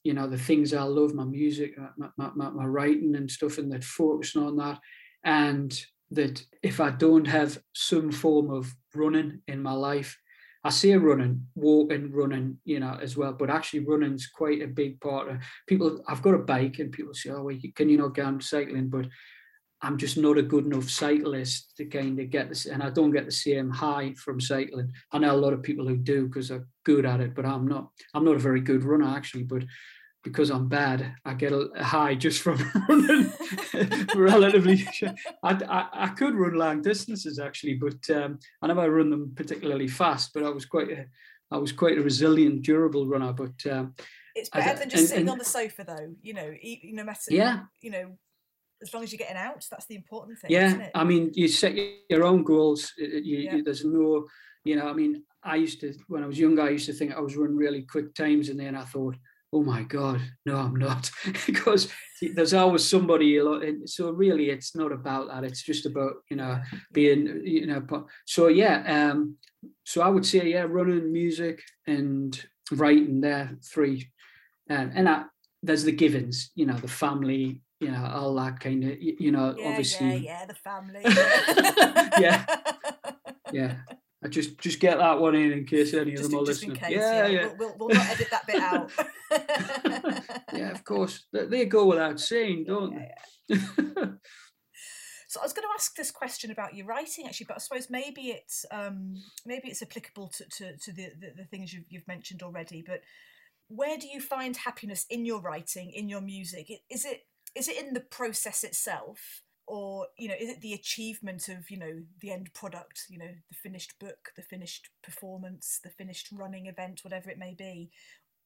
You 0.04 0.14
know 0.14 0.28
the 0.28 0.38
things 0.38 0.72
I 0.72 0.82
love, 0.82 1.14
my 1.14 1.24
music, 1.24 1.76
my, 1.96 2.08
my, 2.16 2.30
my, 2.34 2.50
my 2.50 2.64
writing 2.64 3.16
and 3.16 3.30
stuff, 3.30 3.58
and 3.58 3.70
that 3.72 3.82
focusing 3.82 4.42
on 4.42 4.56
that, 4.56 4.78
and 5.24 5.76
that 6.10 6.44
if 6.62 6.80
I 6.80 6.90
don't 6.90 7.26
have 7.26 7.58
some 7.74 8.12
form 8.12 8.50
of 8.50 8.74
running 8.94 9.40
in 9.48 9.62
my 9.62 9.72
life, 9.72 10.18
I 10.64 10.70
say 10.70 10.96
running, 10.96 11.46
walking, 11.54 12.10
running, 12.10 12.58
you 12.64 12.80
know, 12.80 12.98
as 13.00 13.16
well. 13.16 13.32
But 13.32 13.50
actually, 13.50 13.86
running's 13.86 14.26
quite 14.26 14.62
a 14.62 14.66
big 14.66 15.00
part 15.00 15.28
of 15.28 15.38
people. 15.68 16.02
I've 16.08 16.22
got 16.22 16.34
a 16.34 16.38
bike, 16.38 16.80
and 16.80 16.90
people 16.90 17.14
say, 17.14 17.30
"Oh, 17.30 17.44
well, 17.44 17.56
can 17.74 17.88
you 17.88 17.98
not 17.98 18.14
go 18.14 18.24
on 18.24 18.40
cycling?" 18.40 18.88
But 18.88 19.06
I'm 19.82 19.96
just 19.96 20.16
not 20.16 20.38
a 20.38 20.42
good 20.42 20.66
enough 20.66 20.88
cyclist 20.88 21.76
to 21.76 21.84
kind 21.84 22.18
of 22.18 22.30
get 22.30 22.48
this, 22.48 22.66
and 22.66 22.82
I 22.82 22.90
don't 22.90 23.12
get 23.12 23.26
the 23.26 23.30
same 23.30 23.70
high 23.70 24.14
from 24.14 24.40
cycling. 24.40 24.90
I 25.12 25.18
know 25.18 25.34
a 25.34 25.36
lot 25.36 25.52
of 25.52 25.62
people 25.62 25.86
who 25.86 25.96
do 25.96 26.26
because 26.26 26.48
they're 26.48 26.66
good 26.84 27.06
at 27.06 27.20
it, 27.20 27.34
but 27.34 27.46
I'm 27.46 27.68
not. 27.68 27.90
I'm 28.14 28.24
not 28.24 28.36
a 28.36 28.40
very 28.40 28.60
good 28.60 28.82
runner 28.82 29.06
actually, 29.06 29.44
but 29.44 29.64
because 30.26 30.50
I'm 30.50 30.68
bad, 30.68 31.14
I 31.24 31.34
get 31.34 31.52
a 31.52 31.70
high 31.82 32.16
just 32.16 32.42
from 32.42 32.58
running 32.88 33.32
relatively. 34.16 34.84
I, 35.44 35.52
I, 35.52 35.88
I, 35.92 36.08
could 36.08 36.34
run 36.34 36.54
long 36.54 36.82
distances 36.82 37.38
actually, 37.38 37.74
but 37.74 38.10
um, 38.10 38.40
I 38.60 38.66
never 38.66 38.90
run 38.90 39.08
them 39.08 39.32
particularly 39.36 39.86
fast. 39.86 40.32
But 40.34 40.42
I 40.42 40.48
was 40.48 40.66
quite 40.66 40.90
a, 40.90 41.06
I 41.52 41.58
was 41.58 41.70
quite 41.70 41.96
a 41.96 42.02
resilient, 42.02 42.62
durable 42.62 43.06
runner. 43.06 43.32
But 43.32 43.70
um, 43.70 43.94
it's 44.34 44.48
better 44.48 44.70
I, 44.70 44.74
than 44.74 44.90
just 44.90 45.00
and, 45.00 45.08
sitting 45.08 45.20
and, 45.22 45.30
on 45.30 45.38
the 45.38 45.44
sofa, 45.44 45.84
though. 45.84 46.14
You 46.20 46.34
know, 46.34 46.52
no 46.86 47.04
matter. 47.04 47.30
Yeah. 47.30 47.60
You 47.80 47.92
know, 47.92 48.18
as 48.82 48.92
long 48.92 49.04
as 49.04 49.12
you're 49.12 49.18
getting 49.18 49.36
out, 49.36 49.64
that's 49.70 49.86
the 49.86 49.94
important 49.94 50.40
thing. 50.40 50.50
Yeah, 50.50 50.90
I 50.94 51.04
mean, 51.04 51.30
you 51.34 51.46
set 51.46 51.74
your 52.10 52.24
own 52.24 52.42
goals. 52.42 52.92
You, 52.98 53.20
yeah. 53.22 53.54
you, 53.54 53.62
there's 53.62 53.84
no, 53.84 54.26
you 54.64 54.74
know, 54.74 54.88
I 54.88 54.92
mean, 54.92 55.22
I 55.44 55.54
used 55.54 55.80
to 55.82 55.94
when 56.08 56.24
I 56.24 56.26
was 56.26 56.38
younger, 56.38 56.62
I 56.62 56.70
used 56.70 56.86
to 56.86 56.92
think 56.92 57.14
I 57.14 57.20
was 57.20 57.36
running 57.36 57.56
really 57.56 57.82
quick 57.82 58.12
times, 58.12 58.48
and 58.48 58.58
then 58.58 58.74
I 58.74 58.82
thought 58.82 59.16
oh 59.56 59.62
my 59.62 59.82
god 59.82 60.20
no 60.44 60.56
i'm 60.56 60.76
not 60.76 61.10
because 61.46 61.90
there's 62.34 62.54
always 62.54 62.84
somebody 62.84 63.40
so 63.86 64.10
really 64.10 64.50
it's 64.50 64.76
not 64.76 64.92
about 64.92 65.28
that 65.28 65.44
it's 65.44 65.62
just 65.62 65.86
about 65.86 66.14
you 66.30 66.36
know 66.36 66.60
being 66.92 67.40
you 67.44 67.66
know 67.66 68.06
so 68.26 68.48
yeah 68.48 69.10
um 69.10 69.36
so 69.84 70.02
i 70.02 70.08
would 70.08 70.26
say 70.26 70.46
yeah 70.46 70.66
running 70.68 71.10
music 71.10 71.62
and 71.86 72.44
writing 72.72 73.20
there 73.20 73.56
three 73.64 74.10
and 74.68 74.92
and 74.94 75.08
I, 75.08 75.24
there's 75.62 75.84
the 75.84 75.92
givens 75.92 76.50
you 76.54 76.66
know 76.66 76.76
the 76.76 76.88
family 76.88 77.62
you 77.80 77.90
know 77.90 78.04
all 78.14 78.34
that 78.34 78.60
kind 78.60 78.84
of 78.84 79.00
you 79.00 79.30
know 79.30 79.54
yeah, 79.56 79.68
obviously 79.68 80.16
yeah 80.18 80.40
yeah 80.40 80.46
the 80.46 80.54
family. 80.54 81.02
Yeah. 82.20 82.44
Yeah 83.52 83.76
I 84.26 84.28
just 84.28 84.58
just 84.58 84.80
get 84.80 84.98
that 84.98 85.20
one 85.20 85.36
in 85.36 85.52
in 85.52 85.64
case 85.64 85.94
any 85.94 86.10
just, 86.10 86.24
of 86.24 86.30
them 86.30 86.40
are 86.40 86.42
listening. 86.42 86.76
Case, 86.76 86.90
yeah, 86.90 87.26
yeah. 87.26 87.28
yeah. 87.28 87.46
We'll, 87.56 87.76
we'll, 87.78 87.88
we'll, 87.88 87.96
not 87.96 88.08
edit 88.08 88.28
that 88.32 88.44
bit 88.44 88.60
out. 88.60 88.90
yeah, 90.52 90.72
of 90.72 90.82
course. 90.82 91.26
They, 91.32 91.64
go 91.66 91.86
without 91.86 92.18
saying, 92.18 92.64
don't 92.66 92.92
yeah, 92.92 93.08
they? 93.48 93.56
so 95.28 95.40
I 95.40 95.44
was 95.44 95.52
going 95.52 95.62
to 95.62 95.74
ask 95.76 95.94
this 95.94 96.10
question 96.10 96.50
about 96.50 96.74
your 96.74 96.86
writing, 96.86 97.28
actually, 97.28 97.46
but 97.46 97.54
I 97.54 97.60
suppose 97.60 97.88
maybe 97.88 98.30
it's 98.30 98.66
um, 98.72 99.14
maybe 99.44 99.68
it's 99.68 99.82
applicable 99.82 100.32
to, 100.36 100.44
to, 100.44 100.76
to 100.76 100.92
the, 100.92 101.10
the, 101.20 101.42
the 101.42 101.44
things 101.44 101.72
you've, 101.72 101.84
you've 101.88 102.08
mentioned 102.08 102.42
already. 102.42 102.82
But 102.84 103.02
where 103.68 103.96
do 103.96 104.08
you 104.08 104.20
find 104.20 104.56
happiness 104.56 105.06
in 105.08 105.24
your 105.24 105.40
writing, 105.40 105.92
in 105.92 106.08
your 106.08 106.20
music? 106.20 106.68
Is 106.90 107.04
it 107.04 107.26
is 107.54 107.68
it 107.68 107.78
in 107.78 107.94
the 107.94 108.00
process 108.00 108.64
itself? 108.64 109.42
Or 109.66 110.06
you 110.16 110.28
know 110.28 110.34
is 110.38 110.48
it 110.48 110.60
the 110.60 110.74
achievement 110.74 111.48
of 111.48 111.70
you 111.70 111.78
know 111.78 112.02
the 112.20 112.30
end 112.30 112.52
product 112.54 113.02
you 113.08 113.18
know 113.18 113.30
the 113.48 113.56
finished 113.56 113.98
book 113.98 114.30
the 114.36 114.42
finished 114.42 114.90
performance 115.02 115.80
the 115.82 115.90
finished 115.90 116.28
running 116.32 116.66
event 116.66 117.00
whatever 117.02 117.30
it 117.30 117.38
may 117.38 117.54
be? 117.54 117.90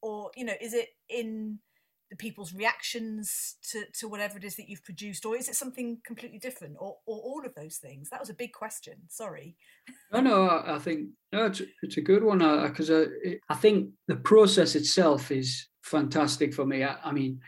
Or 0.02 0.30
you 0.34 0.44
know 0.44 0.54
is 0.60 0.72
it 0.72 0.88
in 1.08 1.58
the 2.10 2.16
people's 2.16 2.52
reactions 2.52 3.56
to, 3.70 3.84
to 3.92 4.08
whatever 4.08 4.36
it 4.36 4.42
is 4.42 4.56
that 4.56 4.68
you've 4.68 4.82
produced 4.82 5.24
or 5.24 5.36
is 5.36 5.48
it 5.48 5.54
something 5.54 5.98
completely 6.04 6.40
different 6.40 6.74
or, 6.80 6.96
or 7.06 7.18
all 7.18 7.42
of 7.46 7.54
those 7.54 7.76
things? 7.76 8.10
That 8.10 8.18
was 8.18 8.30
a 8.30 8.34
big 8.34 8.52
question. 8.52 8.94
Sorry. 9.08 9.56
No 10.12 10.20
no 10.20 10.48
i, 10.48 10.74
I 10.74 10.78
think 10.80 11.10
no 11.32 11.46
it's, 11.46 11.62
it's 11.82 11.96
a 11.98 12.02
good 12.02 12.24
one. 12.24 12.38
Because 12.38 12.90
I, 12.90 13.02
I, 13.02 13.38
I 13.50 13.54
think 13.54 13.90
the 14.08 14.16
process 14.16 14.74
itself 14.74 15.30
is 15.30 15.68
fantastic 15.82 16.52
for 16.52 16.66
me. 16.66 16.82
I, 16.82 16.96
I 17.04 17.12
mean 17.12 17.40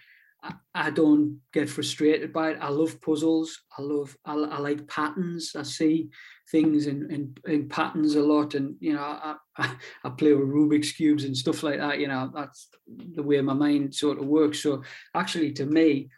I, 0.75 0.91
don't 0.91 1.41
get 1.53 1.69
frustrated 1.69 2.33
by 2.33 2.51
it. 2.51 2.59
I 2.61 2.69
love 2.69 3.01
puzzles. 3.01 3.63
I 3.79 3.83
love, 3.83 4.17
I, 4.25 4.35
I 4.35 4.59
like 4.59 4.89
patterns. 4.89 5.55
I 5.57 5.63
see 5.63 6.11
things 6.51 6.87
in, 6.87 7.11
in, 7.11 7.37
in, 7.47 7.69
patterns 7.69 8.17
a 8.17 8.23
lot. 8.23 8.55
And, 8.55 8.77
you 8.81 8.95
know, 8.95 9.01
I, 9.01 9.37
I, 9.57 9.75
I, 10.05 10.11
play 10.11 10.33
with 10.33 10.49
Rubik's 10.49 10.93
Cubes 10.93 11.25
and 11.25 11.37
stuff 11.37 11.63
like 11.63 11.79
that. 11.79 12.01
You 12.01 12.09
know, 12.09 12.31
that's 12.35 12.69
the 13.15 13.23
way 13.23 13.41
my 13.41 13.55
mind 13.55 13.95
sort 13.95 14.19
of 14.19 14.27
works. 14.27 14.61
So 14.63 14.83
actually, 15.15 15.53
to 15.53 15.67
me, 15.67 16.11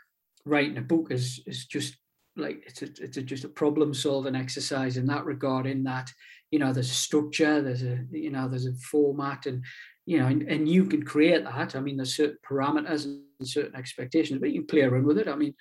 writing 0.47 0.79
a 0.79 0.83
book 0.83 1.09
is, 1.11 1.43
is 1.47 1.67
just 1.67 1.97
like, 2.37 2.63
it's, 2.67 2.83
a, 2.83 2.87
it's 3.03 3.17
a, 3.19 3.23
just 3.23 3.45
a 3.45 3.49
problem 3.49 3.93
solving 3.93 4.37
exercise 4.37 4.97
in 4.97 5.07
that 5.07 5.27
regard, 5.27 5.67
in 5.67 5.85
that, 5.85 6.11
you 6.51 6.59
know, 6.59 6.73
there's 6.73 6.91
a 6.91 6.95
structure, 6.95 7.61
there's 7.61 7.83
a, 7.83 7.99
you 8.11 8.31
know, 8.31 8.49
there's 8.49 8.67
a 8.67 8.75
format 8.75 9.47
and, 9.47 9.65
you 10.07 10.19
know, 10.19 10.27
and, 10.27 10.43
and 10.43 10.69
you 10.69 10.85
can 10.87 11.03
create 11.03 11.45
that. 11.45 11.77
I 11.77 11.81
mean, 11.81 11.97
there's 11.97 12.17
certain 12.17 12.39
parameters 12.49 13.07
and 13.39 13.49
certain 13.49 13.77
expectations, 13.77 14.41
but 14.41 14.51
you 14.51 14.61
can 14.61 14.67
play 14.67 14.83
around 14.83 15.05
with 15.05 15.19
it. 15.19 15.29
I 15.29 15.37
mean, 15.37 15.55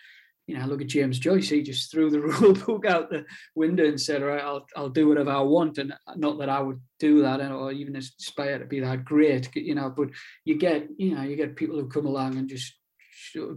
you 0.47 0.57
know, 0.57 0.65
look 0.65 0.81
at 0.81 0.87
James 0.87 1.19
Joyce. 1.19 1.49
He 1.49 1.61
just 1.61 1.89
threw 1.89 2.09
the 2.09 2.19
rule 2.21 2.53
book 2.53 2.85
out 2.85 3.09
the 3.09 3.25
window 3.55 3.85
and 3.85 3.99
said, 3.99 4.21
"All 4.21 4.29
right, 4.29 4.43
I'll 4.43 4.65
I'll 4.75 4.89
do 4.89 5.07
whatever 5.07 5.31
I 5.31 5.41
want." 5.41 5.77
And 5.77 5.93
not 6.15 6.37
that 6.39 6.49
I 6.49 6.59
would 6.59 6.81
do 6.99 7.21
that, 7.21 7.39
or 7.51 7.71
even 7.71 7.95
aspire 7.95 8.59
to 8.59 8.65
be 8.65 8.81
that 8.81 9.05
great, 9.05 9.49
you 9.55 9.75
know. 9.75 9.89
But 9.89 10.09
you 10.43 10.57
get, 10.57 10.87
you 10.97 11.15
know, 11.15 11.23
you 11.23 11.35
get 11.35 11.55
people 11.55 11.79
who 11.79 11.87
come 11.87 12.05
along 12.05 12.37
and 12.37 12.49
just 12.49 12.73
uh, 13.37 13.53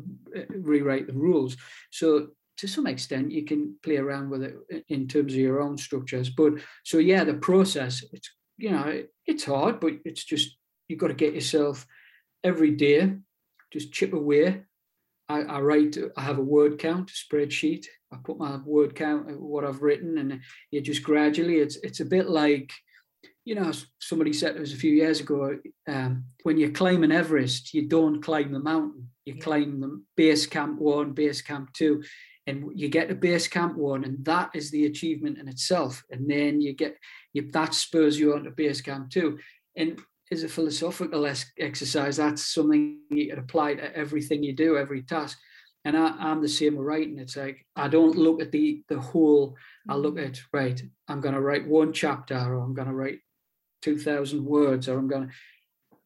rewrite 0.51 1.09
the 1.09 1.13
rules. 1.13 1.57
So 1.91 2.29
to 2.59 2.69
some 2.69 2.87
extent, 2.87 3.33
you 3.33 3.45
can 3.45 3.77
play 3.83 3.97
around 3.97 4.31
with 4.31 4.43
it 4.43 4.85
in 4.89 5.09
terms 5.09 5.33
of 5.33 5.39
your 5.39 5.61
own 5.61 5.77
structures. 5.77 6.31
But 6.31 6.55
so 6.85 6.99
yeah, 6.99 7.25
the 7.25 7.35
process, 7.35 8.05
it's 8.13 8.31
you 8.59 8.71
know, 8.71 9.03
it's 9.27 9.45
hard, 9.45 9.81
but 9.81 9.95
it's 10.05 10.25
just 10.25 10.57
you've 10.89 11.01
got 11.01 11.09
to 11.09 11.15
get 11.15 11.35
yourself 11.35 11.87
every 12.43 12.71
day, 12.71 13.15
just 13.73 13.93
chip 13.93 14.13
away. 14.13 14.63
I, 15.29 15.41
I 15.43 15.61
write, 15.61 15.97
I 16.17 16.23
have 16.23 16.39
a 16.39 16.43
word 16.43 16.79
count 16.79 17.11
spreadsheet. 17.11 17.87
I 18.13 18.17
put 18.25 18.39
my 18.39 18.57
word 18.59 18.95
count, 18.95 19.41
what 19.41 19.65
I've 19.65 19.83
written, 19.83 20.19
and 20.19 20.41
you 20.71 20.81
just 20.81 21.03
gradually, 21.03 21.57
it's 21.57 21.77
it's 21.77 22.01
a 22.01 22.05
bit 22.05 22.29
like, 22.29 22.73
you 23.45 23.57
know, 23.57 23.73
somebody 23.99 24.33
said 24.33 24.55
to 24.55 24.63
us 24.63 24.73
a 24.73 24.77
few 24.77 24.93
years 24.93 25.21
ago, 25.21 25.59
um, 25.89 26.25
when 26.45 26.59
you're 26.59 26.71
climbing 26.71 27.11
Everest, 27.11 27.75
you 27.75 27.89
don't 27.89 28.23
climb 28.23 28.53
the 28.53 28.61
mountain, 28.61 29.11
you 29.25 29.35
yeah. 29.35 29.43
climb 29.43 29.81
the 29.81 30.01
base 30.17 30.47
camp 30.47 30.79
one, 30.79 31.13
base 31.13 31.43
camp 31.43 31.73
two, 31.73 32.05
and 32.47 32.71
you 32.77 32.89
get 32.89 33.09
to 33.09 33.17
base 33.17 33.49
camp 33.49 33.77
one, 33.77 34.05
and 34.05 34.25
that 34.25 34.51
is 34.55 34.71
the 34.71 34.87
achievement 34.87 35.39
in 35.39 35.49
itself. 35.49 36.05
And 36.11 36.31
then 36.31 36.61
you 36.61 36.73
get 36.73 36.97
you, 37.33 37.51
that 37.51 37.75
spurs 37.75 38.19
you 38.19 38.35
on 38.35 38.45
to 38.45 38.51
base 38.53 38.81
camp 38.81 39.11
two. 39.11 39.39
And 39.77 40.01
is 40.31 40.43
a 40.43 40.49
philosophical 40.49 41.29
exercise. 41.59 42.17
That's 42.17 42.53
something 42.53 42.99
you 43.11 43.29
can 43.29 43.39
apply 43.39 43.75
to 43.75 43.97
everything 43.97 44.43
you 44.43 44.55
do, 44.55 44.77
every 44.77 45.03
task. 45.03 45.39
And 45.85 45.97
I, 45.97 46.33
am 46.33 46.43
the 46.43 46.49
same 46.49 46.77
with 46.77 46.87
writing. 46.87 47.19
It's 47.19 47.37
like 47.37 47.65
I 47.77 47.87
don't 47.87 48.17
look 48.17 48.43
at 48.43 48.51
the 48.51 48.83
the 48.89 48.99
whole. 48.99 49.57
I 49.89 49.95
look 49.95 50.17
mm. 50.17 50.27
at 50.27 50.41
right. 50.53 50.83
I'm 51.07 51.21
going 51.21 51.35
to 51.35 51.41
write 51.41 51.67
one 51.67 51.93
chapter, 51.93 52.35
or 52.37 52.59
I'm 52.59 52.75
going 52.75 52.89
to 52.89 52.95
write 52.95 53.21
two 53.83 53.97
thousand 53.97 54.45
words, 54.45 54.89
or 54.89 54.99
I'm 54.99 55.07
going 55.07 55.29
to. 55.29 55.35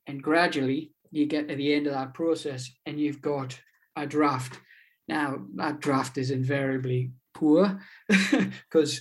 And 0.07 0.23
gradually, 0.23 0.93
you 1.11 1.25
get 1.25 1.49
to 1.49 1.57
the 1.57 1.73
end 1.73 1.87
of 1.87 1.95
that 1.95 2.13
process, 2.13 2.71
and 2.85 3.01
you've 3.01 3.23
got 3.23 3.59
a 3.97 4.07
draft. 4.07 4.61
Now 5.09 5.41
that 5.57 5.81
draft 5.81 6.19
is 6.19 6.31
invariably 6.31 7.13
poor 7.33 7.81
because 8.09 9.01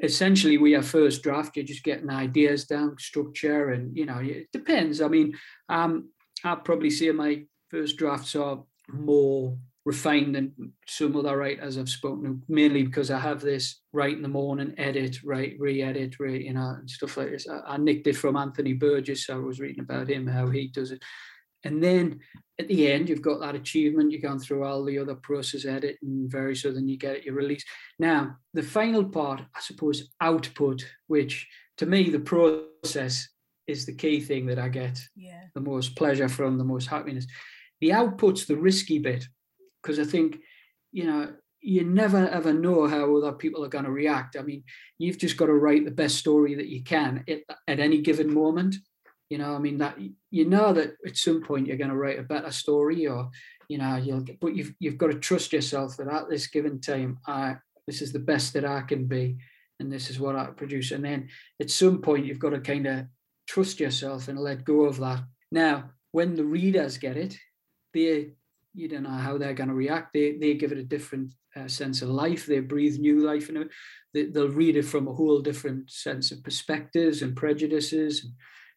essentially 0.00 0.58
we 0.58 0.72
have 0.72 0.86
first 0.86 1.22
draft. 1.22 1.56
You're 1.56 1.64
just 1.64 1.84
getting 1.84 2.10
ideas 2.10 2.64
down, 2.64 2.96
structure, 2.98 3.70
and 3.70 3.96
you 3.96 4.06
know 4.06 4.18
it 4.18 4.48
depends. 4.52 5.00
I 5.00 5.08
mean, 5.08 5.36
um, 5.68 6.10
I'd 6.44 6.64
probably 6.64 6.90
see 6.90 7.10
my 7.12 7.44
first 7.70 7.96
drafts 7.96 8.34
are 8.34 8.62
more 8.88 9.56
refined 9.84 10.34
than 10.34 10.72
some 10.86 11.16
other 11.16 11.36
writers 11.36 11.78
I've 11.78 11.88
spoken 11.88 12.24
to, 12.24 12.42
mainly 12.48 12.82
because 12.82 13.10
I 13.10 13.18
have 13.18 13.40
this 13.40 13.80
write 13.92 14.16
in 14.16 14.22
the 14.22 14.28
morning, 14.28 14.74
edit, 14.76 15.22
write, 15.24 15.56
re-edit, 15.58 16.20
re, 16.20 16.44
you 16.44 16.52
know, 16.52 16.76
and 16.78 16.88
stuff 16.88 17.16
like 17.16 17.30
this. 17.30 17.48
I, 17.48 17.74
I 17.74 17.76
nicked 17.78 18.06
it 18.06 18.16
from 18.16 18.36
Anthony 18.36 18.74
Burgess. 18.74 19.26
So 19.26 19.36
I 19.36 19.38
was 19.38 19.60
reading 19.60 19.80
about 19.80 20.10
him, 20.10 20.26
how 20.26 20.48
he 20.48 20.68
does 20.68 20.90
it. 20.90 21.02
And 21.64 21.82
then 21.82 22.20
at 22.58 22.68
the 22.68 22.90
end, 22.90 23.08
you've 23.08 23.22
got 23.22 23.40
that 23.40 23.54
achievement. 23.54 24.12
You've 24.12 24.22
gone 24.22 24.38
through 24.38 24.64
all 24.64 24.84
the 24.84 24.98
other 24.98 25.14
process 25.14 25.64
edit 25.64 25.96
and 26.02 26.30
very 26.30 26.54
so 26.54 26.70
then 26.72 26.88
you 26.88 26.96
get 26.96 27.16
it, 27.16 27.24
you 27.24 27.32
release. 27.32 27.64
Now, 27.98 28.36
the 28.54 28.62
final 28.62 29.04
part, 29.04 29.40
I 29.54 29.60
suppose, 29.60 30.10
output, 30.20 30.84
which 31.06 31.48
to 31.78 31.86
me, 31.86 32.10
the 32.10 32.20
process 32.20 33.28
is 33.66 33.86
the 33.86 33.94
key 33.94 34.20
thing 34.20 34.46
that 34.46 34.58
I 34.58 34.68
get 34.68 35.00
Yeah. 35.16 35.44
the 35.54 35.60
most 35.60 35.96
pleasure 35.96 36.28
from, 36.28 36.58
the 36.58 36.64
most 36.64 36.86
happiness. 36.88 37.26
The 37.80 37.92
output's 37.92 38.44
the 38.44 38.56
risky 38.56 38.98
bit 38.98 39.26
because 39.82 39.98
I 39.98 40.04
think, 40.04 40.38
you 40.92 41.04
know, 41.04 41.32
you 41.62 41.84
never 41.84 42.28
ever 42.28 42.52
know 42.52 42.86
how 42.86 43.16
other 43.16 43.32
people 43.32 43.64
are 43.64 43.68
going 43.68 43.84
to 43.84 43.90
react. 43.90 44.36
I 44.36 44.42
mean, 44.42 44.64
you've 44.98 45.18
just 45.18 45.36
got 45.36 45.46
to 45.46 45.54
write 45.54 45.84
the 45.84 45.90
best 45.90 46.16
story 46.16 46.54
that 46.54 46.68
you 46.68 46.82
can 46.82 47.24
at, 47.28 47.40
at 47.68 47.80
any 47.80 48.00
given 48.00 48.32
moment. 48.32 48.76
You 49.30 49.38
know, 49.38 49.54
I 49.54 49.58
mean 49.58 49.78
that 49.78 49.96
you 50.30 50.44
know 50.44 50.72
that 50.72 50.96
at 51.06 51.16
some 51.16 51.42
point 51.42 51.68
you're 51.68 51.76
going 51.76 51.90
to 51.90 51.96
write 51.96 52.18
a 52.18 52.24
better 52.24 52.50
story, 52.50 53.06
or 53.06 53.30
you 53.68 53.78
know, 53.78 53.96
you'll. 53.96 54.20
Get, 54.20 54.40
but 54.40 54.56
you've 54.56 54.74
you've 54.80 54.98
got 54.98 55.12
to 55.12 55.18
trust 55.18 55.52
yourself 55.52 55.96
that 55.96 56.08
at 56.08 56.28
this 56.28 56.48
given 56.48 56.80
time, 56.80 57.18
I 57.26 57.56
this 57.86 58.02
is 58.02 58.12
the 58.12 58.18
best 58.18 58.52
that 58.54 58.64
I 58.64 58.80
can 58.82 59.06
be, 59.06 59.38
and 59.78 59.90
this 59.90 60.10
is 60.10 60.18
what 60.18 60.34
I 60.34 60.46
produce. 60.46 60.90
And 60.90 61.04
then 61.04 61.28
at 61.60 61.70
some 61.70 62.02
point, 62.02 62.26
you've 62.26 62.40
got 62.40 62.50
to 62.50 62.60
kind 62.60 62.86
of 62.86 63.06
trust 63.46 63.78
yourself 63.78 64.26
and 64.26 64.38
let 64.38 64.64
go 64.64 64.84
of 64.84 64.98
that. 64.98 65.22
Now, 65.52 65.90
when 66.10 66.34
the 66.34 66.44
readers 66.44 66.98
get 66.98 67.16
it, 67.16 67.36
they 67.94 68.32
you 68.74 68.88
don't 68.88 69.04
know 69.04 69.10
how 69.10 69.38
they're 69.38 69.54
going 69.54 69.68
to 69.68 69.74
react. 69.74 70.12
They 70.12 70.38
they 70.38 70.54
give 70.54 70.72
it 70.72 70.78
a 70.78 70.84
different 70.84 71.34
uh, 71.54 71.68
sense 71.68 72.02
of 72.02 72.08
life. 72.08 72.46
They 72.46 72.58
breathe 72.58 72.98
new 72.98 73.20
life 73.20 73.48
in 73.48 73.56
it. 73.58 73.68
They, 74.12 74.24
they'll 74.24 74.48
read 74.48 74.76
it 74.76 74.84
from 74.84 75.06
a 75.06 75.14
whole 75.14 75.40
different 75.40 75.88
sense 75.88 76.32
of 76.32 76.42
perspectives 76.42 77.22
and 77.22 77.36
prejudices 77.36 78.24
and, 78.24 78.32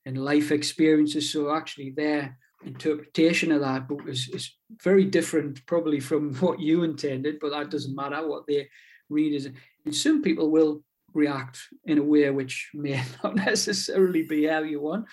and 0.06 0.24
life 0.24 0.52
experiences. 0.52 1.32
So 1.32 1.54
actually, 1.54 1.92
their 1.92 2.38
interpretation 2.66 3.52
of 3.52 3.62
that 3.62 3.88
book 3.88 4.02
is, 4.08 4.30
is 4.30 4.56
very 4.82 5.06
different, 5.06 5.66
probably 5.66 6.00
from 6.00 6.34
what 6.44 6.60
you 6.60 6.84
intended. 6.84 7.40
But 7.40 7.52
that 7.52 7.72
doesn't 7.72 7.96
matter. 7.96 8.28
What 8.28 8.48
they 8.48 8.70
read 9.10 9.34
is, 9.34 9.50
and 9.86 9.96
some 9.96 10.22
people 10.22 10.52
will 10.52 10.84
react 11.14 11.60
in 11.86 12.00
a 12.00 12.04
way 12.04 12.30
which 12.32 12.72
may 12.74 13.02
not 13.24 13.36
necessarily 13.36 14.24
be 14.24 14.46
how 14.46 14.64
you 14.64 14.82
want, 14.82 15.06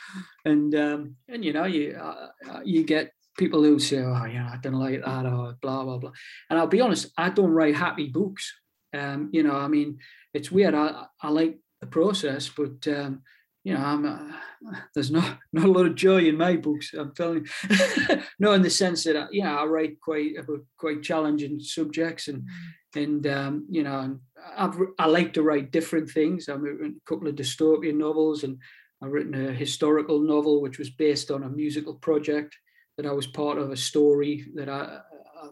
and 0.45 0.75
um, 0.75 1.17
and 1.29 1.45
you 1.45 1.53
know 1.53 1.65
you 1.65 1.93
uh, 1.95 2.61
you 2.65 2.85
get 2.85 3.13
people 3.39 3.63
who 3.63 3.79
say, 3.79 3.99
"Oh, 3.99 4.25
yeah, 4.25 4.51
I 4.53 4.57
don't 4.57 4.75
like 4.75 5.05
that," 5.05 5.27
or 5.27 5.57
blah 5.61 5.85
blah 5.85 5.99
blah. 5.99 6.13
And 6.49 6.59
I'll 6.59 6.67
be 6.67 6.81
honest, 6.81 7.13
I 7.17 7.31
don't 7.31 7.51
write 7.51 7.77
happy 7.77 8.09
books. 8.09 8.53
Um, 8.93 9.31
you 9.33 9.43
know, 9.43 9.55
I 9.55 9.69
mean, 9.69 9.99
it's 10.35 10.51
weird. 10.51 10.75
I 10.75 11.07
I 11.23 11.31
like 11.31 11.59
the 11.81 11.87
process, 11.87 12.49
but 12.49 12.87
um, 12.89 13.23
you 13.65 13.75
know, 13.75 13.81
I'm 13.81 14.07
uh, 14.07 14.33
there's 14.95 15.11
not 15.11 15.39
not 15.53 15.67
a 15.67 15.71
lot 15.71 15.87
of 15.87 15.95
joy 15.95 16.25
in 16.25 16.37
my 16.37 16.57
books. 16.57 16.93
I'm 16.95 17.15
telling 17.15 17.47
you, 17.69 18.23
no, 18.39 18.53
in 18.53 18.63
the 18.63 18.71
sense 18.71 19.05
that 19.05 19.33
you 19.33 19.43
know 19.43 19.57
I 19.57 19.65
write 19.65 20.01
quite 20.01 20.33
quite 20.77 21.03
challenging 21.03 21.61
subjects 21.61 22.29
and 22.29 22.49
and 22.95 23.27
um, 23.27 23.67
you 23.71 23.83
know, 23.83 24.19
I've 24.57 24.79
I 24.99 25.07
like 25.07 25.33
to 25.35 25.43
write 25.43 25.73
different 25.73 26.11
things. 26.11 26.49
I've 26.49 26.63
written 26.63 26.97
a 26.97 27.09
couple 27.09 27.29
of 27.29 27.37
dystopian 27.37 27.97
novels 27.97 28.45
and. 28.45 28.59
I've 29.03 29.13
written 29.13 29.49
a 29.49 29.51
historical 29.51 30.21
novel 30.21 30.61
which 30.61 30.79
was 30.79 30.91
based 30.91 31.31
on 31.31 31.43
a 31.43 31.49
musical 31.49 31.95
project 31.95 32.55
that 32.99 33.07
I 33.07 33.13
was 33.13 33.27
part 33.27 33.57
of 33.57 33.71
a 33.71 33.77
story 33.77 34.45
that 34.57 34.69
I, 34.69 34.99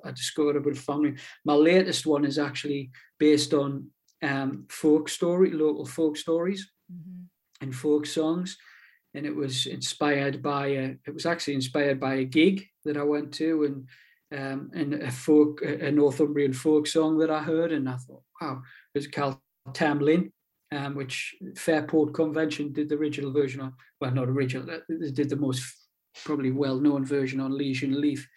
I 0.04 0.10
discovered 0.10 0.56
about 0.56 0.74
a 0.74 0.76
family. 0.76 1.14
My 1.46 1.54
latest 1.54 2.04
one 2.04 2.26
is 2.26 2.38
actually 2.38 2.90
based 3.18 3.54
on 3.54 3.86
um, 4.22 4.66
folk 4.68 5.08
story, 5.08 5.50
local 5.52 5.86
folk 5.86 6.18
stories 6.18 6.70
Mm-hmm. 6.92 7.24
And 7.60 7.74
folk 7.74 8.06
songs. 8.06 8.56
And 9.14 9.26
it 9.26 9.34
was 9.34 9.66
inspired 9.66 10.42
by 10.42 10.66
a, 10.66 10.96
it 11.06 11.14
was 11.14 11.26
actually 11.26 11.54
inspired 11.54 11.98
by 11.98 12.14
a 12.14 12.24
gig 12.24 12.66
that 12.84 12.96
I 12.96 13.02
went 13.02 13.32
to 13.34 13.64
and 13.64 13.88
um, 14.30 14.70
and 14.74 14.94
a 14.94 15.10
folk, 15.10 15.62
a 15.62 15.90
Northumbrian 15.90 16.52
folk 16.52 16.86
song 16.86 17.18
that 17.18 17.30
I 17.30 17.42
heard. 17.42 17.72
And 17.72 17.88
I 17.88 17.96
thought, 17.96 18.22
wow, 18.40 18.62
it 18.94 18.98
was 18.98 19.06
called 19.06 19.38
Tam 19.72 20.00
Lin, 20.00 20.32
um, 20.70 20.94
which 20.94 21.34
Fairport 21.56 22.14
Convention 22.14 22.72
did 22.72 22.88
the 22.88 22.96
original 22.96 23.32
version 23.32 23.60
of, 23.60 23.72
well, 24.00 24.10
not 24.10 24.28
original, 24.28 24.80
they 24.88 25.10
did 25.10 25.30
the 25.30 25.36
most 25.36 25.64
probably 26.24 26.50
well-known 26.50 27.04
version 27.04 27.40
on 27.40 27.56
Liege 27.56 27.82
& 27.82 27.84
Lief, 27.84 28.28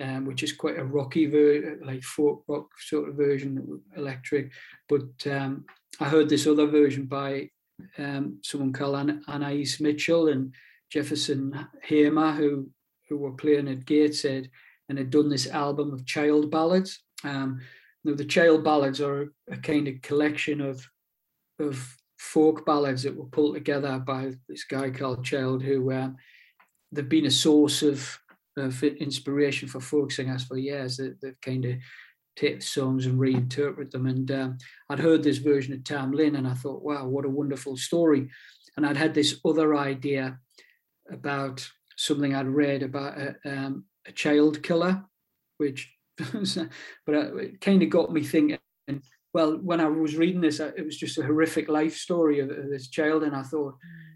um, 0.00 0.24
which 0.24 0.42
is 0.42 0.52
quite 0.52 0.78
a 0.78 0.84
rocky, 0.84 1.26
ver- 1.26 1.78
like 1.84 2.02
folk 2.02 2.44
rock 2.48 2.68
sort 2.78 3.08
of 3.08 3.16
version, 3.16 3.82
electric. 3.96 4.50
But 4.88 5.26
um, 5.30 5.64
I 6.00 6.08
heard 6.08 6.28
this 6.28 6.46
other 6.46 6.66
version 6.66 7.06
by 7.06 7.50
um, 7.98 8.38
someone 8.42 8.72
called 8.72 8.96
An- 8.96 9.22
Anais 9.28 9.76
Mitchell 9.80 10.28
and 10.28 10.54
Jefferson 10.90 11.66
Hamer, 11.82 12.32
who 12.32 12.70
who 13.08 13.18
were 13.18 13.32
playing 13.32 13.68
at 13.68 13.84
Gateshead 13.84 14.50
and 14.88 14.96
had 14.98 15.10
done 15.10 15.28
this 15.28 15.46
album 15.46 15.92
of 15.92 16.06
child 16.06 16.50
ballads. 16.50 17.02
Um, 17.22 17.60
now 18.04 18.14
the 18.14 18.24
child 18.24 18.64
ballads 18.64 19.00
are 19.00 19.32
a 19.50 19.56
kind 19.56 19.88
of 19.88 20.00
collection 20.02 20.60
of 20.60 20.86
of 21.58 21.96
folk 22.18 22.64
ballads 22.64 23.02
that 23.02 23.16
were 23.16 23.26
pulled 23.26 23.54
together 23.54 23.98
by 23.98 24.32
this 24.48 24.64
guy 24.64 24.90
called 24.90 25.24
Child, 25.24 25.62
who 25.62 25.92
um, 25.92 26.16
they've 26.90 27.08
been 27.08 27.26
a 27.26 27.30
source 27.30 27.82
of, 27.82 28.18
of 28.56 28.82
inspiration 28.82 29.68
for 29.68 29.80
folk 29.80 30.10
singers 30.10 30.44
for 30.44 30.56
years. 30.56 30.96
They, 30.96 31.10
they've 31.20 31.40
kind 31.40 31.64
of 31.66 31.76
take 32.36 32.60
the 32.60 32.64
songs 32.64 33.06
and 33.06 33.18
reinterpret 33.18 33.90
them. 33.90 34.06
And 34.06 34.30
um, 34.30 34.58
I'd 34.88 35.00
heard 35.00 35.22
this 35.22 35.38
version 35.38 35.72
of 35.72 35.84
Tam 35.84 36.12
Lin, 36.12 36.36
and 36.36 36.46
I 36.46 36.54
thought, 36.54 36.82
wow, 36.82 37.06
what 37.06 37.24
a 37.24 37.30
wonderful 37.30 37.76
story. 37.76 38.30
And 38.76 38.86
I'd 38.86 38.96
had 38.96 39.14
this 39.14 39.40
other 39.44 39.76
idea 39.76 40.38
about 41.10 41.68
something 41.96 42.34
I'd 42.34 42.48
read 42.48 42.82
about 42.82 43.18
a, 43.18 43.36
um, 43.44 43.84
a 44.06 44.12
child 44.12 44.62
killer, 44.62 45.04
which, 45.58 45.92
but 46.18 47.14
it 47.14 47.60
kind 47.60 47.82
of 47.82 47.90
got 47.90 48.12
me 48.12 48.22
thinking. 48.22 48.58
Well, 49.32 49.58
when 49.58 49.80
I 49.80 49.86
was 49.88 50.16
reading 50.16 50.40
this, 50.40 50.60
it 50.60 50.84
was 50.84 50.96
just 50.96 51.18
a 51.18 51.24
horrific 51.24 51.68
life 51.68 51.96
story 51.96 52.38
of, 52.38 52.50
of 52.50 52.70
this 52.70 52.88
child, 52.88 53.24
and 53.24 53.34
I 53.34 53.42
thought, 53.42 53.74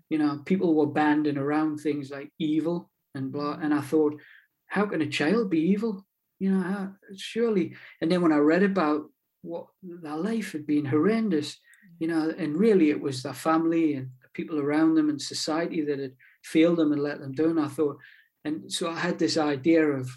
you 0.09 0.19
know, 0.19 0.41
people 0.45 0.75
were 0.75 0.87
banding 0.87 1.37
around 1.37 1.79
things 1.79 2.11
like 2.11 2.31
evil 2.39 2.91
and 3.15 3.33
blah. 3.33 3.59
And 3.61 3.75
I 3.75 3.81
thought, 3.81 4.21
how 4.67 4.87
can 4.87 5.03
a 5.03 5.09
child 5.09 5.51
be 5.51 5.61
evil? 5.61 6.07
You 6.39 6.53
know, 6.53 6.61
how, 6.61 6.89
surely. 7.17 7.75
And 8.01 8.11
then 8.11 8.23
when 8.23 8.33
I 8.33 8.37
read 8.39 8.63
about 8.63 9.11
what 9.43 9.67
their 9.83 10.17
life 10.17 10.53
had 10.53 10.67
been 10.67 10.85
horrendous, 10.85 11.59
you 11.99 12.07
know, 12.09 12.33
and 12.37 12.57
really 12.57 12.91
it 12.91 13.01
was 13.01 13.23
their 13.23 13.35
family 13.35 13.95
and 13.95 14.11
the 14.23 14.29
people 14.35 14.61
around 14.61 14.95
them 14.95 15.09
and 15.09 15.21
society 15.21 15.83
that 15.83 15.99
had 15.99 16.15
failed 16.45 16.79
them 16.79 16.93
and 16.93 17.03
let 17.03 17.21
them 17.21 17.33
down. 17.33 17.59
I 17.59 17.69
thought, 17.69 17.99
and 18.45 18.73
so 18.73 18.91
I 18.91 18.99
had 18.99 19.19
this 19.19 19.37
idea 19.37 19.85
of 19.85 20.11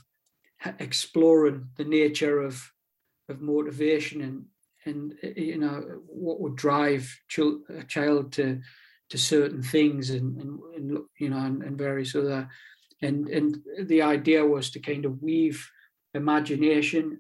exploring 0.80 1.68
the 1.78 1.86
nature 1.86 2.42
of 2.42 2.72
of 3.30 3.42
motivation 3.42 4.22
and 4.22 4.46
and 4.86 5.14
eh, 5.24 5.34
you 5.36 5.58
know 5.58 6.02
what 6.08 6.40
would 6.40 6.56
drive 6.56 7.10
a 7.70 7.84
child 7.84 8.32
to 8.34 8.62
to 9.10 9.18
certain 9.18 9.62
things 9.62 10.10
and, 10.10 10.40
and, 10.42 10.60
and 10.76 10.98
you 11.20 11.30
know 11.30 11.38
and, 11.38 11.64
and, 11.64 11.78
various 11.78 12.16
other 12.16 12.48
and 13.02 13.28
and 13.30 13.58
the 13.84 14.02
idea 14.02 14.46
was 14.46 14.70
to 14.70 14.80
kind 14.80 15.06
of 15.06 15.22
weave 15.22 15.70
imagination 16.14 17.20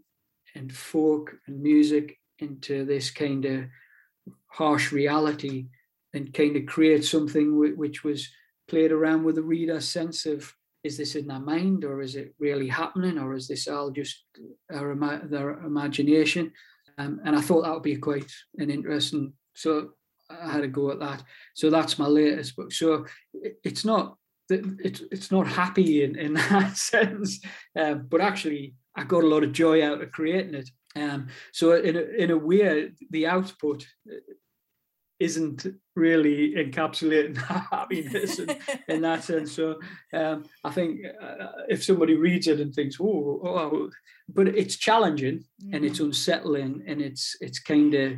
and 0.55 0.73
folk 0.73 1.35
and 1.47 1.61
music 1.61 2.17
into 2.39 2.85
this 2.85 3.09
kind 3.09 3.45
of 3.45 3.65
harsh 4.47 4.91
reality 4.91 5.67
and 6.13 6.33
kind 6.33 6.57
of 6.57 6.65
create 6.65 7.05
something 7.05 7.77
which 7.77 8.03
was 8.03 8.27
played 8.67 8.91
around 8.91 9.23
with 9.23 9.35
the 9.35 9.41
reader's 9.41 9.87
sense 9.87 10.25
of 10.25 10.53
is 10.83 10.97
this 10.97 11.15
in 11.15 11.27
their 11.27 11.39
mind 11.39 11.85
or 11.85 12.01
is 12.01 12.15
it 12.15 12.33
really 12.39 12.67
happening 12.67 13.17
or 13.19 13.35
is 13.35 13.47
this 13.47 13.67
all 13.67 13.91
just 13.91 14.23
our, 14.73 14.95
their 15.25 15.51
imagination 15.59 16.51
um, 16.97 17.21
and 17.23 17.35
I 17.35 17.41
thought 17.41 17.63
that 17.63 17.73
would 17.73 17.83
be 17.83 17.97
quite 17.97 18.31
an 18.57 18.69
interesting 18.69 19.33
so 19.53 19.91
I 20.39 20.51
had 20.51 20.63
a 20.63 20.67
go 20.67 20.91
at 20.91 20.99
that. 20.99 21.23
So 21.53 21.69
that's 21.69 21.99
my 21.99 22.07
latest 22.07 22.55
book. 22.55 22.71
So 22.71 23.05
it's 23.63 23.85
not 23.85 24.17
it's 24.49 25.01
it's 25.11 25.31
not 25.31 25.47
happy 25.47 26.03
in, 26.03 26.17
in 26.17 26.33
that 26.49 26.77
sense, 26.77 27.39
um, 27.79 28.07
but 28.09 28.21
actually 28.21 28.75
I 28.95 29.03
got 29.03 29.23
a 29.23 29.27
lot 29.27 29.43
of 29.43 29.53
joy 29.53 29.85
out 29.85 30.01
of 30.01 30.11
creating 30.11 30.55
it. 30.55 30.69
Um, 30.95 31.27
so 31.53 31.73
in 31.73 31.95
a, 31.95 32.01
in 32.01 32.31
a 32.31 32.37
way, 32.37 32.91
the 33.09 33.27
output 33.27 33.85
isn't 35.21 35.67
really 35.95 36.55
encapsulating 36.55 37.37
happiness 37.71 38.39
in, 38.39 38.57
in, 38.87 39.01
that 39.01 39.23
sense. 39.29 39.51
So 39.51 39.79
um, 40.13 40.45
I 40.63 40.71
think 40.71 41.01
uh, 41.21 41.47
if 41.69 41.83
somebody 41.83 42.15
reads 42.15 42.47
it 42.47 42.59
and 42.59 42.73
thinks, 42.73 42.97
"Oh, 42.99 43.39
oh," 43.43 43.89
but 44.27 44.47
it's 44.47 44.75
challenging 44.75 45.45
mm. 45.63 45.75
and 45.75 45.85
it's 45.85 45.99
unsettling 45.99 46.83
and 46.87 47.01
it's 47.01 47.37
it's 47.39 47.59
kind 47.59 47.93
of 47.93 48.13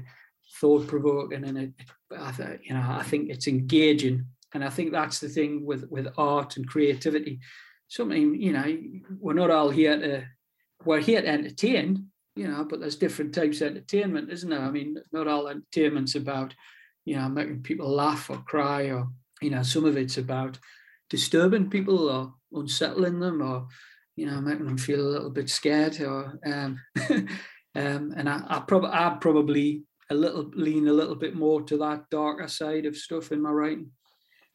thought 0.62 0.88
provoking, 0.88 1.44
and 1.44 1.58
it, 1.58 1.72
I 2.18 2.32
th- 2.32 2.62
you 2.64 2.74
know, 2.74 2.86
I 2.88 3.04
think 3.04 3.30
it's 3.30 3.48
engaging, 3.48 4.26
and 4.54 4.64
I 4.64 4.70
think 4.70 4.94
that's 4.94 5.20
the 5.20 5.30
thing 5.30 5.66
with 5.66 5.86
with 5.92 6.08
art 6.18 6.56
and 6.56 6.66
creativity. 6.66 7.40
Something 7.90 8.42
you 8.42 8.54
know, 8.54 8.78
we're 9.20 9.34
not 9.34 9.52
all 9.52 9.70
here 9.70 10.00
to 10.00 10.26
we're 10.86 11.00
here 11.00 11.22
to 11.22 11.28
entertain, 11.28 12.08
you 12.36 12.48
know, 12.48 12.64
but 12.64 12.80
there's 12.80 12.96
different 12.96 13.34
types 13.34 13.62
of 13.62 13.72
entertainment, 13.72 14.32
isn't 14.32 14.50
there? 14.50 14.62
I 14.62 14.72
mean, 14.72 14.98
not 15.12 15.28
all 15.28 15.48
entertainment's 15.48 16.16
about, 16.16 16.54
you 17.06 17.16
know, 17.16 17.30
making 17.30 17.64
people 17.64 17.90
laugh 17.90 18.30
or 18.30 18.38
cry, 18.38 18.92
or 18.92 19.08
you 19.42 19.50
know, 19.50 19.64
some 19.64 19.86
of 19.86 19.98
it's 19.98 20.18
about 20.18 20.58
disturbing 21.10 21.70
people 21.70 22.10
or 22.10 22.34
unsettling 22.54 23.20
them, 23.20 23.42
or 23.42 23.68
you 24.16 24.26
know, 24.26 24.42
making 24.42 24.66
them 24.66 24.78
feel 24.78 25.02
a 25.02 25.10
little 25.10 25.30
bit 25.30 25.50
scared, 25.50 26.00
or 26.02 26.40
um, 26.46 26.80
um, 27.10 28.14
and 28.16 28.30
I, 28.30 28.44
I 28.48 28.60
probably 28.60 28.90
I 28.92 29.18
probably 29.20 29.84
a 30.10 30.16
little 30.16 30.50
lean 30.54 30.88
a 30.88 30.94
little 30.94 31.16
bit 31.16 31.36
more 31.36 31.62
to 31.64 31.78
that 31.78 32.10
darker 32.10 32.48
side 32.48 32.86
of 32.86 32.98
stuff 32.98 33.32
in 33.32 33.42
my 33.42 33.52
writing. 33.52 33.92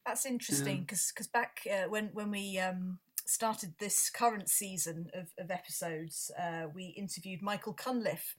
That's 0.06 0.24
interesting 0.24 0.80
because 0.80 1.12
because 1.12 1.26
back 1.26 1.60
uh, 1.70 1.88
when 1.88 2.06
when 2.14 2.30
we 2.30 2.58
um, 2.58 2.98
started 3.28 3.74
this 3.78 4.08
current 4.08 4.48
season 4.48 5.10
of, 5.12 5.28
of 5.38 5.50
episodes, 5.50 6.30
uh, 6.40 6.62
we 6.74 6.86
interviewed 6.96 7.42
Michael 7.42 7.74
Cunliffe, 7.74 8.34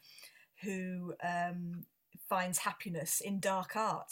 who 0.64 1.14
um, 1.24 1.86
finds 2.28 2.58
happiness 2.58 3.22
in 3.22 3.40
dark 3.40 3.76
art. 3.76 4.12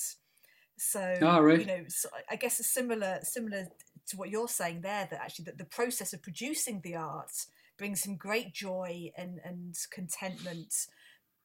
So 0.77 1.15
oh, 1.23 1.47
you 1.47 1.65
know, 1.65 1.85
so 1.87 2.09
I 2.29 2.35
guess 2.35 2.59
a 2.59 2.63
similar 2.63 3.19
similar 3.23 3.65
to 4.09 4.17
what 4.17 4.29
you're 4.29 4.47
saying 4.47 4.81
there 4.81 5.07
that 5.09 5.19
actually 5.19 5.45
that 5.45 5.57
the 5.57 5.65
process 5.65 6.13
of 6.13 6.21
producing 6.21 6.81
the 6.83 6.95
art 6.95 7.31
brings 7.79 8.05
him 8.05 8.15
great 8.15 8.53
joy 8.53 9.11
and 9.17 9.39
and 9.43 9.75
contentment, 9.91 10.75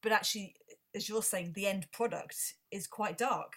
but 0.03 0.11
actually, 0.11 0.53
as 0.93 1.09
you're 1.09 1.23
saying, 1.23 1.53
the 1.55 1.65
end 1.65 1.91
product 1.91 2.53
is 2.69 2.85
quite 2.85 3.17
dark. 3.17 3.53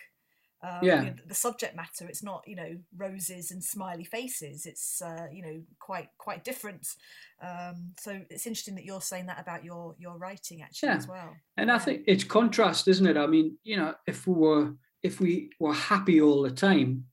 Um, 0.63 0.79
yeah. 0.83 1.03
You 1.03 1.07
know, 1.09 1.15
the 1.27 1.35
subject 1.35 1.77
matter 1.77 2.09
it's 2.09 2.23
not 2.23 2.43
you 2.47 2.57
know 2.57 2.77
roses 2.97 3.51
and 3.51 3.63
smiley 3.63 4.05
faces 4.05 4.65
it's 4.65 5.03
uh, 5.03 5.27
you 5.31 5.43
know 5.43 5.61
quite 5.79 6.09
quite 6.17 6.45
different 6.45 6.87
um, 7.43 7.93
so 7.99 8.23
it's 8.31 8.47
interesting 8.47 8.75
that 8.77 8.87
you're 8.87 9.03
saying 9.03 9.27
that 9.27 9.39
about 9.39 9.65
your 9.65 9.95
your 9.99 10.17
writing 10.17 10.63
actually 10.63 10.89
yeah. 10.89 10.97
as 10.97 11.07
well 11.07 11.37
and 11.59 11.71
i 11.71 11.79
think 11.79 12.05
it's 12.07 12.25
contrast 12.25 12.89
isn't 12.89 13.07
it 13.07 13.19
i 13.19 13.27
mean 13.27 13.57
you 13.65 13.77
know 13.77 13.95
if 14.07 14.27
we 14.27 14.33
were 14.33 14.73
if 15.03 15.21
we 15.21 15.51
were 15.61 15.75
happy 15.75 16.23
all 16.23 16.43
the 16.43 16.51
time 16.51 17.05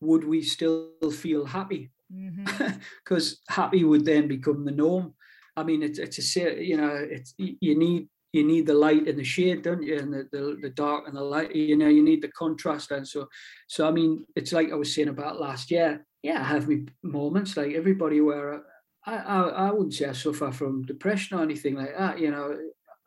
would 0.00 0.24
we 0.24 0.42
still 0.42 0.90
feel 1.10 1.46
happy 1.46 1.90
because 2.10 3.34
mm-hmm. 3.34 3.34
happy 3.48 3.84
would 3.84 4.04
then 4.04 4.28
become 4.28 4.66
the 4.66 4.70
norm 4.70 5.14
i 5.56 5.62
mean 5.62 5.82
it's 5.82 5.98
it's 5.98 6.36
a 6.36 6.62
you 6.62 6.76
know 6.76 6.94
it's 6.94 7.34
you 7.38 7.76
need 7.76 8.06
you 8.32 8.44
need 8.44 8.66
the 8.66 8.74
light 8.74 9.08
and 9.08 9.18
the 9.18 9.24
shade, 9.24 9.62
don't 9.62 9.82
you? 9.82 9.98
And 9.98 10.12
the, 10.12 10.28
the, 10.32 10.58
the 10.60 10.70
dark 10.70 11.06
and 11.06 11.16
the 11.16 11.22
light, 11.22 11.54
you 11.54 11.76
know, 11.76 11.88
you 11.88 12.02
need 12.02 12.22
the 12.22 12.28
contrast. 12.28 12.90
And 12.90 13.06
so, 13.06 13.28
so 13.68 13.88
I 13.88 13.90
mean, 13.90 14.26
it's 14.34 14.52
like 14.52 14.70
I 14.70 14.74
was 14.74 14.94
saying 14.94 15.08
about 15.08 15.40
last 15.40 15.70
year. 15.70 16.04
Yeah, 16.22 16.40
I 16.40 16.44
have 16.44 16.68
me 16.68 16.86
moments 17.02 17.56
like 17.56 17.74
everybody 17.74 18.20
where 18.20 18.62
I, 19.06 19.14
I, 19.16 19.40
I 19.42 19.70
wouldn't 19.70 19.94
say 19.94 20.06
I 20.06 20.12
suffer 20.12 20.50
from 20.50 20.82
depression 20.82 21.38
or 21.38 21.42
anything 21.42 21.76
like 21.76 21.96
that. 21.96 22.18
You 22.18 22.32
know, 22.32 22.58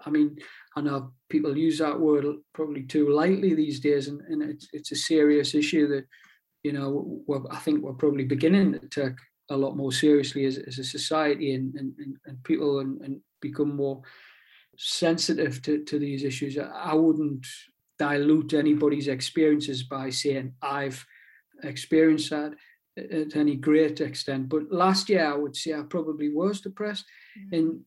I 0.06 0.10
mean, 0.10 0.38
I 0.78 0.82
know 0.82 1.12
people 1.30 1.58
use 1.58 1.80
that 1.80 2.00
word 2.00 2.26
probably 2.54 2.84
too 2.84 3.10
lightly 3.10 3.54
these 3.54 3.82
days, 3.82 4.08
and, 4.08 4.22
and 4.22 4.42
it's 4.42 4.70
it's 4.72 4.94
a 4.94 4.96
serious 4.96 5.54
issue 5.54 5.88
that, 5.90 6.06
you 6.64 6.72
know, 6.72 7.22
I 7.52 7.58
think 7.58 7.84
we're 7.84 7.94
probably 7.94 8.24
beginning 8.24 8.80
to 8.80 8.88
take 8.88 9.18
a 9.50 9.58
lot 9.58 9.76
more 9.76 9.92
seriously 9.92 10.46
as, 10.46 10.58
as 10.58 10.80
a 10.80 10.84
society 10.84 11.56
and, 11.56 11.76
and, 11.76 11.94
and 12.26 12.44
people 12.44 12.80
and, 12.80 13.02
and 13.02 13.20
become 13.42 13.76
more 13.76 14.02
sensitive 14.82 15.62
to, 15.62 15.84
to 15.84 16.00
these 16.00 16.24
issues. 16.24 16.58
I 16.58 16.94
wouldn't 16.94 17.46
dilute 17.98 18.54
anybody's 18.54 19.10
experiences 19.10 19.84
by 19.84 20.10
saying 20.10 20.54
I've 20.62 21.06
experienced 21.64 22.30
that 22.30 22.54
at 22.98 23.36
any 23.36 23.58
great 23.58 24.00
extent. 24.00 24.48
But 24.48 24.72
last 24.72 25.10
year, 25.10 25.26
I 25.26 25.36
would 25.36 25.56
say 25.56 25.74
I 25.74 25.82
probably 25.82 26.30
was 26.30 26.62
depressed, 26.62 27.06
mm. 27.38 27.58
and 27.58 27.80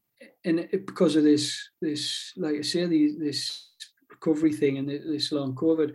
and 0.44 0.68
because 0.86 1.16
of 1.16 1.24
this 1.24 1.70
this 1.80 2.32
like 2.36 2.56
I 2.56 2.62
say 2.62 2.86
the, 2.86 3.14
this 3.18 3.70
recovery 4.10 4.52
thing 4.52 4.78
and 4.78 4.88
this 4.88 5.32
long 5.32 5.54
COVID, 5.54 5.94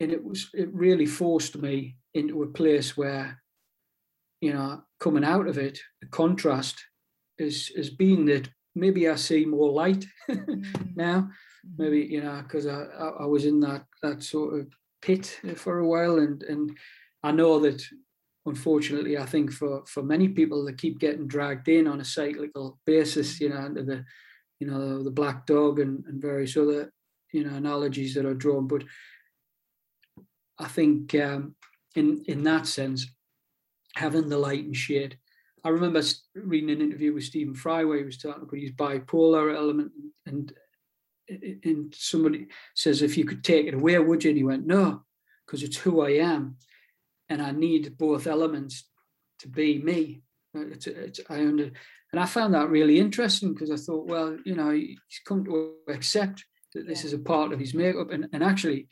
and 0.00 0.10
it 0.10 0.24
was 0.24 0.48
it 0.54 0.72
really 0.72 1.06
forced 1.06 1.56
me 1.58 1.96
into 2.14 2.42
a 2.42 2.46
place 2.46 2.96
where, 2.96 3.42
you 4.40 4.54
know, 4.54 4.82
coming 4.98 5.24
out 5.24 5.48
of 5.48 5.58
it, 5.58 5.78
the 6.00 6.08
contrast 6.08 6.82
is 7.38 7.68
has 7.76 7.90
been 7.90 8.24
that 8.26 8.48
maybe 8.74 9.08
I 9.08 9.16
see 9.16 9.44
more 9.44 9.70
light 9.70 10.04
mm. 10.30 10.96
now. 10.96 11.30
Maybe 11.78 12.00
you 12.00 12.22
know 12.22 12.42
because 12.42 12.66
I, 12.66 12.82
I, 13.20 13.26
was 13.26 13.44
in 13.44 13.60
that 13.60 13.84
that 14.02 14.22
sort 14.22 14.58
of 14.58 14.66
pit 15.00 15.40
for 15.56 15.78
a 15.78 15.86
while, 15.86 16.18
and 16.18 16.42
and 16.42 16.76
I 17.22 17.30
know 17.30 17.60
that 17.60 17.82
unfortunately 18.46 19.16
I 19.16 19.26
think 19.26 19.52
for 19.52 19.84
for 19.86 20.02
many 20.02 20.28
people 20.28 20.64
they 20.64 20.72
keep 20.72 20.98
getting 20.98 21.28
dragged 21.28 21.68
in 21.68 21.86
on 21.86 22.00
a 22.00 22.04
cyclical 22.04 22.80
basis, 22.84 23.40
you 23.40 23.50
know, 23.50 23.64
into 23.64 23.84
the 23.84 24.04
you 24.58 24.66
know 24.66 25.02
the 25.02 25.10
black 25.10 25.46
dog 25.46 25.78
and, 25.78 26.04
and 26.06 26.20
various 26.20 26.56
other 26.56 26.92
you 27.32 27.44
know 27.44 27.54
analogies 27.54 28.14
that 28.14 28.26
are 28.26 28.34
drawn, 28.34 28.66
but 28.66 28.82
I 30.58 30.66
think 30.66 31.14
um, 31.14 31.54
in 31.94 32.24
in 32.26 32.42
that 32.44 32.66
sense 32.66 33.06
having 33.94 34.28
the 34.28 34.38
light 34.38 34.64
and 34.64 34.76
shade 34.76 35.18
I 35.64 35.68
remember 35.68 36.02
reading 36.34 36.70
an 36.70 36.80
interview 36.80 37.12
with 37.12 37.24
Stephen 37.24 37.54
Fry 37.54 37.84
where 37.84 37.98
he 37.98 38.04
was 38.04 38.18
talking 38.18 38.42
about 38.42 38.60
his 38.60 38.72
bipolar 38.72 39.54
element, 39.54 39.92
and 40.26 40.52
and 41.28 41.94
somebody 41.96 42.48
says, 42.74 43.00
"If 43.00 43.16
you 43.16 43.24
could 43.24 43.44
take 43.44 43.66
it 43.66 43.74
away, 43.74 43.98
would 43.98 44.24
you?" 44.24 44.30
And 44.30 44.36
he 44.36 44.44
went, 44.44 44.66
"No, 44.66 45.04
because 45.46 45.62
it's 45.62 45.76
who 45.76 46.00
I 46.00 46.10
am, 46.10 46.56
and 47.28 47.40
I 47.40 47.52
need 47.52 47.96
both 47.96 48.26
elements 48.26 48.88
to 49.40 49.48
be 49.48 49.78
me." 49.78 50.22
It's, 50.54 50.86
it's, 50.86 51.20
I 51.30 51.38
under, 51.46 51.70
and 52.12 52.20
I 52.20 52.26
found 52.26 52.54
that 52.54 52.68
really 52.68 52.98
interesting 52.98 53.54
because 53.54 53.70
I 53.70 53.76
thought, 53.76 54.06
well, 54.06 54.36
you 54.44 54.54
know, 54.54 54.70
he's 54.70 54.98
come 55.24 55.44
to 55.44 55.76
accept 55.88 56.44
that 56.74 56.86
this 56.86 57.04
is 57.04 57.12
a 57.12 57.18
part 57.18 57.52
of 57.52 57.60
his 57.60 57.72
makeup, 57.72 58.10
and 58.10 58.28
and 58.32 58.42
actually, 58.42 58.88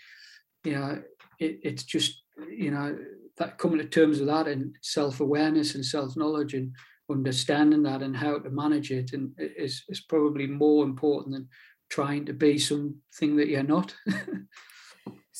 you 0.65 0.73
know, 0.73 1.03
it, 1.41 1.61
it's 1.65 1.83
just 1.83 2.23
you 2.49 2.71
know 2.71 2.97
that 3.41 3.59
coming 3.59 3.79
to 3.79 3.85
terms 3.85 4.21
with 4.21 4.29
that 4.29 4.47
and 4.47 4.77
self-awareness 4.83 5.75
and 5.75 5.85
self-knowledge 5.85 6.55
and 6.55 6.73
understanding 7.11 7.83
that 7.83 8.03
and 8.03 8.17
how 8.17 8.39
to 8.39 8.51
manage 8.51 8.93
it 8.93 9.13
and 9.13 9.33
is, 9.39 9.83
is 9.89 10.03
probably 10.09 10.47
more 10.47 10.85
important 10.85 11.35
than 11.35 11.49
trying 11.89 12.25
to 12.25 12.33
be 12.33 12.57
something 12.57 13.35
that 13.37 13.49
you're 13.49 13.65
not. 13.65 13.95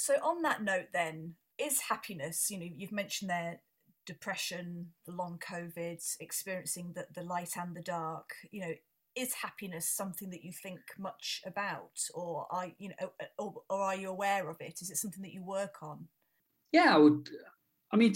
So 0.01 0.15
on 0.23 0.41
that 0.43 0.63
note 0.63 0.87
then 0.95 1.35
is 1.59 1.79
happiness 1.79 2.51
you 2.51 2.59
know 2.59 2.67
you've 2.75 2.91
mentioned 2.91 3.29
there 3.29 3.61
depression 4.07 4.87
the 5.07 5.13
long 5.13 5.39
covid 5.47 6.03
experiencing 6.21 6.93
the, 6.95 7.05
the 7.15 7.23
light 7.23 7.51
and 7.57 7.77
the 7.77 7.83
dark 7.83 8.31
you 8.51 8.63
know 8.63 8.73
is 9.15 9.35
happiness 9.35 9.91
something 9.91 10.31
that 10.31 10.43
you 10.43 10.53
think 10.53 10.81
much 10.99 11.43
about 11.45 12.01
or 12.15 12.47
are 12.51 12.69
you 12.79 12.89
know 12.89 13.13
or, 13.39 13.55
or 13.69 13.81
are 13.83 13.95
you 13.95 14.09
aware 14.09 14.49
of 14.49 14.57
it? 14.61 14.79
Is 14.81 14.91
it 14.91 14.97
something 14.97 15.23
that 15.23 15.35
you 15.35 15.45
work 15.45 15.83
on? 15.83 16.09
Yeah 16.73 16.95
i 16.95 16.99
would 16.99 17.29
I 17.93 17.97
mean, 17.97 18.15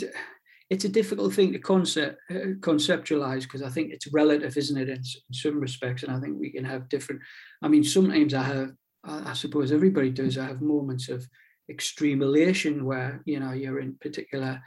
it's 0.71 0.85
a 0.85 0.89
difficult 0.89 1.35
thing 1.35 1.53
to 1.53 1.59
concept 1.59 2.19
uh, 2.31 2.57
conceptualize 2.61 3.43
because 3.43 3.63
I 3.63 3.69
think 3.69 3.93
it's 3.93 4.13
relative, 4.13 4.57
isn't 4.57 4.81
it, 4.81 4.89
in, 4.89 4.97
in, 4.97 5.35
some 5.35 5.61
respects? 5.61 6.03
And 6.03 6.13
I 6.13 6.21
think 6.21 6.39
we 6.39 6.51
can 6.51 6.65
have 6.65 6.89
different. 6.89 7.21
I 7.63 7.69
mean, 7.69 7.85
sometimes 7.85 8.35
I 8.35 8.43
have, 8.43 8.73
I, 9.05 9.35
suppose 9.35 9.73
everybody 9.73 10.11
does. 10.11 10.39
I 10.39 10.47
have 10.47 10.63
moments 10.63 11.09
of 11.09 11.27
extreme 11.69 12.23
elation 12.23 12.85
where 12.85 13.23
you 13.27 13.41
know 13.41 13.53
you're 13.53 13.81
in 13.81 13.97
particular, 14.01 14.63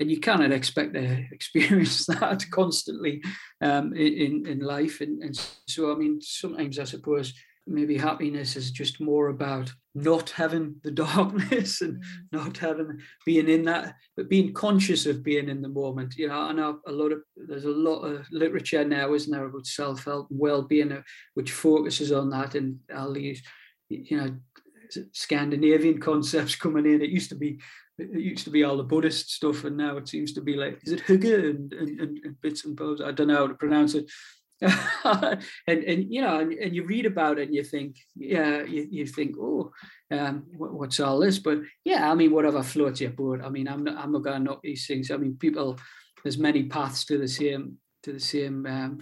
and 0.00 0.10
you 0.10 0.18
cannot 0.18 0.52
expect 0.52 0.94
to 0.94 1.24
experience 1.32 2.06
that 2.06 2.44
constantly 2.50 3.22
um, 3.60 3.94
in 3.94 4.46
in 4.46 4.60
life. 4.60 5.00
And, 5.00 5.22
and 5.22 5.36
so, 5.68 5.92
I 5.92 5.94
mean, 5.94 6.20
sometimes 6.20 6.78
I 6.78 6.84
suppose 6.84 7.32
maybe 7.66 7.98
happiness 7.98 8.56
is 8.56 8.70
just 8.70 9.00
more 9.00 9.28
about 9.28 9.72
not 9.94 10.30
having 10.30 10.76
the 10.84 10.90
darkness 11.06 11.80
and 11.80 11.96
mm. 11.96 12.04
not 12.32 12.56
having 12.56 12.98
being 13.24 13.48
in 13.48 13.64
that 13.64 13.94
but 14.16 14.28
being 14.28 14.52
conscious 14.52 15.06
of 15.06 15.22
being 15.22 15.48
in 15.48 15.62
the 15.62 15.68
moment 15.68 16.14
you 16.16 16.28
know 16.28 16.38
i 16.38 16.52
know 16.52 16.78
a 16.86 16.92
lot 16.92 17.12
of 17.12 17.20
there's 17.36 17.64
a 17.64 17.70
lot 17.70 18.00
of 18.00 18.26
literature 18.30 18.84
now 18.84 19.12
isn't 19.14 19.32
there 19.32 19.46
about 19.46 19.66
self-help 19.66 20.28
and 20.30 20.38
well-being 20.38 20.92
uh, 20.92 21.02
which 21.34 21.52
focuses 21.52 22.12
on 22.12 22.30
that 22.30 22.54
and 22.54 22.78
i'll 22.94 23.16
use 23.16 23.42
you 23.88 24.16
know 24.16 24.34
scandinavian 25.12 25.98
concepts 26.10 26.54
coming 26.54 26.86
in 26.86 27.02
it 27.02 27.10
used 27.10 27.30
to 27.30 27.36
be 27.36 27.58
it 27.98 28.20
used 28.20 28.44
to 28.44 28.50
be 28.50 28.62
all 28.62 28.76
the 28.76 28.82
Buddhist 28.82 29.30
stuff, 29.30 29.64
and 29.64 29.74
now 29.74 29.96
it 29.96 30.06
seems 30.06 30.34
to 30.34 30.42
be 30.42 30.54
like, 30.54 30.78
is 30.84 30.92
it 30.92 31.06
Hygge 31.06 31.48
and, 31.48 31.72
and, 31.72 31.98
and, 31.98 32.40
bits 32.42 32.66
and 32.66 32.76
bobs? 32.76 33.00
I 33.00 33.10
don't 33.10 33.28
know 33.28 33.36
how 33.36 33.46
to 33.46 33.54
pronounce 33.54 33.94
it. 33.94 34.10
and 35.04 35.84
and 35.84 36.12
you 36.12 36.22
know 36.22 36.40
and, 36.40 36.52
and, 36.54 36.74
you 36.74 36.82
read 36.84 37.04
about 37.04 37.38
it 37.38 37.48
and 37.48 37.54
you 37.54 37.62
think 37.62 37.96
yeah 38.14 38.62
you, 38.62 38.88
you 38.90 39.06
think 39.06 39.36
oh 39.38 39.70
um 40.10 40.44
what, 40.56 40.72
what's 40.72 40.98
all 40.98 41.20
this? 41.20 41.38
But 41.38 41.58
yeah 41.84 42.10
i 42.10 42.14
mean 42.14 42.32
whatever 42.32 42.62
floats 42.62 43.00
your 43.00 43.10
boat. 43.10 43.40
I 43.44 43.50
mean 43.50 43.68
i'm 43.68 43.84
not 43.84 43.96
i'm 43.98 44.12
not 44.12 44.24
gonna 44.24 44.38
knock 44.38 44.60
these 44.62 44.86
things. 44.86 45.10
I 45.10 45.18
mean 45.18 45.36
people 45.38 45.78
there's 46.22 46.38
many 46.38 46.64
paths 46.64 47.04
to 47.06 47.18
the 47.18 47.28
same 47.28 47.76
to 48.04 48.12
the 48.12 48.20
same 48.20 48.64
um, 48.66 48.98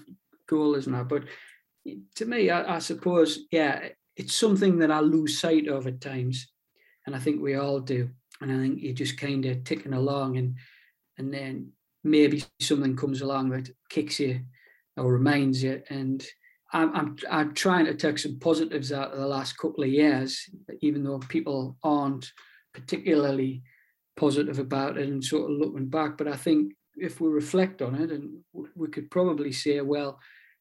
goal 0.48 0.74
isn't 0.74 0.92
there? 0.92 1.04
But 1.04 1.24
to 2.16 2.24
me 2.24 2.50
I, 2.50 2.76
I 2.76 2.78
suppose 2.80 3.46
yeah 3.52 3.90
it's 4.16 4.34
something 4.34 4.78
that 4.78 4.90
I 4.90 5.00
lose 5.00 5.38
sight 5.38 5.68
of 5.68 5.86
at 5.86 6.00
times, 6.00 6.48
and 7.06 7.14
I 7.14 7.18
think 7.18 7.40
we 7.40 7.56
all 7.56 7.80
do. 7.80 8.10
And 8.40 8.52
I 8.52 8.56
think 8.56 8.82
you're 8.82 8.94
just 8.94 9.18
kind 9.18 9.44
of 9.46 9.64
ticking 9.64 9.94
along, 9.94 10.36
and 10.36 10.56
and 11.18 11.32
then 11.32 11.72
maybe 12.02 12.44
something 12.60 12.96
comes 12.96 13.22
along 13.22 13.50
that 13.50 13.70
kicks 13.88 14.20
you 14.20 14.40
or 14.96 15.12
reminds 15.12 15.62
you. 15.62 15.82
And 15.90 16.24
I'm 16.72 16.94
I'm, 16.94 17.16
I'm 17.30 17.54
trying 17.54 17.86
to 17.86 17.94
take 17.94 18.18
some 18.18 18.38
positives 18.38 18.92
out 18.92 19.12
of 19.12 19.18
the 19.18 19.26
last 19.26 19.58
couple 19.58 19.84
of 19.84 19.90
years, 19.90 20.48
even 20.80 21.04
though 21.04 21.18
people 21.18 21.76
aren't 21.82 22.32
particularly 22.72 23.62
positive 24.16 24.58
about 24.58 24.96
it 24.96 25.08
and 25.08 25.24
sort 25.24 25.50
of 25.50 25.56
looking 25.56 25.86
back. 25.86 26.16
But 26.16 26.28
I 26.28 26.36
think 26.36 26.72
if 26.96 27.20
we 27.20 27.28
reflect 27.28 27.82
on 27.82 27.94
it, 27.96 28.10
and 28.10 28.38
we 28.74 28.88
could 28.88 29.10
probably 29.10 29.52
say, 29.52 29.80
well, 29.80 30.18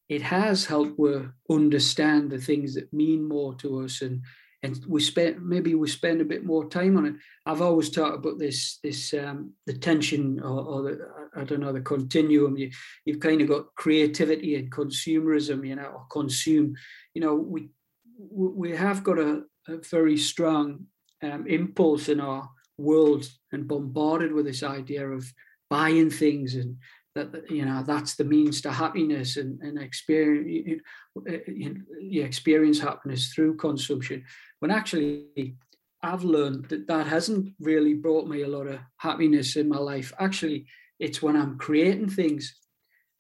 it 0.10 0.22
has 0.22 0.66
helped 0.66 1.00
we 1.00 1.16
understand 1.50 2.30
the 2.30 2.38
things 2.38 2.76
that 2.76 2.94
mean 2.94 3.28
more 3.28 3.56
to 3.56 3.82
us 3.82 4.02
and 4.02 4.22
and 4.64 4.80
we 4.88 5.02
spend 5.02 5.46
maybe 5.46 5.76
we 5.76 5.88
spend 5.88 6.22
a 6.22 6.26
bit 6.26 6.46
more 6.46 6.70
time 6.70 6.98
on 6.98 7.06
it. 7.06 7.16
I've 7.46 7.62
always 7.62 7.90
talked 7.90 8.16
about 8.16 8.40
this 8.40 8.80
this 8.82 9.14
um, 9.14 9.54
the 9.66 9.74
tension 9.74 10.40
or, 10.40 10.62
or, 10.62 10.82
the 10.84 11.23
I 11.36 11.44
don't 11.44 11.62
know 11.62 11.74
the 11.74 11.82
continuum. 11.82 12.58
You, 12.58 12.72
you've 13.06 13.20
kind 13.20 13.42
of 13.42 13.48
got 13.48 13.74
creativity 13.76 14.56
and 14.56 14.72
consumerism, 14.72 15.68
you 15.68 15.76
know, 15.76 15.86
or 15.86 16.06
consume. 16.10 16.76
You 17.14 17.22
know, 17.22 17.36
we 17.36 17.70
we 18.18 18.76
have 18.76 19.04
got 19.04 19.20
a, 19.20 19.44
a 19.68 19.78
very 19.90 20.18
strong 20.18 20.86
um, 21.24 21.48
impulse 21.48 22.10
in 22.10 22.20
our 22.20 22.50
world 22.78 23.26
and 23.52 23.68
bombarded 23.68 24.34
with 24.34 24.46
this 24.46 24.64
idea 24.64 25.08
of 25.08 25.26
buying 25.70 26.10
things 26.10 26.56
and 26.56 26.78
that 27.16 27.50
you 27.50 27.64
know 27.66 27.84
that's 27.86 28.16
the 28.16 28.24
means 28.24 28.62
to 28.62 28.72
happiness 28.72 29.38
and, 29.38 29.62
and 29.62 29.80
experience 29.80 30.82
you, 31.26 31.82
you, 32.00 32.24
experience 32.24 32.80
happiness 32.80 33.32
through 33.34 33.56
consumption 33.56 34.24
when 34.60 34.72
actually 34.72 35.56
i've 36.02 36.24
learned 36.24 36.66
that 36.70 36.88
that 36.88 37.06
hasn't 37.06 37.54
really 37.60 37.94
brought 37.94 38.28
me 38.28 38.42
a 38.42 38.48
lot 38.48 38.68
of 38.68 38.80
happiness 38.98 39.56
in 39.56 39.70
my 39.70 39.78
life 39.78 40.12
actually 40.20 40.66
it's 41.04 41.22
when 41.22 41.36
i'm 41.36 41.58
creating 41.58 42.10
things 42.10 42.44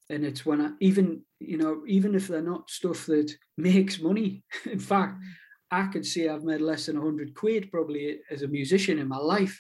and 0.09 0.25
it's 0.25 0.45
when 0.45 0.61
i 0.61 0.69
even 0.79 1.21
you 1.39 1.57
know 1.57 1.81
even 1.87 2.15
if 2.15 2.27
they're 2.27 2.51
not 2.53 2.69
stuff 2.69 3.05
that 3.05 3.31
makes 3.57 3.99
money 3.99 4.43
in 4.71 4.79
fact 4.79 5.15
mm. 5.15 5.23
i 5.71 5.85
could 5.87 6.05
say 6.05 6.27
i've 6.27 6.43
made 6.43 6.61
less 6.61 6.85
than 6.85 6.97
100 6.97 7.35
quid 7.35 7.71
probably 7.71 8.19
as 8.31 8.41
a 8.41 8.47
musician 8.47 8.99
in 8.99 9.07
my 9.07 9.17
life 9.17 9.55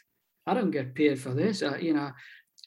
i 0.47 0.53
don't 0.53 0.71
get 0.71 0.95
paid 0.95 1.19
for 1.19 1.33
this 1.33 1.61
I, 1.61 1.77
you 1.77 1.93
know 1.93 2.11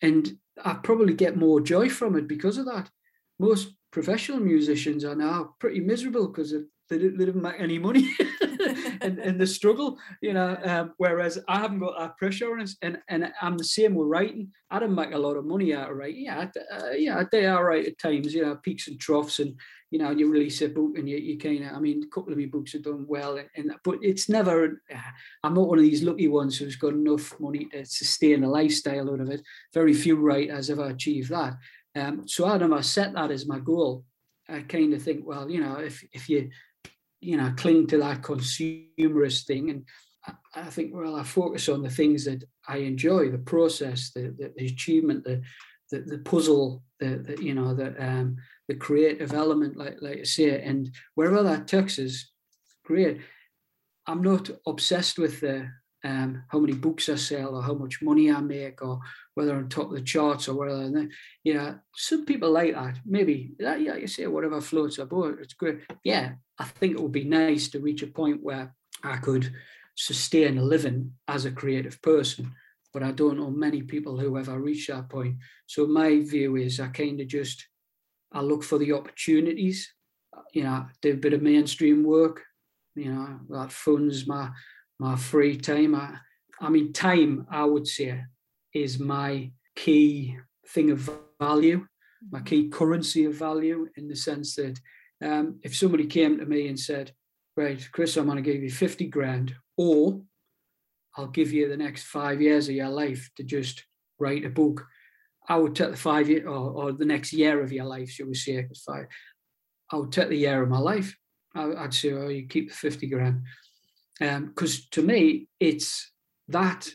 and 0.03 0.37
I 0.65 0.75
probably 0.75 1.15
get 1.15 1.37
more 1.37 1.61
joy 1.61 1.89
from 1.89 2.17
it 2.17 2.29
because 2.29 2.59
of 2.59 2.67
that. 2.67 2.91
Most 3.39 3.75
professional 3.91 4.41
musicians 4.41 5.05
are 5.05 5.15
now 5.15 5.55
pretty 5.59 5.81
miserable 5.81 6.29
because 6.29 6.53
they, 6.53 6.99
they 6.99 6.99
didn't 6.99 7.43
make 7.43 7.57
any 7.59 7.79
money 7.79 8.11
and, 9.01 9.19
and 9.19 9.41
the 9.41 9.47
struggle, 9.47 9.99
you 10.21 10.33
know. 10.33 10.59
Um, 10.65 10.95
whereas 10.99 11.39
I 11.49 11.59
haven't 11.59 11.81
got 11.81 11.99
that 11.99 12.17
pressure 12.17 12.59
and 12.83 12.99
and 13.09 13.33
I'm 13.41 13.57
the 13.57 13.65
same 13.65 13.95
with 13.95 14.09
writing. 14.09 14.53
I 14.71 14.79
don't 14.79 14.95
make 14.95 15.13
a 15.13 15.19
lot 15.19 15.37
of 15.37 15.45
money 15.45 15.75
out 15.75 15.91
of 15.91 15.97
writing. 15.97 16.25
Yeah, 16.25 16.49
uh, 16.73 16.91
yeah, 16.91 17.23
they 17.31 17.47
are 17.47 17.65
right 17.65 17.87
at 17.87 17.99
times, 17.99 18.35
you 18.35 18.43
know, 18.43 18.57
peaks 18.57 18.89
and 18.89 18.99
troughs, 18.99 19.39
and 19.39 19.55
you 19.91 19.99
know, 19.99 20.11
you 20.11 20.29
release 20.31 20.61
a 20.63 20.69
book 20.69 20.99
and 20.99 21.09
you, 21.09 21.17
you 21.17 21.39
kind 21.39 21.65
of, 21.65 21.73
I 21.73 21.79
mean, 21.79 22.03
a 22.03 22.15
couple 22.15 22.33
of 22.33 22.39
my 22.39 22.47
books 22.47 22.73
have 22.73 22.83
done 22.83 23.07
well, 23.09 23.37
and, 23.37 23.49
and 23.55 23.73
but 23.85 23.99
it's 24.03 24.29
never. 24.29 24.83
I'm 25.43 25.55
not 25.55 25.69
one 25.69 25.79
of 25.79 25.85
these 25.85 26.03
lucky 26.03 26.29
ones 26.29 26.59
who's 26.59 26.77
got 26.77 26.93
enough 26.93 27.39
money 27.39 27.67
to 27.73 27.85
sustain 27.85 28.45
a 28.45 28.51
lifestyle 28.51 29.11
out 29.11 29.21
of 29.21 29.31
it. 29.31 29.43
Very 29.73 29.95
few 29.95 30.17
writers 30.17 30.71
ever 30.71 30.87
achieve 30.87 31.29
that. 31.29 31.55
Um, 31.95 32.27
so 32.29 32.47
I 32.47 32.59
never 32.59 32.83
set 32.83 33.15
that 33.15 33.31
as 33.31 33.47
my 33.47 33.59
goal. 33.59 34.05
I 34.49 34.61
kind 34.61 34.93
of 34.95 35.03
think, 35.03 35.27
well, 35.27 35.51
you 35.51 35.61
know, 35.61 35.77
if 35.77 36.05
if 36.13 36.29
you 36.29 36.51
you 37.21 37.37
know 37.37 37.53
cling 37.57 37.87
to 37.89 37.99
that 37.99 38.23
consumerist 38.23 39.45
thing. 39.45 39.71
And 39.71 39.85
I, 40.55 40.65
think 40.71 40.95
well 40.95 41.17
I 41.17 41.23
focus 41.23 41.69
on 41.69 41.83
the 41.83 41.91
things 41.91 42.25
that 42.25 42.45
I 42.69 42.79
enjoy 42.79 43.31
the 43.31 43.39
process 43.39 44.11
the, 44.15 44.35
the, 44.39 44.53
the 44.57 44.67
achievement 44.67 45.25
the, 45.25 45.43
the, 45.91 46.01
the 46.01 46.19
puzzle 46.19 46.83
the, 46.99 47.19
the 47.19 47.43
you 47.43 47.55
know 47.55 47.75
the 47.75 47.95
um 48.05 48.37
the 48.69 48.75
creative 48.75 49.33
element 49.33 49.77
like 49.77 49.99
like 50.01 50.21
I 50.21 50.25
say. 50.25 50.61
And 50.63 50.91
wherever 51.15 51.43
that 51.43 51.69
takes 51.69 51.99
us 51.99 52.31
great. 52.87 53.21
I'm 54.07 54.23
not 54.23 54.49
obsessed 54.67 55.19
with 55.19 55.41
the 55.41 55.69
um, 56.07 56.45
how 56.49 56.61
many 56.61 56.75
books 56.75 57.09
I 57.09 57.17
sell 57.17 57.57
or 57.57 57.63
how 57.63 57.75
much 57.75 58.01
money 58.01 58.31
I 58.31 58.41
make 58.41 58.81
or 58.81 59.01
whether 59.35 59.57
I'm 59.57 59.69
top 59.69 59.87
of 59.87 59.95
the 59.95 60.03
charts 60.03 60.49
or 60.49 60.55
whether 60.55 61.09
you 61.43 61.55
know 61.55 61.79
some 61.95 62.25
people 62.25 62.51
like 62.53 62.75
that. 62.75 62.99
Maybe 63.05 63.53
yeah 63.59 63.97
you 63.97 64.07
say 64.07 64.27
whatever 64.27 64.61
floats 64.61 64.99
your 64.99 65.07
boat 65.07 65.39
it's 65.41 65.55
great. 65.55 65.81
Yeah 66.05 66.35
I 66.59 66.65
think 66.65 66.93
it 66.93 67.01
would 67.01 67.13
be 67.13 67.25
nice 67.25 67.69
to 67.69 67.81
reach 67.81 68.03
a 68.03 68.07
point 68.07 68.43
where 68.43 68.75
I 69.03 69.17
could 69.17 69.53
sustain 69.97 70.59
a 70.59 70.63
living 70.63 71.13
as 71.27 71.45
a 71.45 71.51
creative 71.51 72.01
person 72.03 72.53
but 72.93 73.03
I 73.03 73.11
don't 73.11 73.39
know 73.39 73.51
many 73.51 73.83
people 73.83 74.19
who 74.19 74.39
ever 74.39 74.59
reach 74.59 74.87
that 74.87 75.11
point. 75.11 75.37
So 75.67 75.87
my 75.87 76.21
view 76.21 76.57
is 76.57 76.79
I 76.79 76.89
kind 76.89 77.21
of 77.21 77.27
just 77.27 77.67
I 78.33 78.41
look 78.41 78.63
for 78.63 78.79
the 78.79 78.93
opportunities 78.93 79.93
you 80.53 80.63
know 80.63 80.87
do 81.03 81.13
a 81.13 81.17
bit 81.17 81.33
of 81.33 81.43
mainstream 81.43 82.05
work 82.05 82.43
you 82.95 83.13
know 83.13 83.41
that 83.49 83.73
funds 83.73 84.27
my 84.27 84.51
my 84.99 85.17
free 85.17 85.57
time. 85.57 85.95
I, 85.95 86.17
I 86.61 86.69
mean, 86.69 86.93
time, 86.93 87.47
I 87.51 87.65
would 87.65 87.87
say, 87.87 88.23
is 88.73 88.99
my 88.99 89.51
key 89.75 90.37
thing 90.69 90.91
of 90.91 91.11
value, 91.41 91.87
my 92.31 92.41
key 92.41 92.65
mm-hmm. 92.65 92.73
currency 92.73 93.25
of 93.25 93.35
value, 93.35 93.89
in 93.97 94.09
the 94.09 94.17
sense 94.17 94.55
that 94.57 94.79
um, 95.23 95.61
if 95.63 95.77
somebody 95.77 96.07
came 96.07 96.39
to 96.39 96.47
me 96.47 96.69
and 96.69 96.79
said, 96.79 97.13
Right, 97.57 97.89
Chris, 97.91 98.17
I'm 98.19 98.27
going 98.27 98.37
to 98.37 98.43
give 98.43 98.63
you 98.63 98.71
50 98.71 99.07
grand, 99.07 99.55
or 99.79 100.21
I'll 101.17 101.29
give 101.29 101.53
you 101.53 101.69
the 101.69 101.77
next 101.77 102.05
five 102.05 102.43
years 102.43 102.69
of 102.69 102.75
your 102.75 102.91
life 102.91 103.31
to 103.37 103.43
just 103.43 103.83
write 104.19 104.45
a 104.45 104.51
book. 104.51 104.87
I 105.49 105.57
would 105.57 105.75
take 105.75 105.91
the 105.91 105.97
five 105.97 106.29
year 106.29 106.47
or, 106.47 106.71
or 106.71 106.93
the 106.93 107.07
next 107.07 107.33
year 107.33 107.63
of 107.63 107.73
your 107.73 107.87
life, 107.87 108.11
shall 108.11 108.27
we 108.27 108.35
say, 108.35 108.69
five. 108.85 109.07
I 109.91 109.97
would 109.97 110.13
take 110.13 110.29
the 110.29 110.37
year 110.37 110.63
of 110.63 110.69
my 110.69 110.79
life. 110.79 111.17
I, 111.55 111.67
would 111.67 111.95
say, 111.95 112.13
oh, 112.13 112.29
you 112.29 112.47
keep 112.47 112.69
the 112.69 112.77
50 112.77 113.07
grand 113.07 113.43
because 114.19 114.77
um, 114.77 114.83
to 114.93 115.03
me 115.03 115.49
it's 115.61 116.11
that 116.49 116.89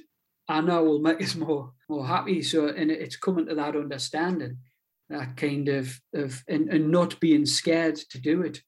I 0.48 0.62
know 0.62 0.84
will 0.84 1.00
make 1.00 1.22
us 1.22 1.36
more 1.46 1.74
more 1.90 2.06
happy. 2.06 2.42
So 2.42 2.68
and 2.68 2.92
it's 2.92 3.18
coming 3.18 3.46
to 3.48 3.56
that 3.56 3.76
understanding, 3.76 4.58
that 5.10 5.38
kind 5.38 5.68
of 5.70 6.00
of 6.14 6.44
and, 6.48 6.70
and 6.70 6.92
not 6.92 7.20
being 7.20 7.46
scared 7.46 7.96
to 7.96 8.20
do 8.20 8.42
it. 8.44 8.62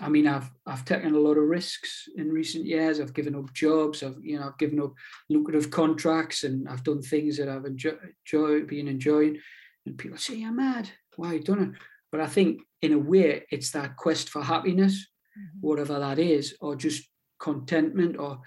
I 0.00 0.08
mean, 0.08 0.26
I've 0.26 0.50
I've 0.66 0.84
taken 0.84 1.14
a 1.14 1.18
lot 1.18 1.36
of 1.36 1.44
risks 1.44 2.08
in 2.16 2.30
recent 2.30 2.64
years. 2.64 3.00
I've 3.00 3.14
given 3.14 3.34
up 3.34 3.52
jobs. 3.52 4.02
I've 4.02 4.16
you 4.22 4.38
know 4.38 4.46
I've 4.46 4.58
given 4.58 4.80
up 4.80 4.94
lucrative 5.28 5.70
contracts, 5.70 6.44
and 6.44 6.68
I've 6.68 6.84
done 6.84 7.02
things 7.02 7.36
that 7.36 7.48
I've 7.48 7.66
enjoyed, 7.66 7.98
enjoy, 8.26 8.62
been 8.64 8.88
enjoying. 8.88 9.38
And 9.84 9.98
people 9.98 10.18
say, 10.18 10.36
"You're 10.36 10.52
mad. 10.52 10.88
Why 11.16 11.34
you 11.34 11.40
done 11.40 11.62
it?" 11.62 11.80
But 12.10 12.20
I 12.20 12.26
think 12.26 12.62
in 12.82 12.92
a 12.92 12.98
way, 12.98 13.44
it's 13.50 13.72
that 13.72 13.96
quest 13.96 14.30
for 14.30 14.42
happiness, 14.42 15.06
mm-hmm. 15.38 15.60
whatever 15.60 15.98
that 15.98 16.18
is, 16.18 16.56
or 16.60 16.76
just 16.76 17.09
contentment, 17.40 18.16
or 18.18 18.40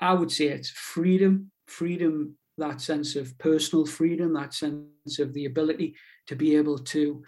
I 0.00 0.12
would 0.12 0.30
say 0.30 0.46
it's 0.46 0.70
freedom, 0.70 1.50
freedom, 1.66 2.36
that 2.58 2.80
sense 2.80 3.16
of 3.16 3.36
personal 3.38 3.86
freedom, 3.86 4.32
that 4.34 4.54
sense 4.54 5.18
of 5.18 5.32
the 5.32 5.46
ability 5.46 5.94
to 6.26 6.36
be 6.36 6.56
able 6.56 6.78
to 6.78 7.22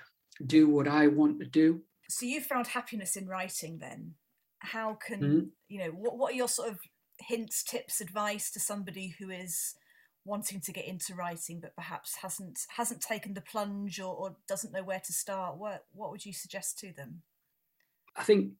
do 0.46 0.68
what 0.68 0.88
I 0.88 1.06
want 1.06 1.40
to 1.40 1.46
do. 1.46 1.82
So 2.08 2.26
you 2.26 2.40
found 2.40 2.66
happiness 2.66 3.16
in 3.16 3.26
writing 3.26 3.78
then? 3.78 4.14
How 4.60 4.94
can, 4.94 5.20
mm-hmm. 5.20 5.40
you 5.68 5.78
know, 5.78 5.90
what, 5.90 6.18
what 6.18 6.32
are 6.32 6.36
your 6.36 6.48
sort 6.48 6.70
of 6.70 6.78
hints, 7.18 7.62
tips, 7.62 8.00
advice 8.00 8.50
to 8.52 8.60
somebody 8.60 9.14
who 9.18 9.30
is 9.30 9.74
wanting 10.24 10.60
to 10.60 10.72
get 10.72 10.86
into 10.86 11.14
writing 11.14 11.60
but 11.60 11.74
perhaps 11.74 12.16
hasn't 12.16 12.60
hasn't 12.76 13.00
taken 13.00 13.32
the 13.32 13.40
plunge 13.40 13.98
or, 14.00 14.14
or 14.14 14.36
doesn't 14.46 14.72
know 14.72 14.82
where 14.82 15.00
to 15.00 15.12
start 15.12 15.56
what 15.56 15.86
what 15.92 16.10
would 16.10 16.26
you 16.26 16.32
suggest 16.32 16.78
to 16.78 16.92
them 16.92 17.22
i 18.16 18.22
think 18.22 18.52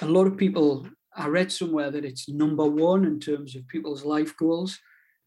a 0.00 0.06
lot 0.06 0.26
of 0.26 0.36
people 0.36 0.86
I 1.18 1.26
read 1.26 1.50
somewhere 1.50 1.90
that 1.90 2.04
it's 2.04 2.28
number 2.28 2.64
one 2.64 3.04
in 3.04 3.18
terms 3.18 3.56
of 3.56 3.66
people's 3.66 4.04
life 4.04 4.36
goals. 4.36 4.78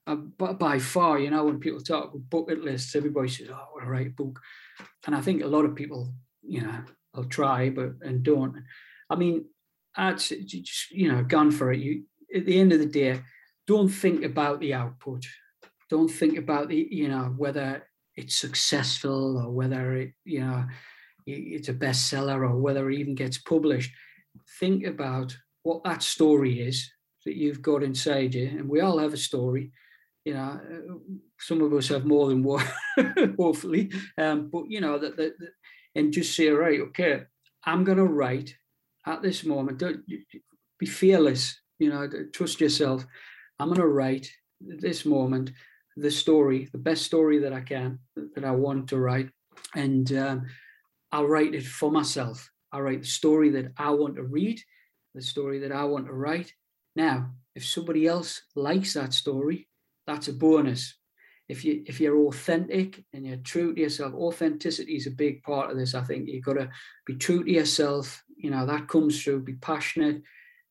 Uh, 0.08 0.16
but 0.16 0.58
by 0.58 0.80
far, 0.80 1.20
you 1.20 1.30
know, 1.30 1.46
when 1.46 1.60
people 1.60 1.82
talk 1.82 2.06
about 2.06 2.30
bucket 2.30 2.64
lists, 2.64 2.96
everybody 2.96 3.28
says, 3.28 3.50
"Oh, 3.52 3.56
I 3.56 3.72
want 3.72 3.84
to 3.84 3.90
write 3.90 4.08
a 4.08 4.10
book," 4.10 4.40
and 5.06 5.16
I 5.16 5.22
think 5.22 5.44
a 5.44 5.48
lot 5.48 5.66
of 5.66 5.76
people, 5.76 6.14
you 6.42 6.62
know, 6.62 6.84
will 7.14 7.26
try 7.26 7.70
but 7.70 7.94
and 8.02 8.24
don't. 8.24 8.64
I 9.10 9.16
mean, 9.16 9.46
I'd 9.96 10.18
just 10.18 10.92
you 10.92 11.12
know, 11.12 11.24
gone 11.24 11.52
for 11.52 11.72
it. 11.72 11.80
You 11.80 12.04
at 12.34 12.46
the 12.46 12.60
end 12.60 12.72
of 12.74 12.80
the 12.80 12.86
day, 12.86 13.22
don't 13.68 13.90
think 13.90 14.24
about 14.24 14.60
the 14.60 14.74
output. 14.74 15.26
Don't 15.90 16.10
think 16.10 16.38
about 16.38 16.70
the 16.70 16.88
you 16.90 17.10
know 17.10 17.34
whether 17.38 17.86
it's 18.16 18.36
successful 18.36 19.38
or 19.38 19.52
whether 19.52 19.94
it 19.96 20.14
you 20.26 20.40
know 20.40 20.66
it's 21.28 21.70
a 21.70 21.74
bestseller 21.74 22.42
or 22.50 22.58
whether 22.58 22.90
it 22.90 22.98
even 22.98 23.14
gets 23.14 23.38
published. 23.38 23.92
Think 24.60 24.86
about 24.86 25.38
what 25.64 25.84
that 25.84 26.04
story 26.04 26.62
is 26.62 26.92
that 27.26 27.36
you've 27.36 27.62
got 27.62 27.84
inside 27.84 28.34
you, 28.34 28.48
and 28.48 28.68
we 28.68 28.82
all 28.82 28.98
have 28.98 29.14
a 29.14 29.18
story. 29.18 29.72
You 30.26 30.36
know, 30.36 30.60
uh, 30.60 31.14
some 31.40 31.62
of 31.62 31.74
us 31.74 31.88
have 31.88 32.06
more 32.06 32.28
than 32.28 32.44
one, 32.44 32.66
hopefully. 33.38 33.92
Um, 34.18 34.50
but 34.52 34.64
you 34.68 34.82
know 34.82 34.98
that, 34.98 35.18
that, 35.18 35.34
and 35.96 36.14
just 36.14 36.36
say, 36.36 36.50
right, 36.50 36.80
okay, 36.80 37.24
I'm 37.64 37.84
going 37.84 37.98
to 37.98 38.06
write 38.06 38.56
at 39.06 39.22
this 39.22 39.44
moment. 39.44 39.80
Don't 39.80 40.02
be 40.80 40.86
fearless. 40.86 41.60
You 41.80 41.90
know, 41.90 42.08
trust 42.34 42.62
yourself. 42.62 43.06
I'm 43.60 43.68
going 43.68 43.80
to 43.80 43.88
write 43.88 44.30
this 44.60 45.06
moment 45.06 45.52
the 45.98 46.12
story, 46.12 46.70
the 46.72 46.78
best 46.78 47.04
story 47.04 47.40
that 47.40 47.54
I 47.54 47.62
can, 47.62 48.00
that 48.16 48.46
I 48.46 48.52
want 48.52 48.88
to 48.90 48.98
write, 48.98 49.30
and 49.76 50.12
um, 50.14 50.46
I'll 51.12 51.28
write 51.28 51.54
it 51.54 51.66
for 51.66 51.92
myself. 51.92 52.50
I'll 52.72 52.82
write 52.82 53.02
the 53.02 53.08
story 53.08 53.50
that 53.52 53.74
I 53.78 53.90
want 53.92 54.16
to 54.16 54.24
read, 54.24 54.60
the 55.14 55.22
story 55.22 55.60
that 55.60 55.72
I 55.72 55.84
want 55.86 56.06
to 56.08 56.14
write. 56.14 56.54
Now, 56.96 57.32
if 57.56 57.66
somebody 57.66 58.08
else 58.08 58.42
likes 58.56 58.94
that 58.94 59.14
story, 59.14 59.68
that's 60.08 60.28
a 60.28 60.34
bonus. 60.34 60.96
If 61.50 61.66
you 61.66 61.84
if 61.86 62.00
you're 62.00 62.28
authentic 62.28 63.04
and 63.14 63.26
you're 63.26 63.38
true 63.38 63.76
to 63.76 63.82
yourself, 63.82 64.14
authenticity 64.14 64.96
is 64.96 65.08
a 65.08 65.12
big 65.12 65.44
part 65.44 65.70
of 65.70 65.78
this. 65.78 65.94
I 65.96 66.04
think 66.04 66.28
you've 66.28 66.46
got 66.46 66.54
to 66.54 66.70
be 67.06 67.16
true 67.16 67.44
to 67.44 67.52
yourself. 67.52 68.24
You 68.38 68.52
know 68.52 68.66
that 68.66 68.88
comes 68.88 69.22
through. 69.22 69.44
Be 69.44 69.56
passionate, 69.56 70.22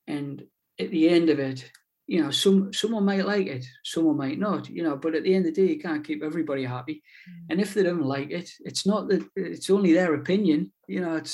and 0.07 0.43
at 0.79 0.91
the 0.91 1.09
end 1.09 1.29
of 1.29 1.39
it, 1.39 1.71
you 2.11 2.21
know, 2.21 2.33
some 2.33 2.73
someone 2.73 3.05
might 3.05 3.25
like 3.25 3.47
it, 3.47 3.65
someone 3.85 4.17
might 4.17 4.37
not, 4.37 4.69
you 4.69 4.83
know, 4.83 4.97
but 4.97 5.15
at 5.15 5.23
the 5.23 5.33
end 5.33 5.47
of 5.47 5.55
the 5.55 5.63
day, 5.65 5.75
you 5.75 5.79
can't 5.79 6.05
keep 6.05 6.25
everybody 6.25 6.65
happy. 6.65 7.05
Mm. 7.31 7.47
And 7.51 7.61
if 7.61 7.73
they 7.73 7.85
don't 7.85 8.03
like 8.03 8.33
it, 8.33 8.51
it's 8.65 8.85
not 8.85 9.09
that 9.09 9.25
it's 9.37 9.71
only 9.71 9.93
their 9.93 10.15
opinion, 10.15 10.73
you 10.89 11.01
know, 11.01 11.15
it's 11.15 11.31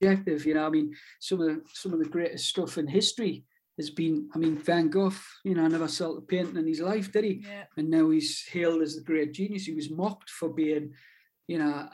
subjective, 0.00 0.46
you 0.46 0.54
know. 0.54 0.66
I 0.66 0.70
mean, 0.70 0.94
some 1.20 1.40
of 1.40 1.46
the 1.48 1.62
some 1.72 1.92
of 1.92 1.98
the 1.98 2.08
greatest 2.08 2.48
stuff 2.48 2.78
in 2.78 2.86
history 2.86 3.44
has 3.78 3.90
been, 3.90 4.28
I 4.34 4.38
mean, 4.38 4.56
Van 4.56 4.88
Gogh, 4.88 5.12
you 5.44 5.54
know, 5.54 5.64
I 5.64 5.68
never 5.68 5.88
sold 5.88 6.18
a 6.18 6.20
painting 6.22 6.56
in 6.56 6.66
his 6.66 6.80
life, 6.80 7.12
did 7.12 7.24
he? 7.24 7.42
Yeah. 7.46 7.64
And 7.76 7.90
now 7.90 8.08
he's 8.08 8.46
hailed 8.46 8.80
as 8.80 8.96
the 8.96 9.02
great 9.02 9.34
genius. 9.34 9.66
He 9.66 9.74
was 9.74 9.90
mocked 9.90 10.30
for 10.30 10.48
being, 10.48 10.92
you 11.46 11.58
know, 11.58 11.86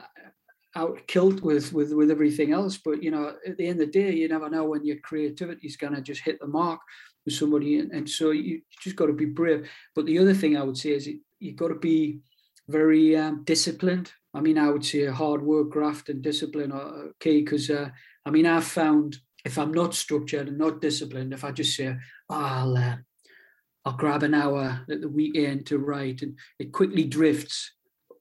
out 0.76 1.06
kilt 1.06 1.42
with 1.42 1.72
with 1.72 1.92
with 1.92 2.10
everything 2.10 2.52
else. 2.52 2.78
But 2.78 3.02
you 3.02 3.10
know, 3.10 3.34
at 3.46 3.56
the 3.56 3.66
end 3.66 3.80
of 3.80 3.86
the 3.86 3.92
day, 3.92 4.12
you 4.12 4.28
never 4.28 4.48
know 4.48 4.64
when 4.64 4.84
your 4.84 4.98
creativity 4.98 5.66
is 5.66 5.76
gonna 5.76 6.00
just 6.00 6.22
hit 6.22 6.40
the 6.40 6.46
mark 6.46 6.80
with 7.24 7.34
somebody, 7.34 7.78
and, 7.78 7.92
and 7.92 8.08
so 8.08 8.30
you 8.30 8.62
just 8.80 8.96
got 8.96 9.06
to 9.06 9.12
be 9.12 9.26
brave. 9.26 9.68
But 9.94 10.06
the 10.06 10.18
other 10.18 10.34
thing 10.34 10.56
I 10.56 10.62
would 10.62 10.76
say 10.76 10.90
is 10.90 11.08
you've 11.38 11.56
got 11.56 11.68
to 11.68 11.74
be 11.74 12.20
very 12.68 13.16
um, 13.16 13.44
disciplined. 13.44 14.12
I 14.34 14.40
mean, 14.40 14.58
I 14.58 14.70
would 14.70 14.84
say 14.84 15.06
hard 15.06 15.42
work, 15.42 15.70
graft, 15.70 16.08
and 16.08 16.22
discipline 16.22 16.72
are 16.72 17.12
key 17.20 17.42
because 17.42 17.68
uh, 17.68 17.90
I 18.24 18.30
mean, 18.30 18.46
I've 18.46 18.64
found 18.64 19.18
if 19.44 19.58
I'm 19.58 19.72
not 19.72 19.94
structured 19.94 20.48
and 20.48 20.58
not 20.58 20.80
disciplined, 20.80 21.32
if 21.32 21.44
I 21.44 21.50
just 21.50 21.76
say, 21.76 21.96
oh, 22.30 22.34
I'll, 22.34 22.76
uh, 22.76 22.96
I'll 23.84 23.96
grab 23.96 24.22
an 24.22 24.34
hour 24.34 24.80
at 24.88 25.00
the 25.00 25.08
weekend 25.08 25.66
to 25.66 25.78
write, 25.78 26.22
and 26.22 26.38
it 26.58 26.72
quickly 26.72 27.04
drifts. 27.04 27.72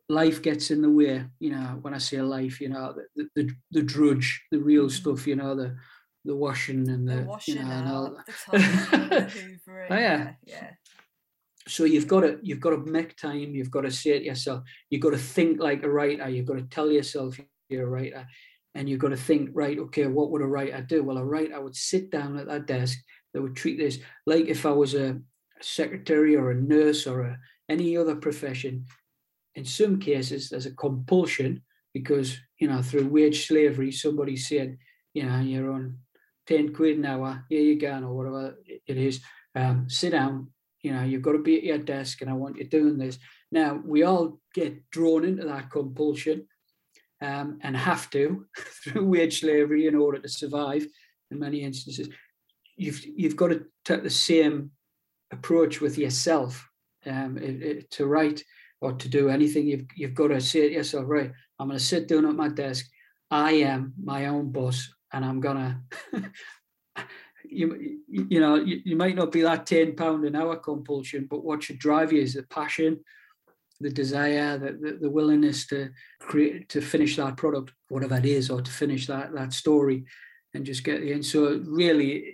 Life 0.09 0.41
gets 0.41 0.71
in 0.71 0.81
the 0.81 0.89
way, 0.89 1.23
you 1.39 1.51
know. 1.51 1.77
When 1.81 1.93
I 1.93 1.99
say 1.99 2.21
life, 2.21 2.59
you 2.59 2.69
know, 2.69 2.95
the 3.15 3.29
the, 3.35 3.51
the 3.69 3.81
drudge, 3.81 4.43
the 4.51 4.59
real 4.59 4.87
mm-hmm. 4.87 4.89
stuff, 4.89 5.27
you 5.27 5.35
know, 5.35 5.55
the 5.55 5.77
the 6.25 6.35
washing 6.35 6.89
and 6.89 7.07
the, 7.07 7.17
the 7.17 7.23
washing 7.23 7.57
you 7.57 7.63
know, 7.63 7.71
and 7.71 7.87
all. 7.87 8.17
The 8.51 9.31
oh, 9.89 9.95
yeah, 9.95 10.33
yeah. 10.45 10.71
So 11.67 11.83
you've 11.85 12.07
got 12.07 12.21
to 12.21 12.39
you've 12.41 12.59
got 12.59 12.71
to 12.71 12.77
make 12.77 13.15
time. 13.17 13.53
You've 13.53 13.71
got 13.71 13.81
to 13.81 13.91
say 13.91 14.19
to 14.19 14.25
yourself, 14.25 14.63
you've 14.89 15.01
got 15.01 15.11
to 15.11 15.17
think 15.17 15.59
like 15.59 15.83
a 15.83 15.89
writer. 15.89 16.29
You've 16.29 16.45
got 16.45 16.57
to 16.57 16.63
tell 16.63 16.91
yourself 16.91 17.39
you're 17.69 17.85
a 17.85 17.89
writer, 17.89 18.27
and 18.73 18.89
you've 18.89 18.99
got 18.99 19.09
to 19.09 19.17
think, 19.17 19.51
right? 19.53 19.77
Okay, 19.77 20.07
what 20.07 20.31
would 20.31 20.41
a 20.41 20.47
writer 20.47 20.81
do? 20.81 21.03
Well, 21.03 21.17
a 21.17 21.25
writer 21.25 21.61
would 21.61 21.75
sit 21.75 22.09
down 22.09 22.37
at 22.37 22.47
that 22.47 22.65
desk. 22.65 22.97
They 23.33 23.39
would 23.39 23.55
treat 23.55 23.77
this 23.77 23.99
like 24.25 24.47
if 24.47 24.65
I 24.65 24.71
was 24.71 24.95
a 24.95 25.19
secretary 25.61 26.35
or 26.35 26.51
a 26.51 26.55
nurse 26.55 27.05
or 27.05 27.21
a, 27.21 27.39
any 27.69 27.95
other 27.95 28.15
profession. 28.15 28.85
In 29.55 29.65
some 29.65 29.99
cases, 29.99 30.49
there's 30.49 30.65
a 30.65 30.75
compulsion 30.75 31.61
because 31.93 32.37
you 32.57 32.67
know 32.67 32.81
through 32.81 33.07
wage 33.07 33.47
slavery, 33.47 33.91
somebody 33.91 34.35
said, 34.35 34.77
you 35.13 35.23
know, 35.23 35.39
you're 35.39 35.71
on 35.71 35.97
10 36.47 36.73
quid 36.73 36.97
an 36.97 37.05
hour, 37.05 37.45
here 37.49 37.61
you 37.61 37.79
go, 37.79 37.99
or 38.03 38.13
whatever 38.13 38.57
it 38.65 38.97
is. 38.97 39.21
Um, 39.55 39.89
sit 39.89 40.11
down, 40.11 40.47
you 40.83 40.93
know, 40.93 41.03
you've 41.03 41.21
got 41.21 41.33
to 41.33 41.39
be 41.39 41.57
at 41.57 41.63
your 41.63 41.77
desk 41.77 42.21
and 42.21 42.29
I 42.29 42.33
want 42.33 42.57
you 42.57 42.65
doing 42.65 42.97
this. 42.97 43.19
Now, 43.51 43.79
we 43.83 44.03
all 44.03 44.39
get 44.53 44.89
drawn 44.89 45.25
into 45.25 45.45
that 45.45 45.69
compulsion 45.69 46.47
um, 47.21 47.59
and 47.61 47.75
have 47.77 48.09
to 48.11 48.45
through 48.83 49.05
wage 49.05 49.41
slavery 49.41 49.87
in 49.87 49.95
order 49.95 50.19
to 50.19 50.29
survive 50.29 50.85
in 51.29 51.39
many 51.39 51.61
instances. 51.61 52.09
You've, 52.77 53.03
you've 53.05 53.35
got 53.35 53.49
to 53.49 53.65
take 53.85 54.03
the 54.03 54.09
same 54.09 54.71
approach 55.31 55.81
with 55.81 55.97
yourself 55.97 56.67
um, 57.05 57.37
it, 57.37 57.61
it, 57.61 57.91
to 57.91 58.05
write 58.05 58.43
or 58.81 58.93
to 58.93 59.07
do 59.07 59.29
anything. 59.29 59.67
You've, 59.67 59.85
you've 59.95 60.15
got 60.15 60.29
to 60.29 60.41
say 60.41 60.67
to 60.67 60.73
yourself, 60.73 61.05
right, 61.07 61.31
I'm 61.59 61.67
going 61.67 61.77
to 61.77 61.83
sit 61.83 62.07
down 62.07 62.25
at 62.25 62.35
my 62.35 62.49
desk. 62.49 62.87
I 63.29 63.51
am 63.53 63.93
my 64.03 64.25
own 64.25 64.51
boss 64.51 64.89
and 65.13 65.25
I'm 65.25 65.39
gonna 65.39 65.81
you 67.43 67.99
you 68.07 68.39
know 68.39 68.55
you, 68.55 68.81
you 68.83 68.95
might 68.95 69.15
not 69.15 69.31
be 69.31 69.41
that 69.41 69.65
10 69.65 69.95
pound 69.95 70.25
an 70.25 70.35
hour 70.35 70.55
compulsion 70.55 71.27
but 71.29 71.43
what 71.43 71.63
should 71.63 71.79
drive 71.79 72.11
you 72.11 72.21
is 72.21 72.33
the 72.33 72.43
passion 72.43 72.99
the 73.79 73.89
desire 73.89 74.57
the, 74.57 74.73
the, 74.73 74.97
the, 75.01 75.09
willingness 75.09 75.65
to 75.67 75.89
create 76.19 76.69
to 76.69 76.81
finish 76.81 77.15
that 77.15 77.37
product 77.37 77.73
whatever 77.89 78.17
it 78.17 78.25
is 78.25 78.49
or 78.49 78.61
to 78.61 78.71
finish 78.71 79.07
that 79.07 79.33
that 79.33 79.53
story 79.53 80.03
and 80.53 80.65
just 80.65 80.83
get 80.83 81.01
in 81.03 81.23
so 81.23 81.61
really 81.65 82.33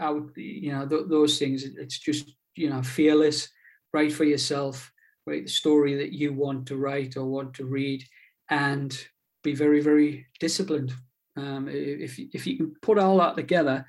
would 0.00 0.30
you 0.36 0.72
know 0.72 0.86
th- 0.86 1.08
those 1.08 1.38
things 1.38 1.64
it's 1.64 1.98
just 1.98 2.34
you 2.54 2.70
know 2.70 2.82
fearless 2.82 3.48
write 3.92 4.12
for 4.12 4.24
yourself 4.24 4.90
write 5.26 5.44
the 5.44 5.50
story 5.50 5.94
that 5.96 6.12
you 6.12 6.32
want 6.32 6.66
to 6.66 6.76
write 6.76 7.16
or 7.16 7.26
want 7.26 7.52
to 7.54 7.66
read 7.66 8.02
and 8.50 9.08
be 9.42 9.54
very 9.54 9.80
very 9.80 10.26
disciplined. 10.40 10.92
Um, 11.36 11.68
if 11.68 12.18
if 12.18 12.46
you 12.46 12.56
can 12.56 12.74
put 12.82 12.98
all 12.98 13.18
that 13.18 13.36
together, 13.36 13.86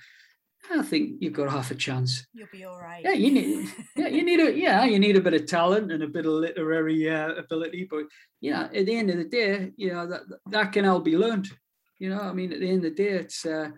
I 0.71 0.81
think 0.83 1.15
you've 1.19 1.33
got 1.33 1.49
half 1.49 1.71
a 1.71 1.75
chance. 1.75 2.25
You'll 2.33 2.47
be 2.51 2.65
all 2.65 2.79
right. 2.79 3.03
Yeah, 3.03 3.13
you 3.13 3.31
need. 3.31 3.69
Yeah, 3.95 4.07
you 4.07 4.23
need 4.23 4.39
a. 4.39 4.57
Yeah, 4.57 4.85
you 4.85 4.99
need 4.99 5.17
a 5.17 5.21
bit 5.21 5.33
of 5.33 5.45
talent 5.45 5.91
and 5.91 6.03
a 6.03 6.07
bit 6.07 6.25
of 6.25 6.33
literary 6.33 7.09
uh, 7.09 7.33
ability, 7.33 7.87
but 7.89 8.05
you 8.39 8.51
know, 8.51 8.69
at 8.73 8.85
the 8.85 8.95
end 8.95 9.09
of 9.09 9.17
the 9.17 9.25
day, 9.25 9.71
you 9.77 9.93
know 9.93 10.07
that 10.07 10.21
that 10.47 10.71
can 10.71 10.85
all 10.85 10.99
be 10.99 11.17
learned. 11.17 11.49
You 11.97 12.09
know, 12.09 12.21
I 12.21 12.33
mean, 12.33 12.53
at 12.53 12.59
the 12.59 12.69
end 12.69 12.85
of 12.85 12.95
the 12.95 13.03
day, 13.03 13.09
it's 13.09 13.45
uh, 13.45 13.69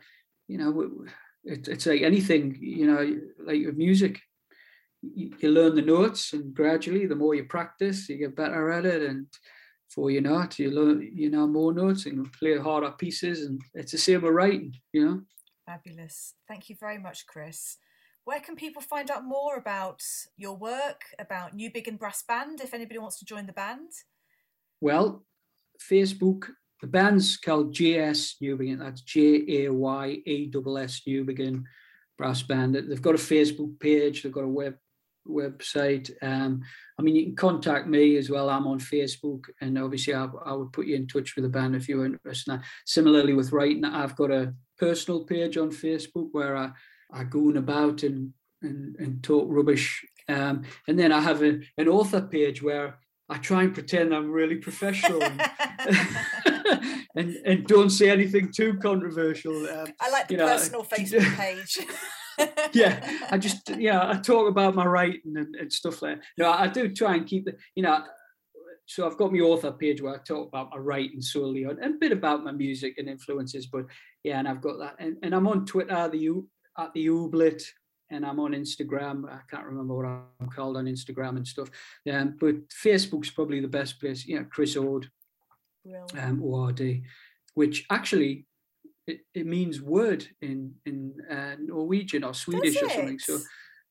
you 0.48 0.58
know, 0.58 1.06
it, 1.44 1.68
it's 1.68 1.86
like 1.86 2.02
anything. 2.02 2.58
You 2.60 2.88
know, 2.88 3.20
like 3.46 3.66
with 3.66 3.78
music, 3.78 4.20
you, 5.02 5.32
you 5.40 5.50
learn 5.50 5.76
the 5.76 5.82
notes, 5.82 6.34
and 6.34 6.54
gradually, 6.54 7.06
the 7.06 7.16
more 7.16 7.36
you 7.36 7.46
practice, 7.46 8.10
you 8.10 8.18
get 8.18 8.36
better 8.36 8.70
at 8.72 8.86
it, 8.86 9.02
and 9.02 9.28
for 9.90 10.10
you 10.10 10.22
not, 10.22 10.58
you 10.58 10.72
learn, 10.72 11.10
you 11.14 11.30
know, 11.30 11.48
more 11.48 11.74
notes 11.74 12.06
and 12.06 12.32
play 12.34 12.58
harder 12.58 12.92
pieces, 12.92 13.46
and 13.46 13.62
it's 13.74 13.92
the 13.92 13.98
same 13.98 14.22
with 14.22 14.34
writing, 14.34 14.74
you 14.94 15.06
know. 15.06 15.22
Fabulous. 15.72 16.34
Thank 16.50 16.70
you 16.70 16.76
very 16.78 16.98
much, 16.98 17.26
Chris. 17.28 17.78
Where 18.26 18.42
can 18.42 18.58
people 18.58 18.82
find 18.82 19.10
out 19.10 19.24
more 19.24 19.56
about 19.56 20.02
your 20.36 20.58
work, 20.58 21.04
about 21.18 21.56
Newbiggin 21.56 21.98
Brass 21.98 22.24
Band, 22.28 22.60
if 22.60 22.74
anybody 22.74 23.00
wants 23.00 23.18
to 23.20 23.26
join 23.26 23.46
the 23.46 23.54
band? 23.54 23.90
Well, 24.82 25.24
Facebook, 25.80 26.50
the 26.82 26.88
band's 26.88 27.38
called 27.38 27.74
JS 27.74 28.34
Newbiggin. 28.44 28.80
That's 28.80 29.00
J 29.00 29.66
A 29.66 29.72
Y 29.72 30.18
A 30.28 30.52
S 30.54 30.84
S 30.84 31.02
Newbiggin 31.08 31.64
Brass 32.18 32.44
Band. 32.44 32.76
They've 32.76 33.02
got 33.02 33.16
a 33.16 33.18
Facebook 33.18 33.80
page, 33.80 34.24
they've 34.24 34.32
got 34.32 34.44
a 34.44 34.50
web 34.50 34.76
website. 35.28 36.12
Um, 36.22 36.62
I 36.98 37.02
mean, 37.02 37.16
you 37.16 37.26
can 37.26 37.36
contact 37.36 37.88
me 37.88 38.18
as 38.18 38.30
well. 38.30 38.50
I'm 38.50 38.68
on 38.68 38.80
Facebook, 38.80 39.46
and 39.60 39.78
obviously, 39.78 40.14
I, 40.14 40.28
I 40.46 40.54
would 40.54 40.74
put 40.74 40.88
you 40.88 40.96
in 40.96 41.08
touch 41.08 41.36
with 41.36 41.44
the 41.44 41.50
band 41.50 41.76
if 41.76 41.88
you're 41.88 42.06
interested. 42.06 42.52
Now, 42.52 42.62
similarly, 42.86 43.34
with 43.34 43.52
writing, 43.52 43.86
I've 43.86 44.16
got 44.16 44.32
a 44.32 44.54
personal 44.78 45.24
page 45.24 45.58
on 45.58 45.70
Facebook 45.72 46.30
where 46.32 46.56
I, 46.56 46.72
I 47.12 47.24
goon 47.24 47.58
about 47.58 48.04
and, 48.04 48.34
and, 48.62 48.96
and 48.98 49.24
talk 49.24 49.46
rubbish. 49.50 50.06
Um, 50.28 50.64
and 50.88 50.98
then 50.98 51.12
I 51.12 51.20
have 51.20 51.44
a, 51.44 51.60
an 51.78 51.88
author 51.88 52.22
page 52.22 52.62
where 52.62 53.00
I 53.30 53.38
try 53.38 53.64
and 53.64 53.74
pretend 53.74 54.14
I'm 54.14 54.32
really 54.32 54.58
professional 54.58 55.24
and, 55.24 55.42
and, 57.16 57.36
and, 57.46 57.68
don't 57.68 57.90
say 57.90 58.10
anything 58.10 58.52
too 58.52 58.76
controversial. 58.76 59.56
Um, 59.70 59.88
I 60.00 60.10
like 60.10 60.28
the 60.28 60.34
you 60.34 60.38
know, 60.38 60.48
personal 60.48 60.84
Facebook 60.84 61.36
page. 61.36 61.80
yeah, 62.74 63.28
I 63.30 63.38
just 63.38 63.70
yeah, 63.78 64.10
I 64.10 64.18
talk 64.18 64.50
about 64.50 64.76
my 64.76 64.86
writing 64.86 65.36
and, 65.36 65.56
and 65.56 65.72
stuff 65.72 66.02
like 66.02 66.18
that. 66.18 66.26
You 66.38 66.44
know, 66.44 66.52
I 66.52 66.68
do 66.68 66.94
try 66.94 67.16
and 67.16 67.28
keep 67.28 67.46
the 67.46 67.56
you 67.76 67.84
know. 67.84 68.04
So 68.88 69.08
I've 69.08 69.18
got 69.18 69.32
my 69.32 69.40
author 69.40 69.72
page 69.72 70.02
where 70.02 70.16
I 70.16 70.18
talk 70.18 70.50
about 70.50 70.72
my 70.72 70.78
writing 70.78 71.22
solely 71.22 71.64
and 71.64 71.80
a 71.82 71.90
bit 71.98 72.12
about 72.12 72.44
my 72.44 72.52
music 72.52 72.96
and 72.98 73.08
influences. 73.08 73.68
But 73.68 73.86
yeah, 74.24 74.40
and 74.40 74.48
I've 74.48 74.62
got 74.62 74.80
that, 74.80 74.96
and, 75.00 75.18
and 75.24 75.34
I'm 75.34 75.48
on 75.48 75.66
Twitter, 75.66 76.10
the 76.10 76.18
U 76.18 76.50
at 76.78 76.94
the 76.94 77.08
Ooblet, 77.08 77.64
and 78.10 78.26
I'm 78.26 78.40
on 78.40 78.52
Instagram. 78.52 79.30
I 79.32 79.40
can't 79.50 79.66
remember 79.66 79.96
what 79.96 80.06
I'm 80.06 80.50
called 80.50 80.78
on 80.78 80.86
Instagram 80.86 81.38
and 81.38 81.48
stuff. 81.48 81.70
Um, 82.12 82.36
but 82.40 82.68
Facebook's 82.70 83.30
probably 83.30 83.62
the 83.62 83.68
best 83.68 84.00
place. 84.00 84.28
Yeah, 84.28 84.44
Chris 84.44 84.76
Ord, 84.76 85.10
um, 86.20 86.44
ORD, 86.44 87.02
which 87.54 87.86
actually 87.90 88.46
it, 89.08 89.22
it 89.34 89.46
means 89.46 89.82
word 89.82 90.28
in 90.42 90.74
in 90.86 91.14
uh, 91.30 91.56
Norwegian 91.60 92.24
or 92.24 92.34
Swedish 92.34 92.82
or 92.82 92.90
something. 92.90 93.20
So 93.20 93.40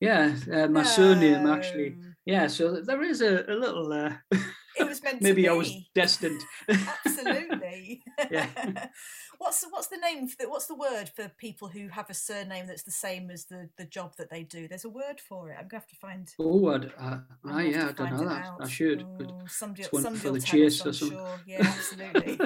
yeah, 0.00 0.34
uh, 0.52 0.66
my 0.68 0.82
no. 0.82 0.88
surname 0.88 1.46
actually. 1.46 1.96
Yeah, 2.24 2.46
so 2.46 2.80
there 2.80 3.02
is 3.02 3.20
a, 3.20 3.44
a 3.48 3.54
little. 3.54 3.92
Uh, 3.92 4.14
it 4.80 4.88
was 4.88 5.02
meant 5.02 5.22
maybe 5.22 5.48
I 5.48 5.52
was 5.52 5.72
destined. 5.94 6.42
Absolutely. 6.68 8.02
yeah. 8.30 8.46
What's 9.38 9.60
the, 9.62 9.68
what's 9.70 9.86
the 9.88 9.96
name? 9.96 10.28
For 10.28 10.36
the, 10.38 10.50
what's 10.50 10.66
the 10.66 10.74
word 10.74 11.10
for 11.16 11.28
people 11.38 11.68
who 11.68 11.88
have 11.88 12.10
a 12.10 12.14
surname 12.14 12.66
that's 12.66 12.82
the 12.82 12.90
same 12.90 13.30
as 13.30 13.46
the, 13.46 13.70
the 13.78 13.86
job 13.86 14.14
that 14.18 14.30
they 14.30 14.42
do? 14.42 14.68
There's 14.68 14.84
a 14.84 14.90
word 14.90 15.18
for 15.18 15.50
it. 15.50 15.56
I'm 15.58 15.66
gonna 15.68 15.80
have 15.80 15.86
to 15.88 15.96
find. 15.96 16.28
Oh, 16.38 16.68
I'd, 16.68 16.86
uh, 16.98 17.18
ah, 17.46 17.58
yeah, 17.60 17.88
I 17.88 17.92
don't 17.92 18.12
know 18.12 18.28
that. 18.28 18.46
out. 18.46 18.58
I 18.60 18.68
should. 18.68 19.06
But 19.16 19.28
Oh, 19.30 19.44
somebody, 19.46 19.84
somebody 19.84 20.18
for 20.18 20.26
will 20.28 20.34
the 20.34 20.40
chase 20.40 20.84
or 20.84 20.92
something. 20.92 21.16
sure. 21.16 21.40
Yeah, 21.46 21.62
absolutely. 21.66 22.38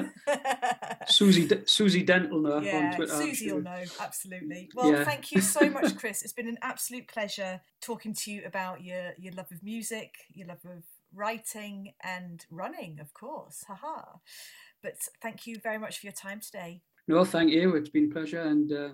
Susie, 1.07 1.49
Susie 1.65 2.03
Dent'll 2.03 2.39
know 2.41 2.53
on 2.53 2.63
yeah, 2.63 2.95
Twitter. 2.95 3.13
Susie 3.13 3.51
will 3.51 3.61
know. 3.61 3.83
Absolutely. 3.99 4.69
Well, 4.73 4.91
Yeah. 4.91 5.03
thank 5.03 5.31
you 5.31 5.41
so 5.41 5.69
much, 5.69 5.95
Chris. 5.97 6.23
It's 6.23 6.33
been 6.33 6.47
an 6.47 6.57
absolute 6.61 7.07
pleasure 7.07 7.61
talking 7.81 8.13
to 8.13 8.31
you 8.31 8.43
about 8.45 8.83
your 8.83 9.11
your 9.17 9.33
love 9.33 9.51
of 9.51 9.61
music, 9.63 10.13
your 10.33 10.47
love 10.47 10.63
of 10.65 10.83
writing, 11.15 11.93
and 12.03 12.45
running, 12.51 12.99
of 12.99 13.13
course. 13.13 13.63
Haha. 13.67 14.03
But 14.83 14.95
thank 15.21 15.47
you 15.47 15.59
very 15.63 15.77
much 15.79 15.99
for 15.99 16.05
your 16.07 16.13
time 16.13 16.39
today. 16.39 16.81
No, 17.07 17.23
thank 17.25 17.51
you. 17.51 17.75
It's 17.75 17.89
been 17.89 18.09
a 18.11 18.13
pleasure, 18.13 18.41
and 18.41 18.71
uh, 18.71 18.89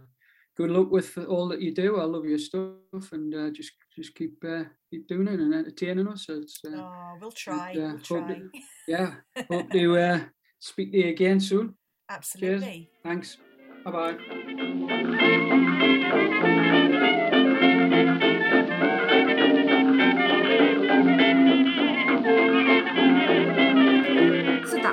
good 0.57 0.69
luck 0.69 0.91
with 0.91 1.17
all 1.17 1.47
that 1.49 1.61
you 1.61 1.74
do. 1.74 1.99
I 1.99 2.03
love 2.03 2.26
your 2.26 2.38
stuff, 2.38 3.11
and 3.11 3.34
uh, 3.34 3.49
just 3.51 3.72
just 3.95 4.13
keep 4.15 4.43
uh, 4.47 4.63
keep 4.89 5.07
doing 5.07 5.28
it 5.28 5.39
and 5.39 5.53
entertaining 5.53 6.07
us. 6.07 6.28
It's, 6.30 6.59
uh, 6.65 6.69
Oh, 6.78 7.17
we'll 7.19 7.32
try. 7.32 7.72
uh, 7.74 7.93
we'll 7.93 7.99
try. 7.99 8.28
that- 8.28 8.51
yeah, 8.88 9.13
hope 9.49 9.72
to 9.72 9.97
uh, 9.97 10.19
speak 10.59 10.91
to 10.91 10.97
you 10.97 11.09
again 11.09 11.39
soon. 11.39 11.76
Absolutely. 12.09 12.89
Thanks. 13.03 13.38
Bye 13.86 13.91
bye. 13.91 15.88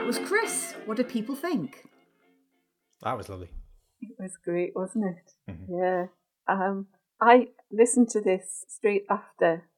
Was 0.08 0.18
Chris. 0.20 0.74
What 0.86 0.96
do 0.96 1.04
people 1.04 1.36
think? 1.36 1.84
That 3.02 3.14
was 3.18 3.28
lovely. 3.28 3.50
It 4.00 4.16
was 4.18 4.38
great, 4.42 4.74
wasn't 4.74 5.04
it? 5.04 5.32
Mhm. 5.46 5.66
Yeah. 5.68 6.06
Um, 6.46 6.86
I 7.20 7.48
listened 7.70 8.08
to 8.10 8.22
this 8.22 8.64
straight 8.68 9.04
after 9.10 9.68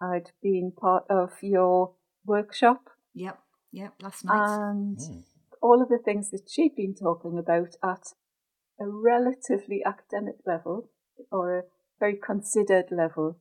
I'd 0.00 0.30
been 0.40 0.70
part 0.70 1.04
of 1.10 1.32
your 1.42 1.96
workshop 2.24 2.90
Yep, 3.14 3.42
yep, 3.72 3.94
last 4.00 4.24
night. 4.24 4.36
and 4.40 4.96
Mm. 4.98 5.24
all 5.60 5.82
of 5.82 5.88
the 5.88 5.98
things 5.98 6.30
that 6.30 6.48
she'd 6.48 6.76
been 6.76 6.94
talking 6.94 7.36
about 7.36 7.74
at 7.82 8.14
a 8.78 8.86
relatively 8.88 9.82
academic 9.84 10.36
level 10.46 10.90
or 11.32 11.58
a 11.58 11.64
very 11.98 12.16
considered 12.16 12.92
level. 12.92 13.36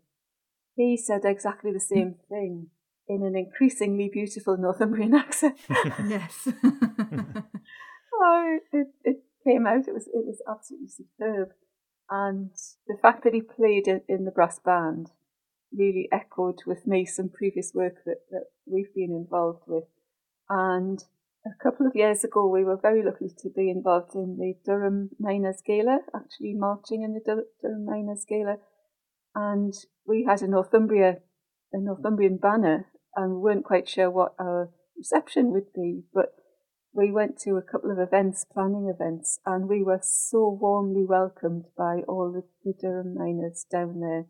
He 0.75 0.97
said 0.97 1.23
exactly 1.23 1.71
the 1.71 1.79
same 1.79 2.15
thing 2.29 2.71
in 3.11 3.23
an 3.23 3.35
increasingly 3.35 4.09
beautiful 4.11 4.57
Northumbrian 4.57 5.13
accent. 5.23 5.57
yes. 6.07 6.47
oh, 8.13 8.57
it, 8.71 8.87
it 9.03 9.17
came 9.45 9.67
out. 9.67 9.87
It 9.87 9.93
was 9.93 10.07
it 10.07 10.25
was 10.25 10.41
absolutely 10.49 10.87
superb, 10.87 11.49
and 12.09 12.51
the 12.87 12.97
fact 13.01 13.23
that 13.23 13.33
he 13.33 13.41
played 13.41 13.87
it 13.87 14.05
in 14.07 14.25
the 14.25 14.31
brass 14.31 14.59
band 14.59 15.11
really 15.73 16.09
echoed 16.11 16.59
with 16.65 16.85
me 16.85 17.05
some 17.05 17.29
previous 17.29 17.71
work 17.73 18.03
that, 18.05 18.21
that 18.29 18.45
we've 18.65 18.93
been 18.93 19.11
involved 19.11 19.63
with. 19.67 19.85
And 20.49 21.01
a 21.45 21.63
couple 21.63 21.87
of 21.87 21.95
years 21.95 22.25
ago, 22.25 22.45
we 22.47 22.65
were 22.65 22.77
very 22.77 23.03
lucky 23.03 23.29
to 23.39 23.49
be 23.49 23.69
involved 23.69 24.15
in 24.15 24.37
the 24.37 24.53
Durham 24.65 25.11
Miners 25.17 25.61
Gala, 25.65 25.99
actually 26.13 26.53
marching 26.53 27.03
in 27.03 27.13
the 27.13 27.21
Dur- 27.25 27.47
Durham 27.61 27.85
Miners 27.85 28.25
Gala, 28.27 28.57
and 29.33 29.73
we 30.05 30.25
had 30.25 30.41
a 30.41 30.47
Northumbria, 30.47 31.19
a 31.71 31.77
Northumbrian 31.77 32.37
banner, 32.37 32.90
and 33.15 33.35
we 33.35 33.39
weren't 33.39 33.65
quite 33.65 33.89
sure 33.89 34.09
what 34.09 34.33
our 34.39 34.69
reception 34.97 35.51
would 35.51 35.73
be, 35.73 36.03
but 36.13 36.35
we 36.93 37.11
went 37.11 37.39
to 37.39 37.51
a 37.55 37.61
couple 37.61 37.91
of 37.91 37.99
events, 37.99 38.45
planning 38.45 38.91
events, 38.93 39.39
and 39.45 39.69
we 39.69 39.81
were 39.81 40.01
so 40.01 40.49
warmly 40.49 41.05
welcomed 41.05 41.65
by 41.77 42.01
all 42.07 42.31
the, 42.31 42.43
the 42.65 42.73
Durham 42.79 43.15
miners 43.15 43.65
down 43.71 43.99
there. 44.01 44.25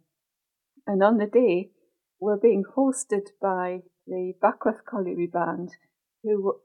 And 0.85 1.03
on 1.03 1.17
the 1.17 1.25
day, 1.25 1.71
we're 2.19 2.37
being 2.37 2.63
hosted 2.77 3.29
by 3.41 3.81
the 4.05 4.33
Backworth 4.41 4.85
Colliery 4.85 5.27
Band, 5.27 5.71
who 6.23 6.59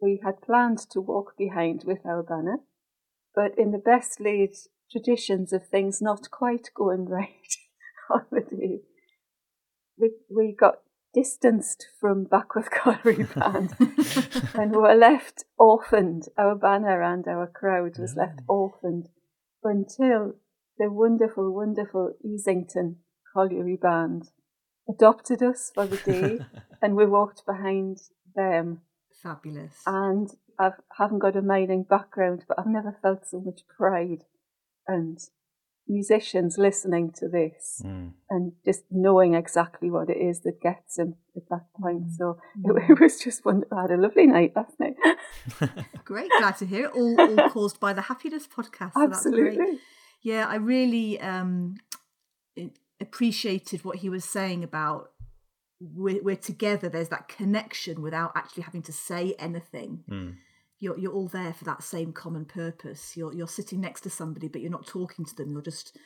we 0.00 0.20
had 0.22 0.42
planned 0.42 0.78
to 0.90 1.00
walk 1.00 1.34
behind 1.38 1.84
with 1.86 2.04
our 2.04 2.22
banner, 2.22 2.58
but 3.34 3.56
in 3.56 3.70
the 3.70 3.78
best 3.78 4.20
laid 4.20 4.54
traditions 4.90 5.52
of 5.52 5.66
things 5.66 6.02
not 6.02 6.30
quite 6.30 6.68
going 6.74 7.04
right 7.08 7.56
on 8.10 8.26
the 8.30 8.40
day, 8.40 8.80
we, 9.98 10.10
we 10.30 10.54
got 10.58 10.80
distanced 11.14 11.86
from 12.00 12.24
Backworth 12.24 12.70
Colliery 12.82 13.24
Band 13.34 13.74
and 14.54 14.72
were 14.72 14.94
left 14.94 15.44
orphaned. 15.58 16.24
Our 16.36 16.54
banner 16.54 17.02
and 17.02 17.26
our 17.26 17.46
crowd 17.46 17.98
was 17.98 18.16
left 18.16 18.40
ah. 18.42 18.52
orphaned 18.52 19.08
until 19.62 20.34
the 20.78 20.90
wonderful, 20.90 21.52
wonderful 21.54 22.14
Easington 22.24 22.96
Colliery 23.32 23.76
Band 23.76 24.30
adopted 24.88 25.42
us 25.42 25.70
for 25.74 25.86
the 25.86 25.96
day, 25.98 26.38
and 26.82 26.96
we 26.96 27.06
walked 27.06 27.46
behind 27.46 27.98
them. 28.34 28.80
Fabulous. 29.22 29.82
And 29.86 30.28
I 30.58 30.70
haven't 30.98 31.20
got 31.20 31.36
a 31.36 31.42
mining 31.42 31.84
background, 31.84 32.44
but 32.48 32.58
I've 32.58 32.66
never 32.66 32.98
felt 33.02 33.26
so 33.26 33.40
much 33.40 33.60
pride 33.68 34.24
and 34.86 35.18
musicians 35.88 36.56
listening 36.58 37.12
to 37.12 37.28
this 37.28 37.82
Mm. 37.84 38.12
and 38.30 38.52
just 38.64 38.84
knowing 38.90 39.34
exactly 39.34 39.90
what 39.90 40.08
it 40.08 40.16
is 40.16 40.40
that 40.40 40.60
gets 40.60 40.96
them 40.96 41.16
at 41.36 41.42
that 41.50 41.66
point. 41.80 42.12
So 42.12 42.38
it, 42.64 42.90
it 42.90 43.00
was 43.00 43.18
just 43.18 43.44
wonderful. 43.44 43.76
I 43.78 43.82
had 43.82 43.90
a 43.90 43.96
lovely 43.96 44.26
night 44.26 44.52
last 44.54 44.74
night. 44.78 44.94
Great, 46.04 46.30
glad 46.38 46.56
to 46.58 46.66
hear 46.66 46.86
it. 46.86 46.92
All, 46.94 47.20
all 47.20 47.50
caused 47.56 47.80
by 47.80 47.92
the 47.92 48.02
Happiness 48.02 48.46
podcast. 48.46 48.92
So 48.94 49.06
that's 49.08 49.26
great. 49.26 49.48
Absolutely. 49.58 49.78
Yeah, 50.22 50.46
I 50.46 50.54
really 50.56 51.20
um, 51.20 51.74
appreciated 53.00 53.84
what 53.84 53.96
he 53.96 54.08
was 54.08 54.24
saying 54.24 54.62
about 54.64 55.10
we're, 55.80 56.22
we're 56.22 56.36
together. 56.36 56.88
There's 56.88 57.08
that 57.08 57.26
connection 57.28 58.02
without 58.02 58.32
actually 58.36 58.62
having 58.62 58.82
to 58.82 58.92
say 58.92 59.34
anything. 59.38 60.04
Mm. 60.08 60.36
You're 60.82 60.98
you're 60.98 61.12
all 61.12 61.28
there 61.28 61.52
for 61.52 61.64
that 61.64 61.84
same 61.84 62.12
common 62.12 62.44
purpose. 62.44 63.16
You're 63.16 63.32
you're 63.32 63.46
sitting 63.46 63.80
next 63.80 64.00
to 64.00 64.10
somebody, 64.10 64.48
but 64.48 64.60
you're 64.60 64.70
not 64.70 64.84
talking 64.84 65.24
to 65.24 65.36
them. 65.36 65.52
You're 65.52 65.62
just 65.62 65.96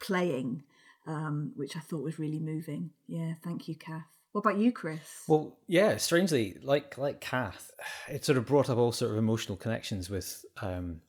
playing, 0.00 0.64
um, 1.06 1.52
which 1.54 1.76
I 1.76 1.80
thought 1.80 2.02
was 2.02 2.18
really 2.18 2.40
moving. 2.40 2.90
Yeah, 3.06 3.34
thank 3.44 3.68
you, 3.68 3.76
Kath. 3.76 4.18
What 4.32 4.40
about 4.40 4.58
you, 4.58 4.72
Chris? 4.72 5.22
Well, 5.28 5.56
yeah, 5.68 5.98
strangely, 5.98 6.56
like 6.62 6.98
like 6.98 7.20
Kath, 7.20 7.70
it 8.08 8.24
sort 8.24 8.38
of 8.38 8.46
brought 8.46 8.68
up 8.68 8.76
all 8.76 8.90
sort 8.90 9.12
of 9.12 9.18
emotional 9.18 9.56
connections 9.56 10.10
with 10.10 10.44
um, 10.62 11.00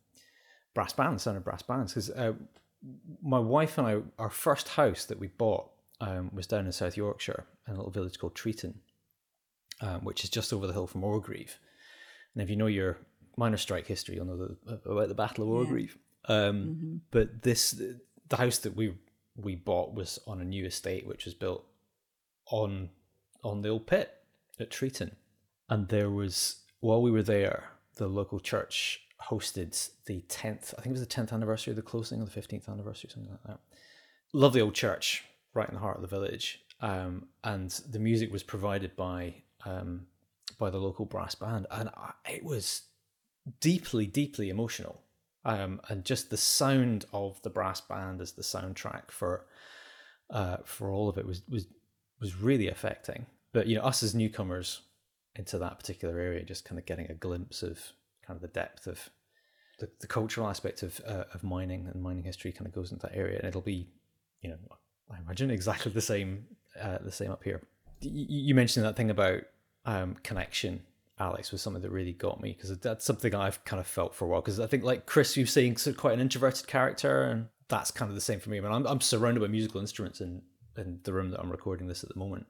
brass 0.75 0.93
bands, 0.93 1.23
sound 1.23 1.37
of 1.37 1.43
brass 1.43 1.63
bands. 1.63 1.93
Because 1.93 2.11
uh, 2.11 2.33
my 3.23 3.39
wife 3.39 3.79
and 3.79 3.87
I, 3.87 3.97
our 4.21 4.29
first 4.29 4.69
house 4.69 5.05
that 5.05 5.19
we 5.19 5.29
bought 5.29 5.69
um, 5.99 6.29
was 6.31 6.45
down 6.45 6.67
in 6.67 6.71
South 6.71 6.95
Yorkshire, 6.95 7.45
in 7.67 7.73
a 7.73 7.77
little 7.77 7.91
village 7.91 8.19
called 8.19 8.35
Treeton, 8.35 8.75
um, 9.81 10.01
which 10.05 10.23
is 10.23 10.29
just 10.29 10.53
over 10.53 10.67
the 10.67 10.73
hill 10.73 10.87
from 10.87 11.03
Orgreave. 11.03 11.59
And 12.39 12.45
if 12.45 12.49
you 12.49 12.55
know 12.55 12.67
your 12.67 12.97
miner 13.35 13.57
strike 13.57 13.85
history, 13.85 14.15
you'll 14.15 14.25
know 14.25 14.37
the, 14.37 14.79
about 14.89 15.09
the 15.09 15.13
Battle 15.13 15.43
of 15.43 15.49
Yeah. 15.49 15.55
Orgreave. 15.55 15.97
Um, 16.25 16.63
hmm 16.63 16.95
but 17.11 17.41
this 17.41 17.71
the 18.29 18.37
house 18.37 18.59
that 18.59 18.77
we 18.77 18.93
we 19.35 19.55
bought 19.55 19.93
was 19.93 20.19
on 20.25 20.39
a 20.39 20.45
new 20.45 20.65
estate 20.65 21.05
which 21.05 21.25
was 21.25 21.33
built 21.33 21.65
on 22.45 22.89
on 23.43 23.61
the 23.61 23.69
old 23.69 23.87
pit 23.87 24.13
at 24.57 24.69
Treeton 24.69 25.11
and 25.69 25.87
there 25.89 26.09
was 26.09 26.61
while 26.79 27.01
we 27.01 27.11
were 27.11 27.23
there 27.23 27.71
the 27.95 28.07
local 28.07 28.39
church 28.39 29.01
hosted 29.29 29.89
the 30.05 30.21
10th 30.29 30.73
I 30.77 30.81
think 30.81 30.87
it 30.95 30.99
was 30.99 31.07
the 31.07 31.07
10th 31.07 31.33
anniversary 31.33 31.71
of 31.71 31.77
the 31.77 31.81
closing 31.81 32.21
or 32.21 32.25
the 32.25 32.39
15th 32.39 32.69
anniversary 32.69 33.09
something 33.11 33.31
like 33.31 33.43
that 33.43 33.59
lovely 34.33 34.61
old 34.61 34.75
church 34.75 35.23
right 35.53 35.67
in 35.67 35.73
the 35.73 35.81
heart 35.81 35.95
of 35.97 36.01
the 36.01 36.07
village 36.07 36.63
um, 36.81 37.25
and 37.43 37.71
the 37.89 37.99
music 37.99 38.31
was 38.31 38.43
provided 38.43 38.95
by 38.95 39.33
um, 39.65 40.05
by 40.59 40.69
the 40.69 40.77
local 40.77 41.05
brass 41.05 41.33
band 41.35 41.65
and 41.71 41.89
I, 41.89 42.11
it 42.29 42.43
was 42.43 42.83
deeply 43.61 44.05
deeply 44.05 44.49
emotional 44.49 45.01
um, 45.45 45.81
and 45.89 46.05
just 46.05 46.29
the 46.29 46.37
sound 46.37 47.05
of 47.13 47.41
the 47.41 47.49
brass 47.49 47.81
band 47.81 48.21
as 48.21 48.33
the 48.33 48.43
soundtrack 48.43 49.09
for 49.09 49.45
uh, 50.29 50.57
for 50.65 50.91
all 50.91 51.09
of 51.09 51.17
it 51.17 51.25
was 51.25 51.41
was 51.49 51.65
was 52.21 52.35
really 52.35 52.67
affecting. 52.67 53.25
But 53.53 53.65
you 53.67 53.75
know, 53.77 53.83
us 53.83 54.03
as 54.03 54.13
newcomers 54.13 54.81
into 55.35 55.57
that 55.57 55.79
particular 55.79 56.19
area, 56.19 56.43
just 56.43 56.65
kind 56.65 56.77
of 56.77 56.85
getting 56.85 57.09
a 57.09 57.13
glimpse 57.15 57.63
of 57.63 57.79
kind 58.27 58.35
of 58.35 58.41
the 58.41 58.47
depth 58.49 58.85
of 58.85 59.09
the, 59.79 59.89
the 60.01 60.07
cultural 60.07 60.47
aspect 60.47 60.83
of 60.83 60.99
uh, 61.07 61.23
of 61.33 61.43
mining 61.43 61.87
and 61.91 62.03
mining 62.03 62.23
history, 62.25 62.51
kind 62.51 62.67
of 62.67 62.73
goes 62.73 62.91
into 62.91 63.07
that 63.07 63.15
area, 63.17 63.39
and 63.39 63.47
it'll 63.47 63.61
be, 63.61 63.87
you 64.41 64.49
know, 64.49 64.57
I 65.11 65.17
imagine 65.19 65.49
exactly 65.49 65.91
the 65.91 66.01
same 66.01 66.45
uh, 66.79 66.97
the 67.01 67.11
same 67.11 67.31
up 67.31 67.43
here. 67.43 67.61
Y- 68.03 68.09
y- 68.11 68.25
You 68.29 68.53
mentioned 68.55 68.85
that 68.85 68.97
thing 68.97 69.09
about 69.09 69.43
um, 69.89 70.15
connection 70.21 70.81
Alex 71.19 71.51
was 71.51 71.61
something 71.61 71.81
that 71.81 71.91
really 71.91 72.13
got 72.13 72.41
me 72.41 72.53
because 72.53 72.77
that's 72.77 73.03
something 73.03 73.35
I've 73.35 73.63
kind 73.65 73.79
of 73.79 73.87
felt 73.87 74.15
for 74.15 74.25
a 74.25 74.27
while. 74.29 74.41
Because 74.41 74.59
I 74.59 74.67
think, 74.67 74.83
like 74.83 75.05
Chris, 75.05 75.35
you're 75.35 75.47
saying 75.47 75.77
sort 75.77 75.95
of 75.95 75.99
quite 75.99 76.13
an 76.13 76.21
introverted 76.21 76.67
character, 76.67 77.23
and 77.23 77.47
that's 77.67 77.91
kind 77.91 78.07
of 78.07 78.15
the 78.15 78.21
same 78.21 78.39
for 78.39 78.49
me. 78.49 78.57
I 78.57 78.61
mean, 78.61 78.71
I'm, 78.71 78.87
I'm 78.87 79.01
surrounded 79.01 79.41
by 79.41 79.47
musical 79.47 79.81
instruments 79.81 80.21
in, 80.21 80.41
in 80.77 80.99
the 81.03 81.11
room 81.11 81.31
that 81.31 81.41
I'm 81.41 81.51
recording 81.51 81.87
this 81.87 82.03
at 82.03 82.09
the 82.09 82.19
moment. 82.19 82.45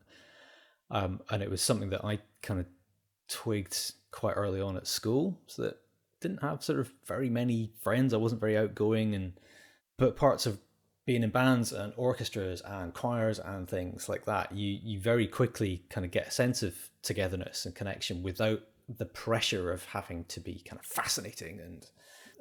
Um, 0.92 1.22
and 1.32 1.42
it 1.42 1.50
was 1.50 1.62
something 1.62 1.90
that 1.90 2.06
I 2.06 2.20
kind 2.44 2.60
of 2.60 2.68
twigged 3.28 3.94
quite 4.12 4.34
early 4.34 4.62
on 4.62 4.78
at 4.78 4.86
school. 4.86 5.40
So 5.48 5.64
that 5.64 5.78
didn't 6.22 6.42
have 6.42 6.64
sort 6.64 6.80
of 6.80 6.92
very 7.08 7.30
many 7.30 7.72
friends. 7.82 8.14
I 8.14 8.18
wasn't 8.18 8.42
very 8.42 8.58
outgoing, 8.58 9.16
and 9.16 9.34
but 9.98 10.16
parts 10.16 10.46
of 10.46 10.60
being 11.10 11.24
in 11.24 11.32
bands 11.32 11.72
and 11.72 11.92
orchestras 11.98 12.62
and 12.62 12.94
choirs 12.94 13.40
and 13.40 13.68
things 13.68 14.08
like 14.08 14.26
that, 14.26 14.52
you 14.52 14.78
you 14.84 15.00
very 15.00 15.26
quickly 15.26 15.82
kind 15.90 16.06
of 16.06 16.12
get 16.12 16.28
a 16.28 16.32
sense 16.32 16.62
of 16.62 16.76
togetherness 17.02 17.66
and 17.66 17.74
connection 17.74 18.22
without 18.22 18.60
the 18.88 19.06
pressure 19.06 19.72
of 19.72 19.84
having 19.86 20.24
to 20.26 20.40
be 20.40 20.62
kind 20.68 20.80
of 20.80 20.86
fascinating 20.86 21.60
and 21.62 21.88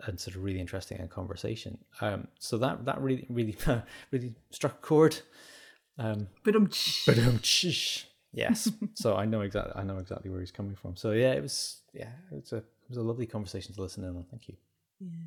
and 0.07 0.21
sort 0.21 0.37
of 0.37 0.45
really 0.45 0.61
interesting 0.61 0.99
in 0.99 1.09
conversation. 1.09 1.79
Um, 2.03 2.29
so 2.39 2.59
that 2.59 2.85
that 2.85 3.01
really 3.01 3.25
really 3.31 3.57
really 4.11 4.35
struck 4.51 4.75
a 4.75 4.87
chord. 4.87 5.19
Um, 5.97 6.29
um, 6.55 6.69
um, 7.27 7.41
yes. 8.35 8.71
so 8.97 9.16
I 9.16 9.25
know 9.25 9.41
exactly 9.41 9.73
I 9.77 9.83
know 9.83 9.97
exactly 9.97 10.31
where 10.31 10.41
he's 10.41 10.53
coming 10.53 10.77
from. 10.77 10.95
So 10.95 11.12
yeah, 11.12 11.33
it 11.33 11.41
was 11.41 11.81
yeah, 11.95 12.12
it 12.31 12.43
was 12.43 12.53
a 12.53 12.59
it 12.59 12.91
was 12.91 12.99
a 12.99 13.03
lovely 13.03 13.25
conversation 13.25 13.75
to 13.75 13.81
listen 13.81 14.05
in 14.05 14.11
on. 14.11 14.27
Thank 14.31 14.47
you. 14.47 14.57
Yeah, 15.01 15.25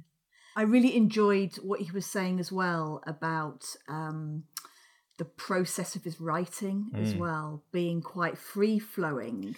I 0.56 0.64
really 0.64 0.96
enjoyed 0.96 1.56
what 1.56 1.82
he 1.82 1.92
was 1.92 2.06
saying 2.06 2.40
as 2.40 2.52
well 2.52 3.02
about 3.06 3.66
um, 3.88 4.44
the 5.22 5.26
process 5.26 5.96
of 5.96 6.04
his 6.04 6.20
writing 6.20 6.88
mm. 6.92 7.00
as 7.00 7.14
well 7.14 7.64
being 7.72 8.02
quite 8.02 8.40
free 8.40 8.80
flowing 8.80 9.56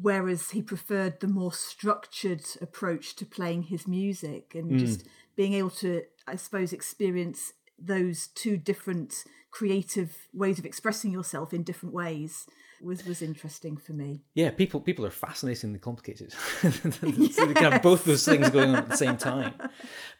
whereas 0.00 0.50
he 0.50 0.62
preferred 0.62 1.20
the 1.20 1.28
more 1.28 1.52
structured 1.52 2.42
approach 2.62 3.14
to 3.16 3.26
playing 3.26 3.64
his 3.64 3.86
music 3.86 4.54
and 4.54 4.70
mm. 4.70 4.78
just 4.78 5.06
being 5.36 5.52
able 5.52 5.68
to 5.68 6.02
i 6.26 6.34
suppose 6.34 6.72
experience 6.72 7.52
those 7.78 8.28
two 8.28 8.56
different 8.56 9.24
creative 9.50 10.16
ways 10.32 10.58
of 10.58 10.64
expressing 10.64 11.10
yourself 11.10 11.52
in 11.52 11.62
different 11.62 11.94
ways 11.94 12.46
was 12.82 13.04
was 13.04 13.22
interesting 13.22 13.76
for 13.76 13.92
me 13.92 14.22
yeah 14.34 14.50
people 14.50 14.80
people 14.80 15.04
are 15.04 15.10
fascinatingly 15.10 15.78
complicated 15.78 16.34
yes. 16.62 16.80
so 17.34 17.46
they 17.46 17.54
can 17.54 17.72
have 17.72 17.82
both 17.82 18.04
those 18.04 18.24
things 18.24 18.50
going 18.50 18.70
on 18.70 18.76
at 18.76 18.88
the 18.88 18.96
same 18.96 19.16
time 19.16 19.54
but 19.58 19.70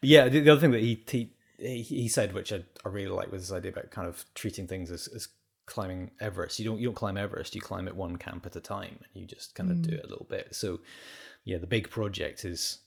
yeah 0.02 0.28
the, 0.28 0.40
the 0.40 0.50
other 0.50 0.60
thing 0.60 0.72
that 0.72 0.80
he, 0.80 1.02
he 1.08 1.30
he 1.82 2.08
said 2.08 2.34
which 2.34 2.52
I, 2.52 2.62
I 2.84 2.88
really 2.88 3.10
like 3.10 3.32
was 3.32 3.48
this 3.48 3.56
idea 3.56 3.72
about 3.72 3.90
kind 3.90 4.06
of 4.06 4.24
treating 4.34 4.66
things 4.66 4.90
as, 4.90 5.08
as 5.08 5.28
climbing 5.68 6.10
Everest. 6.18 6.58
You 6.58 6.64
don't 6.64 6.80
you 6.80 6.86
don't 6.86 6.94
climb 6.94 7.16
Everest. 7.16 7.54
You 7.54 7.60
climb 7.60 7.86
it 7.86 7.94
one 7.94 8.16
camp 8.16 8.46
at 8.46 8.56
a 8.56 8.60
time, 8.60 8.98
and 9.02 9.20
you 9.20 9.26
just 9.26 9.54
kind 9.54 9.70
of 9.70 9.76
mm. 9.78 9.82
do 9.82 9.96
it 9.96 10.04
a 10.04 10.08
little 10.08 10.26
bit. 10.28 10.54
So, 10.54 10.80
yeah, 11.44 11.58
the 11.58 11.66
big 11.66 11.90
project 11.90 12.44
is, 12.44 12.78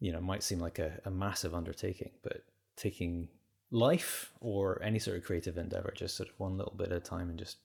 you 0.00 0.10
know, 0.10 0.20
might 0.20 0.42
seem 0.42 0.58
like 0.58 0.78
a, 0.78 1.00
a 1.04 1.10
massive 1.10 1.54
undertaking, 1.54 2.12
but 2.22 2.44
taking 2.76 3.28
life 3.70 4.32
or 4.40 4.82
any 4.82 4.98
sort 4.98 5.16
of 5.16 5.22
creative 5.22 5.56
endeavor 5.56 5.92
just 5.94 6.16
sort 6.16 6.28
of 6.28 6.34
one 6.40 6.56
little 6.56 6.74
bit 6.76 6.90
at 6.90 6.96
a 6.96 7.00
time 7.00 7.30
and 7.30 7.38
just 7.38 7.58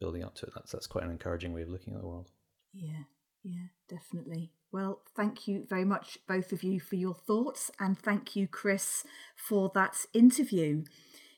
building 0.00 0.24
up 0.24 0.34
to 0.36 0.46
it. 0.46 0.52
That's 0.54 0.72
that's 0.72 0.86
quite 0.86 1.04
an 1.04 1.10
encouraging 1.10 1.52
way 1.52 1.62
of 1.62 1.68
looking 1.68 1.94
at 1.94 2.00
the 2.00 2.06
world. 2.06 2.30
Yeah, 2.72 3.04
yeah, 3.42 3.68
definitely. 3.88 4.52
Well, 4.70 5.02
thank 5.16 5.48
you 5.48 5.64
very 5.68 5.84
much, 5.84 6.18
both 6.28 6.52
of 6.52 6.62
you, 6.62 6.78
for 6.78 6.96
your 6.96 7.14
thoughts, 7.14 7.70
and 7.80 7.98
thank 7.98 8.36
you, 8.36 8.46
Chris, 8.46 9.04
for 9.34 9.70
that 9.74 10.04
interview. 10.12 10.84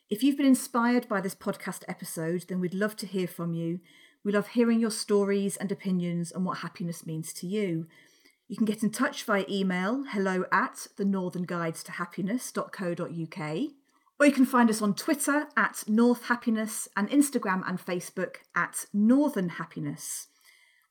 If 0.08 0.24
you've 0.24 0.36
been 0.36 0.46
inspired 0.46 1.08
by 1.08 1.20
this 1.20 1.36
podcast 1.36 1.84
episode, 1.86 2.46
then 2.48 2.58
we'd 2.58 2.74
love 2.74 2.96
to 2.96 3.06
hear 3.06 3.28
from 3.28 3.54
you. 3.54 3.78
We 4.24 4.32
love 4.32 4.48
hearing 4.48 4.80
your 4.80 4.90
stories 4.90 5.56
and 5.56 5.70
opinions 5.70 6.32
on 6.32 6.42
what 6.44 6.58
happiness 6.58 7.06
means 7.06 7.32
to 7.34 7.46
you. 7.46 7.86
You 8.48 8.56
can 8.56 8.66
get 8.66 8.82
in 8.82 8.90
touch 8.90 9.22
via 9.22 9.44
email 9.48 10.02
hello 10.10 10.44
at 10.50 10.88
the 10.96 11.04
northern 11.04 11.44
guides 11.44 11.84
to 11.84 11.92
happiness.co.uk 11.92 13.70
or 14.20 14.26
you 14.26 14.32
can 14.32 14.44
find 14.44 14.68
us 14.68 14.82
on 14.82 14.92
Twitter 14.94 15.48
at 15.56 15.82
North 15.88 16.26
Happiness 16.26 16.86
and 16.94 17.08
Instagram 17.08 17.66
and 17.66 17.80
Facebook 17.84 18.36
at 18.54 18.84
Northern 18.92 19.48
Happiness. 19.48 20.28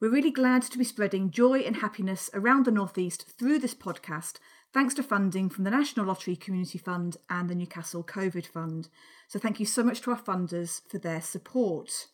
We're 0.02 0.10
really 0.10 0.32
glad 0.32 0.64
to 0.64 0.80
be 0.80 0.84
spreading 0.84 1.30
joy 1.30 1.60
and 1.60 1.76
happiness 1.76 2.32
around 2.34 2.66
the 2.66 2.72
Northeast 2.72 3.28
through 3.38 3.60
this 3.60 3.76
podcast 3.76 4.38
thanks 4.74 4.96
to 4.96 5.04
funding 5.04 5.50
from 5.50 5.64
the 5.64 5.70
National 5.70 6.08
Lottery 6.08 6.36
Community 6.36 6.80
Fund 6.80 7.18
and 7.30 7.50
the 7.50 7.56
Newcastle 7.56 8.04
COVID 8.04 8.48
Fund. 8.48 8.90
So 9.28 9.38
thank 9.38 9.60
you 9.60 9.66
so 9.66 9.84
much 9.84 10.02
to 10.02 10.12
our 10.12 10.20
funders 10.20 10.82
for 10.90 10.98
their 10.98 11.22
support. 11.22 12.08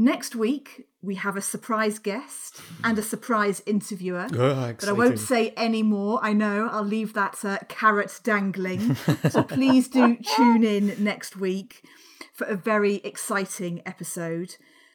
Next 0.00 0.36
week, 0.36 0.86
we 1.02 1.16
have 1.16 1.36
a 1.36 1.40
surprise 1.40 1.98
guest 1.98 2.60
and 2.84 2.96
a 2.96 3.02
surprise 3.02 3.60
interviewer. 3.66 4.28
Oh, 4.32 4.72
but 4.78 4.88
I 4.88 4.92
won't 4.92 5.18
say 5.18 5.50
any 5.56 5.82
more. 5.82 6.20
I 6.22 6.32
know 6.32 6.68
I'll 6.70 6.84
leave 6.84 7.14
that 7.14 7.44
uh, 7.44 7.58
carrot 7.68 8.20
dangling. 8.22 8.94
so 9.28 9.42
please 9.42 9.88
do 9.88 10.16
tune 10.36 10.62
in 10.62 10.94
next 11.02 11.36
week 11.36 11.82
for 12.32 12.46
a 12.46 12.54
very 12.54 12.96
exciting 12.96 13.82
episode. 13.84 14.54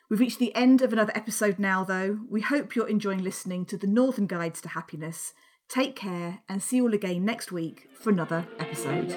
We've 0.09 0.21
reached 0.21 0.39
the 0.39 0.55
end 0.55 0.81
of 0.81 0.93
another 0.93 1.11
episode 1.15 1.59
now, 1.59 1.83
though. 1.83 2.19
We 2.29 2.39
hope 2.39 2.73
you're 2.73 2.87
enjoying 2.87 3.23
listening 3.23 3.65
to 3.65 3.77
the 3.77 3.87
Northern 3.87 4.25
Guides 4.25 4.61
to 4.61 4.69
Happiness. 4.69 5.33
Take 5.67 5.97
care 5.97 6.39
and 6.47 6.63
see 6.63 6.77
you 6.77 6.83
all 6.83 6.93
again 6.93 7.25
next 7.25 7.51
week 7.51 7.89
for 7.99 8.09
another 8.09 8.47
episode. 8.57 9.11